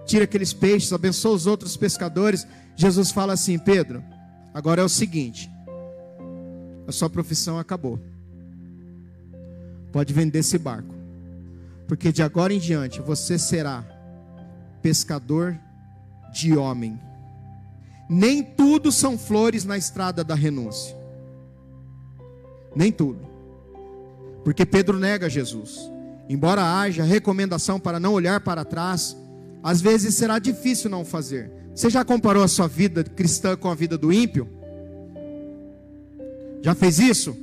tira 0.08 0.24
aqueles 0.24 0.54
peixes, 0.54 0.92
abençoa 0.92 1.34
os 1.34 1.46
outros 1.46 1.76
pescadores. 1.76 2.46
Jesus 2.74 3.12
fala 3.12 3.34
assim: 3.34 3.58
Pedro, 3.58 4.02
agora 4.54 4.80
é 4.80 4.84
o 4.84 4.88
seguinte: 4.88 5.50
a 6.86 6.92
sua 6.92 7.10
profissão 7.10 7.58
acabou. 7.58 8.00
Pode 9.92 10.12
vender 10.12 10.38
esse 10.40 10.58
barco, 10.58 10.94
porque 11.86 12.10
de 12.10 12.22
agora 12.22 12.52
em 12.52 12.58
diante 12.58 13.00
você 13.00 13.38
será 13.38 13.84
pescador 14.82 15.56
de 16.32 16.56
homem. 16.56 16.98
Nem 18.08 18.42
tudo 18.42 18.90
são 18.90 19.18
flores 19.18 19.64
na 19.66 19.76
estrada 19.76 20.24
da 20.24 20.34
renúncia. 20.34 20.96
Nem 22.74 22.90
tudo. 22.90 23.20
Porque 24.42 24.64
Pedro 24.64 24.98
nega 24.98 25.28
Jesus. 25.28 25.78
Embora 26.26 26.80
haja 26.80 27.04
recomendação 27.04 27.78
para 27.78 28.00
não 28.00 28.14
olhar 28.14 28.40
para 28.40 28.64
trás, 28.64 29.14
às 29.62 29.80
vezes 29.80 30.14
será 30.14 30.38
difícil 30.38 30.90
não 30.90 31.04
fazer. 31.04 31.50
Você 31.74 31.90
já 31.90 32.04
comparou 32.04 32.42
a 32.42 32.48
sua 32.48 32.66
vida 32.66 33.04
cristã 33.04 33.56
com 33.56 33.68
a 33.68 33.74
vida 33.74 33.96
do 33.96 34.12
ímpio? 34.12 34.48
Já 36.62 36.74
fez 36.74 36.98
isso? 36.98 37.36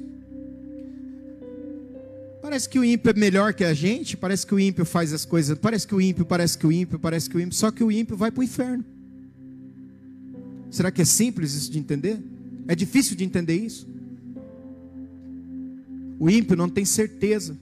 Parece 2.41 2.69
que 2.69 2.77
o 2.77 2.85
ímpio 2.85 3.09
é 3.09 3.13
melhor 3.13 3.53
que 3.53 3.63
a 3.63 3.73
gente, 3.73 4.15
parece 4.15 4.45
que 4.45 4.53
o 4.53 4.59
ímpio 4.59 4.85
faz 4.85 5.11
as 5.11 5.25
coisas, 5.25 5.57
parece 5.57 5.87
que 5.87 5.95
o 5.95 6.01
ímpio, 6.01 6.25
parece 6.25 6.57
que 6.57 6.67
o 6.67 6.71
ímpio, 6.71 6.99
parece 6.99 7.29
que 7.29 7.35
o 7.35 7.39
ímpio, 7.39 7.55
só 7.55 7.71
que 7.71 7.83
o 7.83 7.91
ímpio 7.91 8.15
vai 8.15 8.29
para 8.29 8.41
o 8.41 8.43
inferno. 8.43 8.85
Será 10.69 10.91
que 10.91 11.01
é 11.01 11.05
simples 11.05 11.53
isso 11.53 11.71
de 11.71 11.79
entender? 11.79 12.19
É 12.67 12.75
difícil 12.75 13.15
de 13.15 13.23
entender 13.23 13.55
isso? 13.55 13.87
O 16.19 16.29
ímpio 16.29 16.55
não 16.55 16.69
tem 16.69 16.85
certeza. 16.85 17.57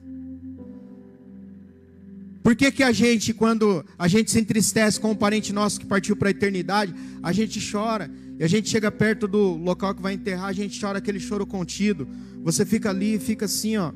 Por 2.44 2.58
que, 2.58 2.70
que 2.70 2.84
a 2.84 2.92
gente, 2.92 3.34
quando 3.34 3.86
a 3.98 4.06
gente 4.10 4.30
se 4.30 4.38
entristece 4.38 5.00
com 5.00 5.12
um 5.12 5.16
parente 5.16 5.54
nosso 5.54 5.80
que 5.80 5.86
partiu 5.86 6.14
para 6.14 6.28
a 6.28 6.32
eternidade, 6.32 6.94
a 7.24 7.32
gente 7.32 7.58
chora, 7.72 8.12
e 8.38 8.44
a 8.44 8.48
gente 8.48 8.68
chega 8.68 8.92
perto 8.92 9.30
do 9.30 9.56
local 9.56 9.96
que 9.96 10.02
vai 10.02 10.14
enterrar, 10.14 10.50
a 10.50 10.54
gente 10.54 10.80
chora 10.80 10.98
aquele 10.98 11.22
choro 11.22 11.48
contido. 11.48 12.06
Você 12.44 12.66
fica 12.66 12.90
ali 12.90 13.16
e 13.16 13.20
fica 13.20 13.46
assim, 13.46 13.78
ó, 13.78 13.94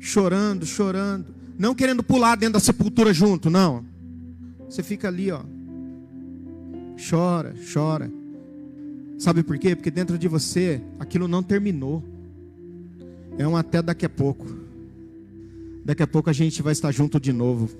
chorando, 0.00 0.64
chorando, 0.64 1.34
não 1.58 1.74
querendo 1.74 2.02
pular 2.02 2.34
dentro 2.34 2.54
da 2.54 2.60
sepultura 2.60 3.12
junto, 3.12 3.50
não. 3.50 3.84
Você 4.70 4.82
fica 4.82 5.08
ali, 5.08 5.30
ó, 5.30 5.42
chora, 7.10 7.54
chora. 7.74 8.10
Sabe 9.18 9.42
por 9.42 9.58
quê? 9.58 9.76
Porque 9.76 9.90
dentro 9.90 10.16
de 10.16 10.28
você 10.28 10.80
aquilo 10.98 11.28
não 11.28 11.42
terminou. 11.42 12.02
É 13.36 13.46
um 13.46 13.54
até 13.54 13.82
daqui 13.82 14.06
a 14.06 14.10
pouco. 14.10 14.65
Daqui 15.86 16.02
a 16.02 16.06
pouco 16.06 16.28
a 16.28 16.32
gente 16.32 16.62
vai 16.62 16.72
estar 16.72 16.90
junto 16.90 17.20
de 17.20 17.32
novo. 17.32 17.70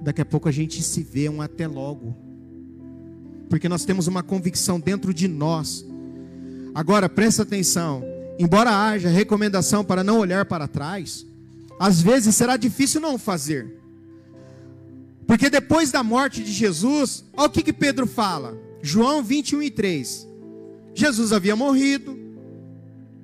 Daqui 0.00 0.20
a 0.20 0.24
pouco 0.24 0.48
a 0.48 0.52
gente 0.52 0.82
se 0.82 1.00
vê 1.00 1.28
um 1.28 1.40
até 1.40 1.68
logo. 1.68 2.16
Porque 3.48 3.68
nós 3.68 3.84
temos 3.84 4.08
uma 4.08 4.24
convicção 4.24 4.80
dentro 4.80 5.14
de 5.14 5.28
nós. 5.28 5.86
Agora 6.74 7.08
presta 7.08 7.44
atenção. 7.44 8.02
Embora 8.40 8.76
haja 8.76 9.08
recomendação 9.08 9.84
para 9.84 10.02
não 10.02 10.18
olhar 10.18 10.44
para 10.46 10.66
trás, 10.66 11.24
às 11.78 12.02
vezes 12.02 12.34
será 12.34 12.56
difícil 12.56 13.00
não 13.00 13.16
fazer. 13.18 13.80
Porque 15.28 15.48
depois 15.48 15.92
da 15.92 16.02
morte 16.02 16.42
de 16.42 16.50
Jesus, 16.50 17.24
olha 17.36 17.46
o 17.46 17.50
que, 17.50 17.62
que 17.62 17.72
Pedro 17.72 18.04
fala. 18.04 18.58
João 18.82 19.22
21 19.22 19.62
e 19.62 19.70
3. 19.70 20.26
Jesus 20.92 21.32
havia 21.32 21.54
morrido. 21.54 22.18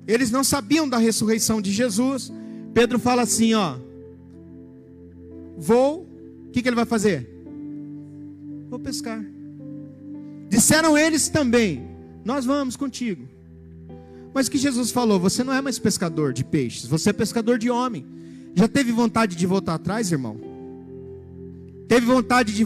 Eles 0.07 0.31
não 0.31 0.41
sabiam 0.41 0.87
da 0.87 0.97
ressurreição 0.97 1.61
de 1.61 1.69
Jesus. 1.69 2.31
Pedro 2.73 2.97
fala 2.99 3.21
assim, 3.21 3.53
ó. 3.53 3.77
Vou, 5.57 6.07
o 6.47 6.51
que, 6.51 6.61
que 6.61 6.67
ele 6.67 6.75
vai 6.75 6.85
fazer? 6.85 7.29
Vou 8.69 8.79
pescar. 8.79 9.23
Disseram 10.49 10.97
eles 10.97 11.29
também: 11.29 11.87
Nós 12.25 12.45
vamos 12.45 12.75
contigo. 12.75 13.27
Mas 14.33 14.47
o 14.47 14.51
que 14.51 14.57
Jesus 14.57 14.91
falou? 14.91 15.19
Você 15.19 15.43
não 15.43 15.53
é 15.53 15.61
mais 15.61 15.77
pescador 15.77 16.33
de 16.33 16.43
peixes, 16.43 16.87
você 16.87 17.11
é 17.11 17.13
pescador 17.13 17.59
de 17.59 17.69
homem. 17.69 18.05
Já 18.55 18.67
teve 18.67 18.91
vontade 18.91 19.35
de 19.35 19.45
voltar 19.45 19.75
atrás, 19.75 20.11
irmão? 20.11 20.39
Teve 21.87 22.05
vontade 22.05 22.53
de, 22.53 22.65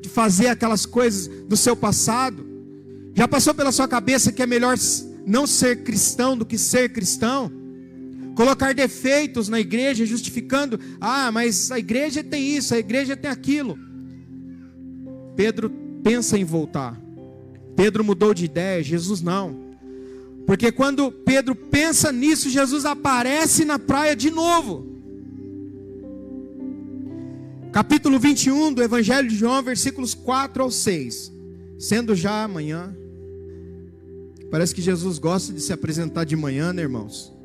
de 0.00 0.08
fazer 0.08 0.48
aquelas 0.48 0.84
coisas 0.84 1.28
do 1.46 1.56
seu 1.56 1.74
passado? 1.74 2.46
Já 3.14 3.26
passou 3.26 3.54
pela 3.54 3.72
sua 3.72 3.88
cabeça 3.88 4.30
que 4.30 4.42
é 4.42 4.46
melhor 4.46 4.76
não 5.26 5.46
ser 5.46 5.82
cristão 5.82 6.36
do 6.36 6.44
que 6.44 6.58
ser 6.58 6.90
cristão? 6.90 7.50
Colocar 8.38 8.72
defeitos 8.72 9.48
na 9.48 9.58
igreja, 9.58 10.06
justificando, 10.06 10.78
ah, 11.00 11.32
mas 11.32 11.72
a 11.72 11.78
igreja 11.80 12.22
tem 12.22 12.56
isso, 12.56 12.72
a 12.72 12.78
igreja 12.78 13.16
tem 13.16 13.28
aquilo. 13.28 13.76
Pedro 15.34 15.68
pensa 16.04 16.38
em 16.38 16.44
voltar. 16.44 16.96
Pedro 17.74 18.04
mudou 18.04 18.32
de 18.32 18.44
ideia, 18.44 18.80
Jesus 18.80 19.20
não. 19.20 19.74
Porque 20.46 20.70
quando 20.70 21.10
Pedro 21.10 21.52
pensa 21.52 22.12
nisso, 22.12 22.48
Jesus 22.48 22.84
aparece 22.84 23.64
na 23.64 23.76
praia 23.76 24.14
de 24.14 24.30
novo 24.30 24.86
capítulo 27.72 28.20
21 28.20 28.72
do 28.72 28.84
Evangelho 28.84 29.28
de 29.28 29.34
João, 29.34 29.60
versículos 29.64 30.14
4 30.14 30.62
ao 30.62 30.70
6. 30.70 31.32
Sendo 31.76 32.14
já 32.14 32.44
amanhã, 32.44 32.96
parece 34.48 34.72
que 34.72 34.80
Jesus 34.80 35.18
gosta 35.18 35.52
de 35.52 35.60
se 35.60 35.72
apresentar 35.72 36.22
de 36.22 36.36
manhã, 36.36 36.72
né, 36.72 36.82
irmãos? 36.82 37.36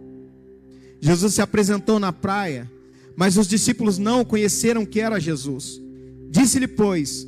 Jesus 1.04 1.34
se 1.34 1.42
apresentou 1.42 2.00
na 2.00 2.14
praia, 2.14 2.72
mas 3.14 3.36
os 3.36 3.46
discípulos 3.46 3.98
não 3.98 4.24
conheceram 4.24 4.86
que 4.86 5.02
era 5.02 5.20
Jesus. 5.20 5.82
Disse-lhe, 6.30 6.66
pois, 6.66 7.28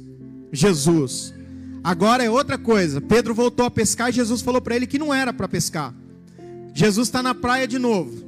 Jesus. 0.50 1.34
Agora 1.84 2.24
é 2.24 2.30
outra 2.30 2.58
coisa. 2.58 3.02
Pedro 3.02 3.36
voltou 3.36 3.66
a 3.66 3.70
pescar 3.70 4.08
e 4.08 4.14
Jesus 4.14 4.42
falou 4.42 4.62
para 4.62 4.78
ele 4.78 4.88
que 4.88 4.98
não 4.98 5.14
era 5.14 5.34
para 5.34 5.50
pescar. 5.50 5.94
Jesus 6.74 7.10
está 7.10 7.22
na 7.22 7.36
praia 7.36 7.68
de 7.68 7.78
novo. 7.78 8.24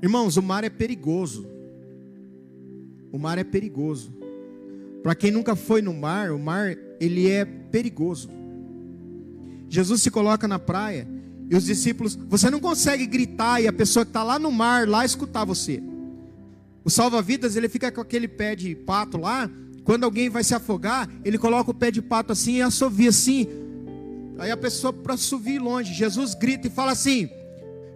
Irmãos, 0.00 0.36
o 0.36 0.42
mar 0.42 0.62
é 0.62 0.70
perigoso. 0.70 1.44
O 3.10 3.18
mar 3.18 3.38
é 3.38 3.44
perigoso. 3.44 4.14
Para 5.02 5.16
quem 5.16 5.32
nunca 5.32 5.56
foi 5.56 5.82
no 5.82 5.92
mar, 5.92 6.30
o 6.30 6.38
mar 6.38 6.76
ele 7.00 7.28
é 7.28 7.44
perigoso. 7.44 8.30
Jesus 9.68 10.00
se 10.00 10.12
coloca 10.12 10.46
na 10.46 10.60
praia 10.60 11.17
e 11.50 11.56
os 11.56 11.64
discípulos, 11.64 12.14
você 12.14 12.50
não 12.50 12.60
consegue 12.60 13.06
gritar 13.06 13.60
e 13.60 13.66
a 13.66 13.72
pessoa 13.72 14.04
que 14.04 14.10
está 14.10 14.22
lá 14.22 14.38
no 14.38 14.52
mar 14.52 14.86
lá 14.86 15.04
escutar 15.04 15.44
você. 15.44 15.82
O 16.84 16.90
salva-vidas 16.90 17.56
ele 17.56 17.68
fica 17.68 17.90
com 17.90 18.00
aquele 18.00 18.28
pé 18.28 18.54
de 18.54 18.74
pato 18.74 19.16
lá, 19.18 19.50
quando 19.84 20.04
alguém 20.04 20.28
vai 20.28 20.44
se 20.44 20.54
afogar, 20.54 21.08
ele 21.24 21.38
coloca 21.38 21.70
o 21.70 21.74
pé 21.74 21.90
de 21.90 22.02
pato 22.02 22.32
assim 22.32 22.56
e 22.56 22.62
assovia 22.62 23.08
assim. 23.08 23.48
Aí 24.38 24.50
a 24.50 24.56
pessoa 24.56 24.92
para 24.92 25.14
assovir 25.14 25.58
longe, 25.58 25.94
Jesus 25.94 26.34
grita 26.34 26.66
e 26.66 26.70
fala 26.70 26.92
assim: 26.92 27.30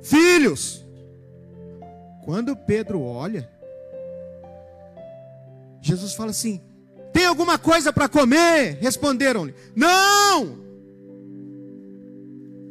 Filhos! 0.03 0.83
Quando 2.25 2.57
Pedro 2.57 3.03
olha, 3.03 3.49
Jesus 5.83 6.15
fala 6.15 6.31
assim: 6.31 6.63
Tem 7.13 7.27
alguma 7.27 7.59
coisa 7.59 7.93
para 7.93 8.09
comer? 8.09 8.79
Responderam-lhe: 8.81 9.55
Não! 9.77 10.59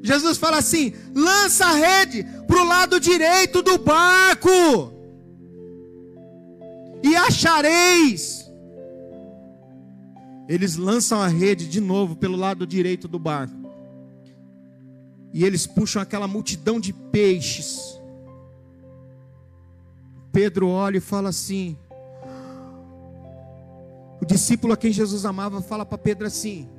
Jesus 0.04 0.38
fala 0.38 0.58
assim: 0.58 0.94
lança 1.14 1.66
a 1.66 1.74
rede 1.74 2.24
para 2.48 2.62
o 2.62 2.66
lado 2.66 3.00
direito 3.00 3.62
do 3.62 3.78
barco, 3.78 4.50
e 7.04 7.16
achareis. 7.16 8.50
Eles 10.48 10.76
lançam 10.76 11.22
a 11.22 11.28
rede 11.28 11.68
de 11.68 11.80
novo 11.80 12.16
pelo 12.16 12.36
lado 12.36 12.68
direito 12.68 13.08
do 13.08 13.18
barco, 13.18 13.56
e 15.34 15.46
eles 15.46 15.66
puxam 15.66 16.02
aquela 16.02 16.28
multidão 16.28 16.80
de 16.80 16.92
peixes. 16.92 18.00
Pedro 20.32 20.68
olha 20.68 20.98
e 20.98 21.02
fala 21.02 21.30
assim: 21.30 21.78
o 24.22 24.26
discípulo 24.26 24.74
a 24.74 24.78
quem 24.78 24.92
Jesus 24.92 25.26
amava 25.26 25.62
fala 25.62 25.86
para 25.86 25.98
Pedro 25.98 26.28
assim, 26.28 26.70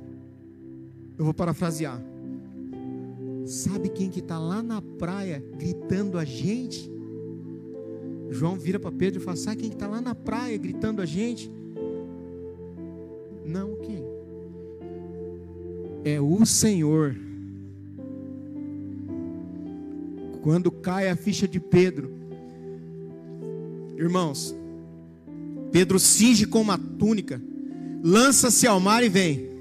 eu 1.17 1.25
vou 1.25 1.33
parafrasear. 1.33 1.99
Sabe 3.45 3.89
quem 3.89 4.09
que 4.09 4.19
está 4.19 4.39
lá 4.39 4.63
na 4.63 4.81
praia 4.81 5.43
gritando 5.57 6.17
a 6.17 6.23
gente? 6.23 6.91
João 8.29 8.55
vira 8.57 8.79
para 8.79 8.91
Pedro 8.91 9.21
e 9.21 9.23
fala: 9.23 9.37
Sabe 9.37 9.61
quem 9.61 9.69
está 9.71 9.87
lá 9.87 10.01
na 10.01 10.15
praia 10.15 10.57
gritando 10.57 11.01
a 11.01 11.05
gente? 11.05 11.51
Não, 13.45 13.75
quem? 13.75 14.03
É 16.03 16.19
o 16.19 16.45
Senhor. 16.45 17.15
Quando 20.41 20.71
cai 20.71 21.09
a 21.09 21.15
ficha 21.15 21.47
de 21.47 21.59
Pedro, 21.59 22.11
irmãos, 23.97 24.53
Pedro 25.71 25.99
cinge 25.99 26.45
com 26.45 26.61
uma 26.61 26.77
túnica, 26.77 27.41
lança-se 28.03 28.67
ao 28.67 28.79
mar 28.79 29.03
e 29.03 29.09
vem. 29.09 29.52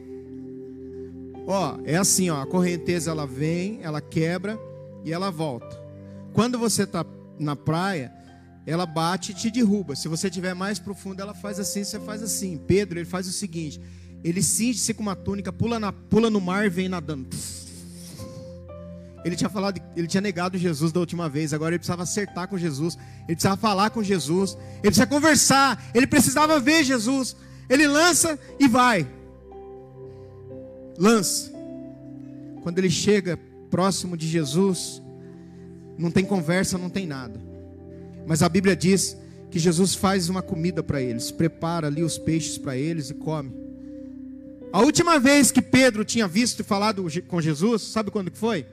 Ó, 1.47 1.79
é 1.85 1.97
assim, 1.97 2.31
ó, 2.31 2.41
a 2.41 2.47
correnteza 2.47 3.11
ela 3.11 3.27
vem, 3.27 3.81
ela 3.83 4.01
quebra 4.01 4.59
e 5.05 5.13
ela 5.13 5.31
volta. 5.31 5.81
Quando 6.33 6.59
você 6.59 6.85
está 6.85 7.05
na 7.39 7.57
praia, 7.57 8.13
ela 8.67 8.87
bate 8.87 9.33
e 9.33 9.35
te 9.35 9.51
derruba. 9.51 9.97
Se 9.97 10.09
você 10.09 10.31
tiver 10.31 10.55
mais 10.55 10.79
profundo, 10.79 11.21
ela 11.21 11.35
faz 11.35 11.59
assim, 11.59 11.85
você 11.85 11.99
faz 12.01 12.23
assim. 12.23 12.57
Pedro, 12.57 12.99
ele 12.99 13.09
faz 13.09 13.27
o 13.27 13.33
seguinte: 13.33 13.81
ele 14.23 14.43
cinge-se 14.43 14.95
com 14.95 15.03
uma 15.03 15.17
túnica, 15.17 15.53
pula, 15.53 15.81
na, 15.81 15.93
pula 15.93 16.31
no 16.31 16.41
mar 16.41 16.65
e 16.65 16.69
vem 16.69 16.89
nadando. 16.89 17.29
Ele 19.25 19.37
tinha 19.37 19.51
falado, 19.51 19.81
ele 19.97 20.07
tinha 20.07 20.21
negado 20.21 20.59
Jesus 20.59 20.91
da 20.91 20.99
última 20.99 21.29
vez, 21.29 21.53
agora 21.53 21.71
ele 21.71 21.79
precisava 21.79 22.03
acertar 22.03 22.49
com 22.49 22.59
Jesus, 22.59 22.99
ele 23.29 23.37
precisava 23.37 23.57
falar 23.57 23.91
com 23.91 24.03
Jesus, 24.03 24.59
ele 24.77 24.91
precisava 24.91 25.11
conversar, 25.11 25.91
ele 25.95 26.07
precisava 26.07 26.59
ver 26.59 26.85
Jesus. 26.85 27.37
Ele 27.69 27.87
lança 27.87 28.39
e 28.59 28.69
vai 28.69 29.09
lança. 30.99 31.53
Quando 32.63 32.79
ele 32.79 32.91
chega 32.91 33.39
próximo 33.71 34.17
de 34.17 34.29
Jesus, 34.29 35.03
não 35.99 36.11
tem 36.11 36.25
conversa, 36.25 36.79
não 36.79 36.91
tem 36.91 37.07
nada. 37.07 37.41
Mas 38.27 38.43
a 38.43 38.49
Bíblia 38.49 38.77
diz 38.77 39.17
que 39.51 39.59
Jesus 39.59 39.95
faz 39.95 40.29
uma 40.29 40.43
comida 40.43 40.83
para 40.83 41.01
eles, 41.01 41.31
prepara 41.31 41.87
ali 41.87 42.03
os 42.03 42.19
peixes 42.19 42.57
para 42.57 42.77
eles 42.77 43.11
e 43.11 43.15
come. 43.15 43.53
A 44.73 44.81
última 44.81 45.19
vez 45.19 45.51
que 45.51 45.61
Pedro 45.61 46.05
tinha 46.05 46.27
visto 46.27 46.61
e 46.61 46.65
falado 46.65 47.05
com 47.29 47.41
Jesus, 47.41 47.83
sabe 47.83 48.11
quando 48.11 48.31
que 48.31 48.39
foi? 48.39 48.67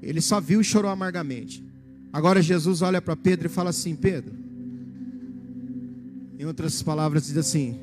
Ele 0.00 0.20
só 0.20 0.40
viu 0.40 0.60
e 0.60 0.64
chorou 0.64 0.90
amargamente. 0.90 1.62
Agora 2.12 2.40
Jesus 2.40 2.80
olha 2.80 3.02
para 3.02 3.14
Pedro 3.14 3.46
e 3.46 3.50
fala 3.50 3.70
assim: 3.70 3.94
Pedro, 3.94 4.34
em 6.38 6.46
outras 6.46 6.82
palavras, 6.82 7.26
diz 7.26 7.36
assim: 7.36 7.78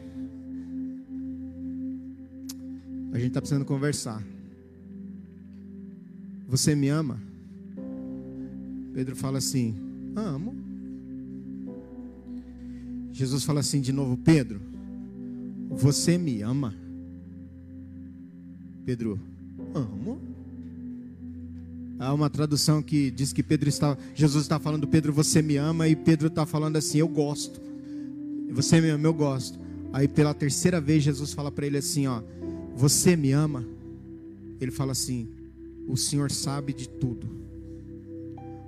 A 3.14 3.18
gente 3.18 3.28
está 3.28 3.39
precisando 3.39 3.64
conversar. 3.64 4.24
Você 6.47 6.74
me 6.74 6.89
ama? 6.89 7.22
Pedro 8.91 9.16
fala 9.16 9.38
assim: 9.38 9.76
Amo. 10.16 10.55
Jesus 13.11 13.43
fala 13.43 13.59
assim 13.59 13.80
de 13.82 13.93
novo: 13.93 14.18
Pedro, 14.18 14.59
você 15.70 16.18
me 16.18 16.41
ama? 16.41 16.74
Pedro, 18.84 19.20
amo. 19.76 20.20
Há 21.99 22.11
uma 22.14 22.30
tradução 22.30 22.82
que 22.82 23.11
diz 23.11 23.32
que 23.32 23.43
Pedro 23.43 23.70
está, 23.70 23.95
Jesus 24.14 24.43
está 24.43 24.59
falando, 24.59 24.88
Pedro, 24.88 25.14
você 25.14 25.41
me 25.41 25.55
ama, 25.55 25.88
e 25.88 25.95
Pedro 25.95 26.28
está 26.28 26.45
falando 26.45 26.76
assim, 26.76 26.97
eu 26.97 27.07
gosto. 27.07 27.61
Você 28.51 28.82
me 28.82 28.89
ama, 28.89 29.07
eu 29.07 29.14
gosto. 29.14 29.57
Aí 29.93 30.07
pela 30.07 30.34
terceira 30.34 30.82
vez 30.82 31.03
Jesus 31.03 31.32
fala 31.32 31.51
para 31.51 31.66
ele 31.66 31.78
assim, 31.78 32.07
ó, 32.07 32.22
você 32.76 33.15
me 33.15 33.32
ama? 33.32 33.65
Ele 34.59 34.71
fala 34.71 34.91
assim: 34.91 35.30
O 35.88 35.95
Senhor 35.95 36.32
sabe 36.32 36.74
de 36.74 36.88
tudo. 36.88 37.28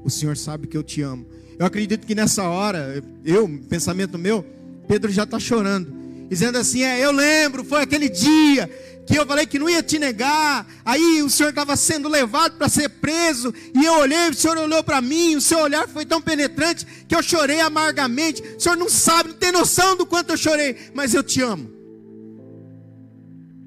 O 0.03 0.09
Senhor 0.09 0.37
sabe 0.37 0.67
que 0.67 0.77
eu 0.77 0.83
te 0.83 1.01
amo. 1.01 1.25
Eu 1.57 1.65
acredito 1.65 2.05
que 2.05 2.13
nessa 2.13 2.43
hora, 2.43 3.03
eu, 3.23 3.47
pensamento 3.69 4.17
meu, 4.17 4.45
Pedro 4.87 5.11
já 5.11 5.23
está 5.23 5.39
chorando, 5.39 5.91
dizendo 6.29 6.57
assim: 6.57 6.83
É, 6.83 7.03
eu 7.03 7.11
lembro, 7.11 7.63
foi 7.63 7.81
aquele 7.81 8.09
dia 8.09 8.69
que 9.05 9.17
eu 9.17 9.25
falei 9.25 9.45
que 9.45 9.59
não 9.59 9.69
ia 9.69 9.83
te 9.83 9.99
negar. 9.99 10.67
Aí 10.83 11.21
o 11.21 11.29
Senhor 11.29 11.49
estava 11.49 11.75
sendo 11.75 12.09
levado 12.09 12.57
para 12.57 12.67
ser 12.67 12.89
preso, 12.89 13.53
e 13.73 13.85
eu 13.85 13.93
olhei, 13.99 14.29
o 14.29 14.33
Senhor 14.33 14.57
olhou 14.57 14.83
para 14.83 14.99
mim, 15.01 15.35
o 15.35 15.41
seu 15.41 15.59
olhar 15.59 15.87
foi 15.87 16.05
tão 16.05 16.21
penetrante 16.21 16.85
que 17.07 17.15
eu 17.15 17.23
chorei 17.23 17.59
amargamente. 17.59 18.41
O 18.41 18.59
Senhor 18.59 18.75
não 18.75 18.89
sabe, 18.89 19.29
não 19.29 19.37
tem 19.37 19.51
noção 19.51 19.95
do 19.95 20.05
quanto 20.05 20.31
eu 20.31 20.37
chorei, 20.37 20.75
mas 20.93 21.13
eu 21.13 21.23
te 21.23 21.41
amo. 21.41 21.74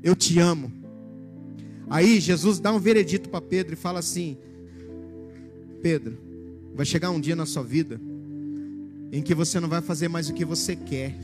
Eu 0.03 0.15
te 0.15 0.39
amo. 0.39 0.73
Aí 1.91 2.21
Jesus 2.21 2.61
dá 2.61 2.73
um 2.73 2.79
veredito 2.79 3.29
para 3.29 3.41
Pedro 3.41 3.73
e 3.73 3.77
fala 3.77 3.99
assim: 3.99 4.37
Pedro, 5.83 6.19
vai 6.75 6.85
chegar 6.85 7.11
um 7.11 7.21
dia 7.21 7.35
na 7.35 7.47
sua 7.47 7.63
vida 7.63 8.01
em 9.11 9.23
que 9.23 9.35
você 9.35 9.59
não 9.59 9.69
vai 9.69 9.81
fazer 9.81 10.09
mais 10.09 10.29
o 10.29 10.35
que 10.35 10.45
você 10.45 10.77
quer. 10.77 11.15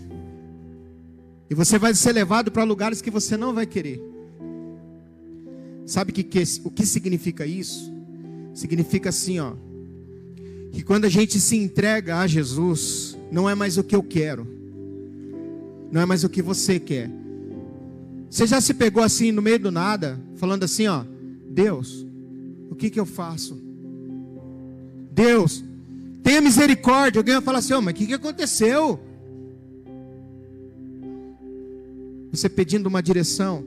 E 1.51 1.55
você 1.55 1.79
vai 1.79 1.95
ser 1.95 2.12
levado 2.12 2.51
para 2.51 2.64
lugares 2.64 3.03
que 3.03 3.11
você 3.11 3.37
não 3.37 3.53
vai 3.53 3.66
querer. 3.66 4.03
Sabe 5.85 6.12
que, 6.12 6.22
que, 6.22 6.43
o 6.64 6.70
que 6.70 6.87
significa 6.87 7.45
isso? 7.45 7.93
Significa 8.55 9.11
assim, 9.11 9.39
ó. 9.39 9.53
Que 10.72 10.83
quando 10.83 11.05
a 11.05 11.11
gente 11.11 11.39
se 11.39 11.57
entrega 11.57 12.18
a 12.18 12.27
Jesus, 12.27 13.18
não 13.31 13.49
é 13.49 13.55
mais 13.55 13.77
o 13.77 13.85
que 13.85 13.95
eu 13.95 14.03
quero. 14.03 14.47
Não 15.93 16.01
é 16.01 16.07
mais 16.07 16.25
o 16.25 16.29
que 16.29 16.41
você 16.41 16.81
quer 16.81 17.24
você 18.35 18.49
já 18.49 18.61
se 18.61 18.74
pegou 18.74 19.01
assim 19.01 19.30
no 19.30 19.41
meio 19.41 19.61
do 19.61 19.70
nada, 19.70 20.20
falando 20.35 20.64
assim, 20.64 20.89
ó, 20.89 21.05
Deus, 21.49 22.05
o 22.68 22.74
que 22.74 22.91
que 22.91 22.99
eu 22.99 23.07
faço? 23.07 23.57
Deus, 25.12 25.62
tenha 26.20 26.41
misericórdia. 26.41 27.20
Alguém 27.20 27.35
vai 27.35 27.45
falar 27.45 27.59
assim, 27.59 27.74
ó, 27.74 27.80
mas 27.80 27.95
o 27.95 27.97
que 27.97 28.09
que 28.09 28.14
aconteceu? 28.14 28.99
Você 32.32 32.49
pedindo 32.49 32.89
uma 32.89 33.01
direção. 33.01 33.64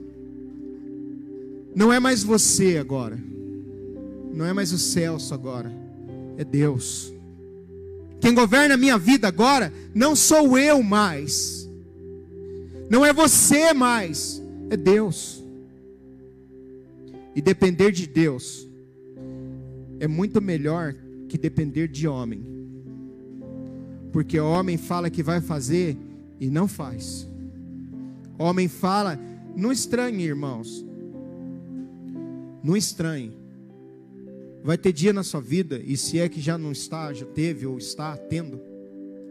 Não 1.74 1.90
é 1.90 1.98
mais 1.98 2.22
você 2.22 2.76
agora. 2.76 3.18
Não 4.34 4.44
é 4.44 4.52
mais 4.52 4.70
o 4.70 4.78
Celso 4.78 5.32
agora. 5.32 5.72
É 6.36 6.44
Deus. 6.44 7.10
Quem 8.20 8.34
governa 8.34 8.74
a 8.74 8.78
minha 8.78 8.98
vida 8.98 9.28
agora 9.28 9.72
não 9.94 10.14
sou 10.14 10.58
eu 10.58 10.82
mais. 10.82 11.66
Não 12.90 13.06
é 13.06 13.14
você 13.14 13.72
mais 13.72 14.46
é 14.70 14.76
Deus. 14.76 15.42
E 17.34 17.40
depender 17.40 17.92
de 17.92 18.06
Deus 18.06 18.68
é 20.00 20.08
muito 20.08 20.40
melhor 20.40 20.94
que 21.28 21.38
depender 21.38 21.88
de 21.88 22.08
homem. 22.08 22.44
Porque 24.12 24.40
homem 24.40 24.76
fala 24.76 25.10
que 25.10 25.22
vai 25.22 25.40
fazer 25.40 25.96
e 26.40 26.48
não 26.48 26.66
faz. 26.66 27.28
Homem 28.38 28.68
fala, 28.68 29.18
não 29.56 29.70
estranhe, 29.70 30.24
irmãos. 30.24 30.84
Não 32.62 32.76
estranhe. 32.76 33.36
Vai 34.62 34.76
ter 34.76 34.92
dia 34.92 35.12
na 35.12 35.22
sua 35.22 35.40
vida, 35.40 35.80
e 35.84 35.96
se 35.96 36.18
é 36.18 36.28
que 36.28 36.40
já 36.40 36.58
não 36.58 36.72
está, 36.72 37.12
já 37.12 37.26
teve 37.26 37.66
ou 37.66 37.78
está 37.78 38.16
tendo, 38.16 38.60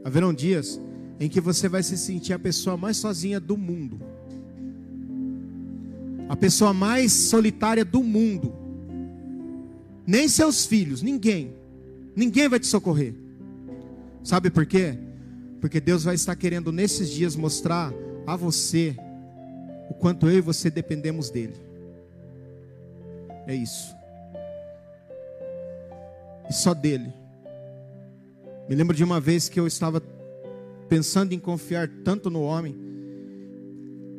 haverão 0.04 0.34
dias 0.34 0.80
em 1.20 1.28
que 1.28 1.42
você 1.42 1.68
vai 1.68 1.84
se 1.84 1.98
sentir 1.98 2.34
a 2.34 2.40
pessoa 2.40 2.78
mais 2.78 2.98
sozinha 2.98 3.40
do 3.40 3.58
mundo 3.58 4.00
a 6.30 6.36
pessoa 6.36 6.74
mais 6.74 7.12
solitária 7.12 7.86
do 7.86 8.04
mundo. 8.04 8.54
Nem 10.06 10.28
seus 10.28 10.66
filhos, 10.66 11.02
ninguém. 11.02 11.54
Ninguém 12.16 12.48
vai 12.48 12.60
te 12.60 12.68
socorrer. 12.68 13.14
Sabe 14.24 14.50
por 14.50 14.66
quê? 14.66 14.98
Porque 15.62 15.80
Deus 15.80 16.04
vai 16.04 16.16
estar 16.16 16.36
querendo 16.36 16.72
nesses 16.72 17.10
dias 17.10 17.36
mostrar 17.36 17.94
a 18.26 18.36
você 18.36 18.96
o 19.90 19.94
quanto 19.94 20.28
eu 20.28 20.38
e 20.38 20.42
você 20.42 20.70
dependemos 20.70 21.30
dele. 21.30 21.56
É 23.46 23.56
isso. 23.56 23.96
E 26.50 26.54
só 26.54 26.74
dele. 26.74 27.14
Me 28.68 28.76
lembro 28.76 28.96
de 28.96 29.04
uma 29.04 29.20
vez 29.20 29.48
que 29.48 29.60
eu 29.60 29.66
estava 29.66 30.02
pensando 30.90 31.34
em 31.34 31.40
confiar 31.40 31.88
tanto 32.04 32.30
no 32.30 32.42
homem, 32.42 32.76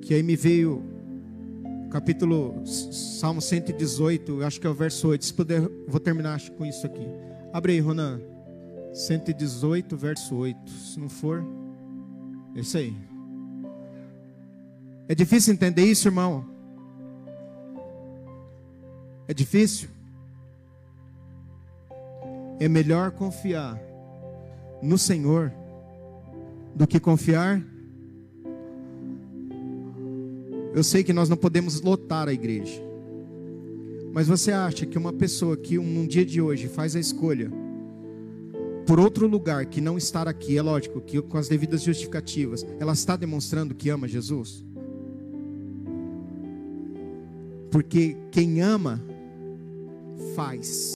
que 0.00 0.14
aí 0.14 0.22
me 0.22 0.36
veio 0.36 0.82
capítulo 1.90 2.66
Salmo 2.66 3.40
118, 3.40 4.44
acho 4.44 4.60
que 4.60 4.66
é 4.66 4.70
o 4.70 4.74
verso 4.74 5.08
8. 5.08 5.24
Se 5.24 5.34
puder, 5.34 5.60
vou 5.86 6.00
terminar 6.00 6.40
com 6.50 6.64
isso 6.64 6.86
aqui. 6.86 7.06
Abre 7.52 7.72
aí, 7.72 7.80
Ronan. 7.80 8.20
118, 8.92 9.96
verso 9.96 10.36
8. 10.36 10.70
Se 10.70 11.00
não 11.00 11.08
for, 11.08 11.44
é 12.54 12.60
isso 12.60 12.76
aí. 12.76 12.94
É 15.08 15.14
difícil 15.14 15.54
entender 15.54 15.84
isso, 15.84 16.08
irmão? 16.08 16.44
É 19.26 19.32
difícil? 19.34 19.88
É 22.60 22.68
melhor 22.68 23.12
confiar 23.12 23.80
no 24.82 24.98
Senhor 24.98 25.52
do 26.74 26.86
que 26.86 27.00
confiar. 27.00 27.62
Eu 30.78 30.84
sei 30.84 31.02
que 31.02 31.12
nós 31.12 31.28
não 31.28 31.36
podemos 31.36 31.80
lotar 31.80 32.28
a 32.28 32.32
igreja, 32.32 32.80
mas 34.12 34.28
você 34.28 34.52
acha 34.52 34.86
que 34.86 34.96
uma 34.96 35.12
pessoa 35.12 35.56
que 35.56 35.76
um, 35.76 36.06
dia 36.06 36.24
de 36.24 36.40
hoje 36.40 36.68
faz 36.68 36.94
a 36.94 37.00
escolha 37.00 37.50
por 38.86 39.00
outro 39.00 39.26
lugar 39.26 39.66
que 39.66 39.80
não 39.80 39.98
estar 39.98 40.28
aqui, 40.28 40.56
é 40.56 40.62
lógico 40.62 41.00
que 41.00 41.20
com 41.20 41.36
as 41.36 41.48
devidas 41.48 41.82
justificativas, 41.82 42.64
ela 42.78 42.92
está 42.92 43.16
demonstrando 43.16 43.74
que 43.74 43.90
ama 43.90 44.06
Jesus? 44.06 44.64
Porque 47.72 48.16
quem 48.30 48.62
ama, 48.62 49.04
faz. 50.36 50.86